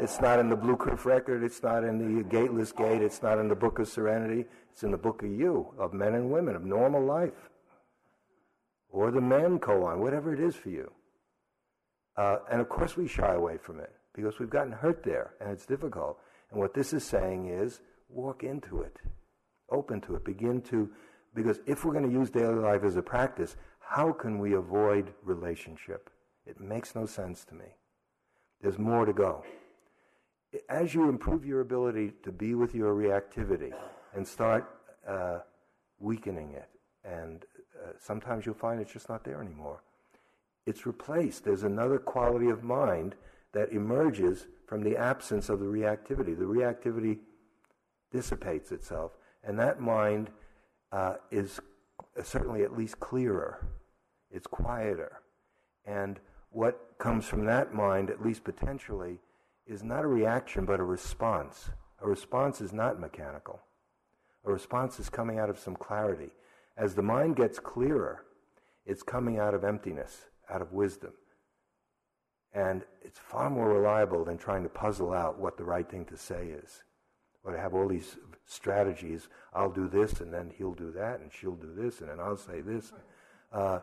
It's 0.00 0.18
not 0.22 0.38
in 0.38 0.48
the 0.48 0.56
Blue 0.56 0.78
Cliff 0.78 1.04
record. 1.04 1.42
It's 1.42 1.62
not 1.62 1.84
in 1.84 1.98
the 1.98 2.24
Gateless 2.24 2.72
Gate. 2.72 3.02
It's 3.02 3.22
not 3.22 3.38
in 3.38 3.48
the 3.48 3.54
Book 3.54 3.78
of 3.78 3.86
Serenity. 3.86 4.46
It's 4.72 4.82
in 4.82 4.90
the 4.90 4.96
Book 4.96 5.22
of 5.22 5.30
You, 5.30 5.72
of 5.78 5.92
men 5.92 6.14
and 6.14 6.30
women, 6.30 6.56
of 6.56 6.64
normal 6.64 7.04
life. 7.04 7.50
Or 8.90 9.10
the 9.10 9.20
man 9.20 9.58
koan, 9.58 9.98
whatever 9.98 10.32
it 10.32 10.40
is 10.40 10.56
for 10.56 10.70
you. 10.70 10.90
Uh, 12.16 12.38
and 12.50 12.60
of 12.60 12.68
course 12.68 12.96
we 12.96 13.06
shy 13.06 13.34
away 13.34 13.56
from 13.56 13.80
it 13.80 13.92
because 14.14 14.38
we've 14.38 14.50
gotten 14.50 14.72
hurt 14.72 15.02
there 15.04 15.34
and 15.40 15.50
it's 15.50 15.64
difficult. 15.66 16.18
And 16.50 16.60
what 16.60 16.74
this 16.74 16.92
is 16.92 17.04
saying 17.04 17.48
is 17.48 17.80
walk 18.08 18.42
into 18.42 18.80
it, 18.80 18.96
open 19.70 20.00
to 20.02 20.16
it, 20.16 20.24
begin 20.24 20.60
to, 20.62 20.90
because 21.34 21.60
if 21.66 21.84
we're 21.84 21.92
going 21.92 22.08
to 22.08 22.12
use 22.12 22.30
daily 22.30 22.56
life 22.56 22.82
as 22.82 22.96
a 22.96 23.02
practice, 23.02 23.56
how 23.78 24.12
can 24.12 24.38
we 24.38 24.54
avoid 24.54 25.14
relationship? 25.22 26.10
It 26.44 26.60
makes 26.60 26.94
no 26.94 27.06
sense 27.06 27.44
to 27.46 27.54
me. 27.54 27.66
There's 28.60 28.78
more 28.78 29.04
to 29.04 29.12
go 29.12 29.44
as 30.68 30.94
you 30.94 31.08
improve 31.08 31.44
your 31.44 31.60
ability 31.60 32.12
to 32.24 32.32
be 32.32 32.54
with 32.54 32.74
your 32.74 32.94
reactivity 32.94 33.72
and 34.14 34.26
start 34.26 34.68
uh, 35.06 35.38
weakening 35.98 36.52
it, 36.52 36.68
and 37.04 37.44
uh, 37.82 37.92
sometimes 37.98 38.46
you'll 38.46 38.54
find 38.54 38.80
it's 38.80 38.92
just 38.92 39.08
not 39.08 39.24
there 39.24 39.40
anymore, 39.40 39.82
it's 40.66 40.86
replaced. 40.86 41.44
There's 41.44 41.64
another 41.64 41.98
quality 41.98 42.48
of 42.48 42.62
mind 42.62 43.14
that 43.52 43.72
emerges 43.72 44.46
from 44.66 44.82
the 44.82 44.96
absence 44.96 45.48
of 45.48 45.58
the 45.58 45.66
reactivity. 45.66 46.38
The 46.38 46.44
reactivity 46.44 47.18
dissipates 48.12 48.72
itself, 48.72 49.12
and 49.42 49.58
that 49.58 49.80
mind 49.80 50.30
uh, 50.92 51.14
is 51.30 51.60
certainly 52.22 52.62
at 52.62 52.76
least 52.76 53.00
clearer. 53.00 53.66
It's 54.30 54.46
quieter. 54.46 55.22
And 55.84 56.20
what 56.50 56.94
comes 56.98 57.26
from 57.26 57.44
that 57.46 57.74
mind, 57.74 58.10
at 58.10 58.22
least 58.22 58.44
potentially, 58.44 59.18
is 59.66 59.82
not 59.82 60.04
a 60.04 60.08
reaction 60.08 60.64
but 60.64 60.80
a 60.80 60.84
response. 60.84 61.70
A 62.02 62.06
response 62.06 62.60
is 62.60 62.72
not 62.72 63.00
mechanical. 63.00 63.60
A 64.44 64.52
response 64.52 64.98
is 64.98 65.08
coming 65.08 65.38
out 65.38 65.50
of 65.50 65.58
some 65.58 65.76
clarity. 65.76 66.30
As 66.76 66.94
the 66.94 67.02
mind 67.02 67.36
gets 67.36 67.58
clearer, 67.58 68.24
it's 68.86 69.02
coming 69.02 69.38
out 69.38 69.54
of 69.54 69.64
emptiness, 69.64 70.26
out 70.48 70.62
of 70.62 70.72
wisdom. 70.72 71.12
And 72.52 72.82
it's 73.02 73.18
far 73.18 73.50
more 73.50 73.68
reliable 73.68 74.24
than 74.24 74.38
trying 74.38 74.62
to 74.64 74.68
puzzle 74.68 75.12
out 75.12 75.38
what 75.38 75.56
the 75.56 75.64
right 75.64 75.88
thing 75.88 76.04
to 76.06 76.16
say 76.16 76.48
is. 76.48 76.82
Or 77.44 77.52
to 77.52 77.58
have 77.60 77.74
all 77.74 77.88
these 77.88 78.16
strategies. 78.46 79.28
I'll 79.54 79.70
do 79.70 79.88
this, 79.88 80.20
and 80.20 80.32
then 80.32 80.50
he'll 80.56 80.74
do 80.74 80.90
that, 80.92 81.20
and 81.20 81.30
she'll 81.32 81.54
do 81.54 81.72
this, 81.74 82.00
and 82.00 82.10
then 82.10 82.18
I'll 82.18 82.36
say 82.36 82.60
this. 82.60 82.92
Uh, 83.52 83.80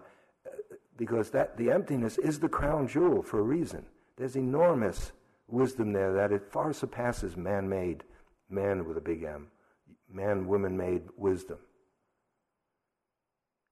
because 0.98 1.30
that 1.32 1.56
the 1.58 1.72
emptiness 1.72 2.18
is 2.18 2.40
the 2.40 2.50
crown 2.50 2.88
jewel 2.88 3.22
for 3.22 3.40
a 3.40 3.44
reason. 3.44 3.86
There's 4.18 4.36
enormous 4.36 5.12
wisdom 5.48 5.94
there 5.94 6.14
that 6.14 6.32
it 6.32 6.52
far 6.52 6.74
surpasses 6.74 7.38
man-made, 7.38 8.04
man 8.50 8.86
with 8.88 8.98
a 8.98 9.02
big 9.02 9.24
M, 9.24 9.48
man-woman-made 10.12 11.04
wisdom. 11.18 11.58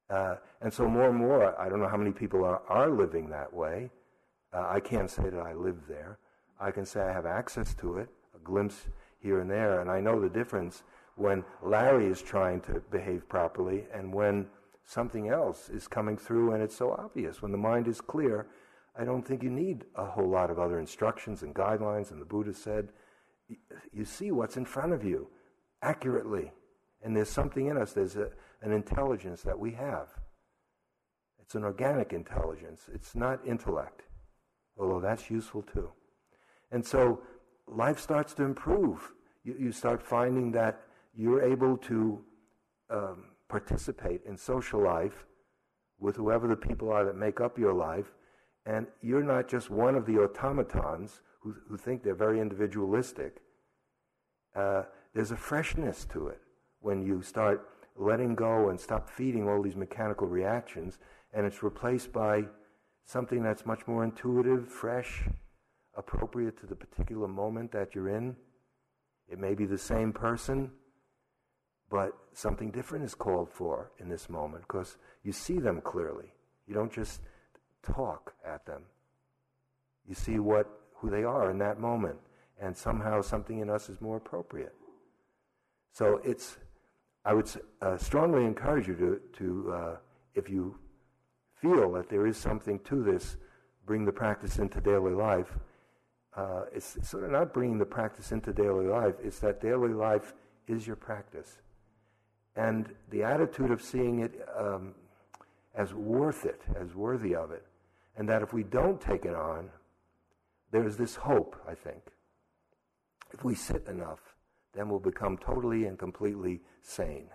Uh, 0.10 0.36
and 0.62 0.72
so 0.72 0.88
more 0.88 1.10
and 1.10 1.18
more, 1.18 1.60
I 1.60 1.68
don't 1.70 1.80
know 1.80 1.88
how 1.88 1.98
many 1.98 2.12
people 2.12 2.44
are, 2.46 2.62
are 2.70 2.90
living 2.90 3.30
that 3.30 3.52
way. 3.54 3.90
Uh, 4.54 4.68
I 4.70 4.80
can't 4.80 5.10
say 5.10 5.30
that 5.30 5.40
I 5.40 5.54
live 5.54 5.78
there. 5.88 6.20
I 6.60 6.72
can 6.72 6.86
say 6.86 7.02
I 7.02 7.12
have 7.12 7.26
access 7.26 7.74
to 7.76 7.98
it, 7.98 8.10
a 8.36 8.40
glimpse 8.40 8.88
here 9.20 9.40
and 9.40 9.50
there, 9.50 9.82
and 9.82 9.90
I 9.90 10.00
know 10.00 10.20
the 10.20 10.30
difference 10.30 10.84
when 11.16 11.44
Larry 11.64 12.08
is 12.08 12.22
trying 12.22 12.62
to 12.62 12.82
behave 12.92 13.28
properly 13.28 13.86
and 13.94 14.14
when 14.14 14.48
something 14.86 15.30
else 15.30 15.70
is 15.70 15.88
coming 15.88 16.18
through 16.18 16.54
and 16.54 16.62
it's 16.62 16.76
so 16.76 16.92
obvious. 16.92 17.42
When 17.42 17.52
the 17.52 17.58
mind 17.58 17.88
is 17.88 18.02
clear, 18.02 18.48
I 18.98 19.04
don't 19.04 19.26
think 19.26 19.42
you 19.42 19.50
need 19.50 19.86
a 19.96 20.06
whole 20.06 20.30
lot 20.30 20.50
of 20.50 20.60
other 20.60 20.80
instructions 20.80 21.42
and 21.42 21.56
guidelines. 21.56 22.12
And 22.12 22.22
the 22.22 22.26
Buddha 22.26 22.54
said, 22.54 22.90
you 23.92 24.06
see 24.06 24.32
what's 24.32 24.58
in 24.58 24.66
front 24.66 24.94
of 24.94 25.04
you 25.04 25.28
accurately. 25.86 26.52
And 27.04 27.16
there's 27.16 27.30
something 27.30 27.68
in 27.68 27.78
us, 27.78 27.94
there's 27.94 28.16
a, 28.16 28.30
an 28.62 28.72
intelligence 28.72 29.42
that 29.44 29.58
we 29.58 29.72
have. 29.74 30.08
It's 31.40 31.56
an 31.56 31.64
organic 31.64 32.12
intelligence, 32.12 32.90
it's 32.94 33.14
not 33.16 33.40
intellect, 33.46 34.02
although 34.80 35.00
that's 35.00 35.30
useful 35.30 35.62
too. 35.62 35.90
And 36.72 36.84
so 36.84 37.22
life 37.68 38.00
starts 38.00 38.34
to 38.36 38.44
improve. 38.44 39.14
You, 39.44 39.56
you 39.60 39.72
start 39.72 40.02
finding 40.02 40.52
that 40.54 40.82
you're 41.16 41.44
able 41.44 41.78
to 41.78 42.20
um, 42.90 43.26
participate 43.48 44.22
in 44.26 44.36
social 44.36 44.82
life 44.84 45.26
with 46.00 46.16
whoever 46.16 46.48
the 46.48 46.56
people 46.56 46.92
are 46.92 47.06
that 47.06 47.16
make 47.16 47.40
up 47.40 47.60
your 47.60 47.74
life, 47.74 48.14
and 48.66 48.88
you're 49.02 49.24
not 49.24 49.48
just 49.48 49.70
one 49.70 49.96
of 49.96 50.08
the 50.08 50.18
automatons 50.18 51.22
who, 51.40 51.56
who 51.70 51.78
think 51.78 52.04
they're 52.04 52.16
very 52.16 52.42
individualistic. 52.42 53.42
Uh, 54.56 54.84
there's 55.16 55.32
a 55.32 55.38
freshness 55.38 56.06
to 56.12 56.28
it 56.28 56.42
when 56.82 57.02
you 57.02 57.22
start 57.24 57.70
letting 57.96 58.36
go 58.36 58.70
and 58.70 58.80
stop 58.80 59.10
feeding 59.10 59.48
all 59.48 59.64
these 59.64 59.78
mechanical 59.78 60.28
reactions, 60.28 61.00
and 61.34 61.46
it's 61.46 61.64
replaced 61.64 62.12
by 62.12 62.44
something 63.06 63.42
that's 63.42 63.66
much 63.66 63.88
more 63.88 64.04
intuitive, 64.04 64.68
fresh, 64.68 65.24
appropriate 65.96 66.60
to 66.60 66.66
the 66.68 66.76
particular 66.76 67.30
moment 67.30 67.72
that 67.72 67.96
you're 67.96 68.10
in. 68.10 68.36
It 69.30 69.40
may 69.40 69.56
be 69.56 69.66
the 69.66 69.78
same 69.78 70.12
person, 70.12 70.70
but 71.90 72.12
something 72.34 72.70
different 72.70 73.06
is 73.06 73.16
called 73.16 73.50
for 73.50 73.92
in 74.00 74.10
this 74.10 74.30
moment 74.30 74.66
because 74.68 74.98
you 75.24 75.32
see 75.32 75.60
them 75.60 75.80
clearly. 75.80 76.34
You 76.68 76.74
don't 76.74 76.92
just 76.92 77.22
talk 77.82 78.34
at 78.46 78.66
them. 78.66 78.82
You 80.06 80.14
see 80.14 80.40
what 80.40 80.68
who 80.98 81.10
they 81.10 81.24
are 81.24 81.50
in 81.50 81.58
that 81.60 81.80
moment, 81.80 82.18
and 82.62 82.76
somehow 82.76 83.22
something 83.22 83.60
in 83.60 83.70
us 83.70 83.90
is 83.90 84.02
more 84.02 84.18
appropriate. 84.18 84.76
So 85.96 86.20
it's, 86.26 86.58
I 87.24 87.34
would 87.34 87.50
uh, 87.82 87.98
strongly 87.98 88.44
encourage 88.44 88.86
you 88.88 88.96
to, 88.96 89.22
to 89.38 89.74
uh, 89.74 89.96
if 90.34 90.50
you 90.50 90.78
feel 91.62 91.94
that 91.94 92.10
there 92.10 92.28
is 92.28 92.36
something 92.36 92.80
to 92.80 93.02
this, 93.02 93.38
bring 93.86 94.04
the 94.04 94.12
practice 94.12 94.60
into 94.60 94.82
daily 94.82 95.14
life. 95.14 95.58
Uh, 96.36 96.64
it's 96.74 96.98
sort 97.08 97.24
of 97.24 97.32
not 97.32 97.54
bringing 97.54 97.78
the 97.78 97.86
practice 97.86 98.34
into 98.34 98.52
daily 98.52 98.88
life, 98.88 99.16
it's 99.24 99.40
that 99.40 99.62
daily 99.62 99.94
life 99.94 100.34
is 100.68 100.86
your 100.86 100.98
practice 100.98 101.60
and 102.58 102.94
the 103.10 103.24
attitude 103.24 103.72
of 103.72 103.82
seeing 103.82 104.20
it 104.20 104.48
um, 104.58 104.94
as 105.76 105.94
worth 105.94 106.46
it, 106.46 106.62
as 106.78 106.94
worthy 106.94 107.36
of 107.36 107.52
it, 107.52 107.66
and 108.18 108.28
that 108.28 108.42
if 108.42 108.52
we 108.52 108.64
don't 108.64 109.00
take 109.00 109.24
it 109.24 109.36
on, 109.36 109.70
there's 110.72 110.98
this 110.98 111.16
hope, 111.16 111.56
I 111.66 111.74
think. 111.74 112.02
If 113.32 113.44
we 113.44 113.56
sit 113.56 113.86
enough, 113.88 114.35
then 114.76 114.90
we'll 114.90 115.00
become 115.00 115.38
totally 115.38 115.86
and 115.86 115.98
completely 115.98 116.62
sane 116.82 117.30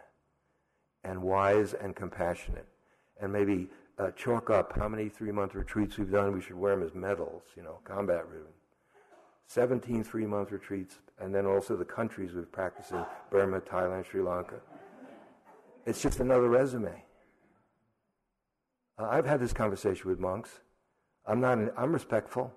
and 1.05 1.23
wise 1.23 1.75
and 1.75 1.97
compassionate. 1.97 2.67
And 3.21 3.33
maybe 3.33 3.69
uh, 3.99 4.11
chalk 4.13 4.51
up 4.51 4.73
how 4.77 4.89
many 4.89 5.09
three 5.09 5.33
month 5.33 5.55
retreats 5.55 5.99
we've 5.99 6.11
done. 6.11 6.33
We 6.33 6.41
should 6.41 6.57
wear 6.57 6.77
them 6.77 6.85
as 6.85 6.95
medals, 6.95 7.43
you 7.57 7.63
know, 7.63 7.79
combat 7.85 8.27
ribbon. 8.29 8.53
17 9.47 10.05
three 10.05 10.27
month 10.27 10.53
retreats, 10.53 10.99
and 11.19 11.35
then 11.35 11.45
also 11.45 11.77
the 11.77 11.85
countries 11.85 12.33
we've 12.33 12.53
practiced 12.53 12.93
in 12.93 13.05
Burma, 13.31 13.61
Thailand, 13.61 14.09
Sri 14.09 14.23
Lanka. 14.23 14.61
It's 15.87 16.01
just 16.01 16.21
another 16.21 16.49
resume. 16.49 17.05
Uh, 18.97 19.09
I've 19.11 19.27
had 19.27 19.41
this 19.41 19.53
conversation 19.53 20.09
with 20.09 20.21
monks. 20.21 20.61
I'm 21.27 21.41
not. 21.41 21.59
An, 21.59 21.73
I'm 21.77 21.93
respectful, 21.93 22.53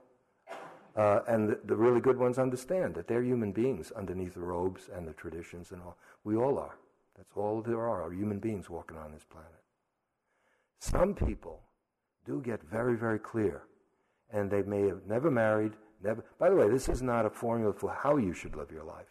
uh, 0.96 1.22
and 1.28 1.50
the, 1.50 1.60
the, 1.66 1.76
really 1.76 2.00
good 2.00 2.18
ones 2.18 2.38
understand 2.38 2.94
that 2.96 3.08
they're 3.08 3.24
human 3.24 3.52
beings 3.52 3.92
underneath 3.96 4.36
the 4.36 4.42
robes 4.42 4.90
and 4.94 5.08
the 5.08 5.14
traditions 5.14 5.72
and 5.72 5.82
all. 5.82 5.98
We 6.24 6.36
all 6.36 6.60
are. 6.60 6.78
That's 7.18 7.32
all 7.36 7.62
there 7.62 7.82
are. 7.82 8.04
Are 8.04 8.14
human 8.14 8.40
beings 8.40 8.70
walking 8.70 8.98
on 8.98 9.12
this 9.12 9.24
planet. 9.24 9.50
Some 10.80 11.16
people 11.16 11.62
do 12.26 12.42
get 12.42 12.62
very, 12.64 12.96
very 12.96 13.20
clear, 13.20 13.64
and 14.32 14.52
they 14.52 14.62
may 14.62 14.88
have 14.88 15.06
never 15.08 15.32
married. 15.32 15.74
Never. 16.04 16.24
By 16.38 16.50
the 16.50 16.56
way, 16.56 16.70
this 16.70 16.90
is 16.90 17.02
not 17.02 17.26
a 17.26 17.30
formula 17.30 17.74
for 17.74 17.92
how 17.92 18.18
you 18.18 18.34
should 18.34 18.56
live 18.56 18.72
your 18.72 18.84
life. 18.84 19.08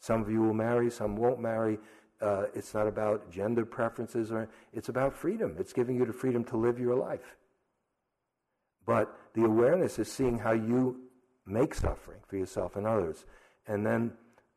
Some 0.00 0.20
of 0.20 0.30
you 0.30 0.42
will 0.42 0.54
marry, 0.54 0.90
some 0.90 1.16
won't 1.16 1.40
marry 1.40 1.78
uh, 2.20 2.46
it's 2.54 2.74
not 2.74 2.86
about 2.86 3.30
gender 3.30 3.64
preferences, 3.64 4.32
or 4.32 4.48
it's 4.72 4.88
about 4.88 5.14
freedom. 5.14 5.56
It's 5.58 5.72
giving 5.72 5.96
you 5.96 6.06
the 6.06 6.12
freedom 6.12 6.44
to 6.44 6.56
live 6.56 6.78
your 6.78 6.94
life. 6.94 7.36
But 8.86 9.16
the 9.34 9.44
awareness 9.44 9.98
is 9.98 10.10
seeing 10.10 10.38
how 10.38 10.52
you 10.52 11.00
make 11.46 11.74
suffering 11.74 12.20
for 12.26 12.36
yourself 12.36 12.76
and 12.76 12.86
others. 12.86 13.24
And 13.66 13.84
then 13.84 14.12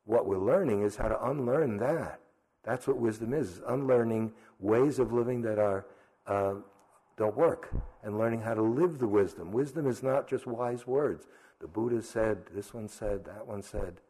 what 0.05 0.25
we're 0.25 0.37
learning 0.37 0.83
is 0.83 0.95
how 0.95 1.07
to 1.07 1.25
unlearn 1.25 1.77
that. 1.77 2.19
That's 2.63 2.87
what 2.87 2.97
wisdom 2.97 3.33
is, 3.33 3.49
is 3.49 3.61
unlearning 3.67 4.33
ways 4.59 4.99
of 4.99 5.13
living 5.13 5.41
that 5.43 5.59
are 5.59 5.85
uh, 6.25 6.55
don't 7.17 7.35
work 7.35 7.69
and 8.03 8.17
learning 8.17 8.41
how 8.41 8.53
to 8.53 8.61
live 8.61 8.99
the 8.99 9.07
wisdom. 9.07 9.51
Wisdom 9.51 9.87
is 9.87 10.03
not 10.03 10.27
just 10.27 10.45
wise 10.45 10.85
words. 10.85 11.27
The 11.59 11.67
Buddha 11.67 12.01
said, 12.01 12.43
this 12.53 12.73
one 12.73 12.87
said, 12.87 13.25
that 13.25 13.45
one 13.47 13.63
said. 13.63 14.01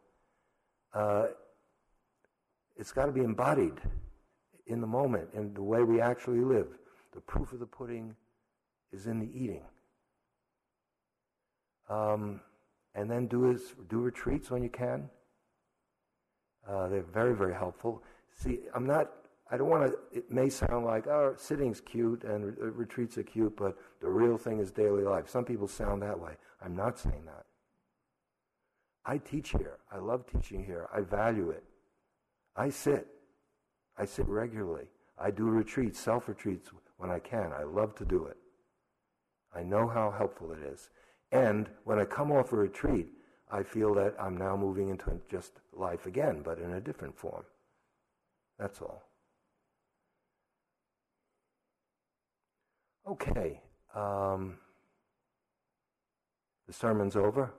Uh, 0.92 1.28
it's 2.76 2.92
got 2.92 3.06
to 3.06 3.12
be 3.12 3.22
embodied 3.22 3.80
in 4.66 4.80
the 4.80 4.86
moment, 4.86 5.30
in 5.34 5.54
the 5.54 5.62
way 5.62 5.82
we 5.82 6.00
actually 6.00 6.40
live. 6.40 6.66
The 7.14 7.20
proof 7.20 7.52
of 7.52 7.60
the 7.60 7.66
pudding 7.66 8.14
is 8.92 9.06
in 9.06 9.18
the 9.18 9.30
eating. 9.32 9.62
Um, 11.88 12.40
and 12.94 13.10
then 13.10 13.26
do 13.26 13.58
do 13.88 13.98
retreats 13.98 14.50
when 14.50 14.62
you 14.62 14.68
can. 14.68 15.08
Uh, 16.68 16.88
they're 16.88 17.02
very, 17.02 17.34
very 17.34 17.54
helpful. 17.54 18.02
See, 18.36 18.60
I'm 18.74 18.86
not. 18.86 19.10
I 19.50 19.56
don't 19.56 19.70
want 19.70 19.90
to. 19.90 20.18
It 20.18 20.30
may 20.30 20.48
sound 20.50 20.84
like 20.84 21.06
oh, 21.06 21.34
sitting's 21.36 21.80
cute 21.80 22.24
and 22.24 22.44
re- 22.44 22.54
uh, 22.60 22.70
retreats 22.72 23.16
are 23.16 23.22
cute, 23.22 23.56
but 23.56 23.76
the 24.00 24.08
real 24.08 24.36
thing 24.36 24.58
is 24.58 24.70
daily 24.70 25.02
life. 25.02 25.28
Some 25.28 25.44
people 25.44 25.66
sound 25.66 26.02
that 26.02 26.18
way. 26.18 26.32
I'm 26.62 26.76
not 26.76 26.98
saying 26.98 27.24
that. 27.26 27.46
I 29.06 29.16
teach 29.18 29.50
here. 29.50 29.78
I 29.90 29.98
love 29.98 30.26
teaching 30.26 30.64
here. 30.64 30.88
I 30.94 31.00
value 31.00 31.50
it. 31.50 31.64
I 32.56 32.68
sit. 32.68 33.06
I 33.96 34.04
sit 34.04 34.28
regularly. 34.28 34.88
I 35.18 35.30
do 35.30 35.44
retreats, 35.44 35.98
self 35.98 36.28
retreats 36.28 36.68
when 36.98 37.10
I 37.10 37.18
can. 37.18 37.52
I 37.52 37.62
love 37.62 37.94
to 37.96 38.04
do 38.04 38.26
it. 38.26 38.36
I 39.54 39.62
know 39.62 39.88
how 39.88 40.10
helpful 40.10 40.52
it 40.52 40.58
is. 40.62 40.90
And 41.32 41.68
when 41.84 41.98
I 41.98 42.04
come 42.04 42.32
off 42.32 42.52
a 42.52 42.56
retreat, 42.56 43.08
I 43.50 43.62
feel 43.62 43.94
that 43.94 44.14
I'm 44.18 44.36
now 44.36 44.56
moving 44.56 44.88
into 44.90 45.20
just 45.30 45.52
life 45.72 46.06
again, 46.06 46.42
but 46.42 46.58
in 46.58 46.74
a 46.74 46.80
different 46.80 47.16
form. 47.18 47.44
That's 48.58 48.80
all. 48.80 49.02
Okay. 53.06 53.60
um, 53.94 54.58
the 56.66 56.72
sermon's 56.72 57.16
over. 57.16 57.52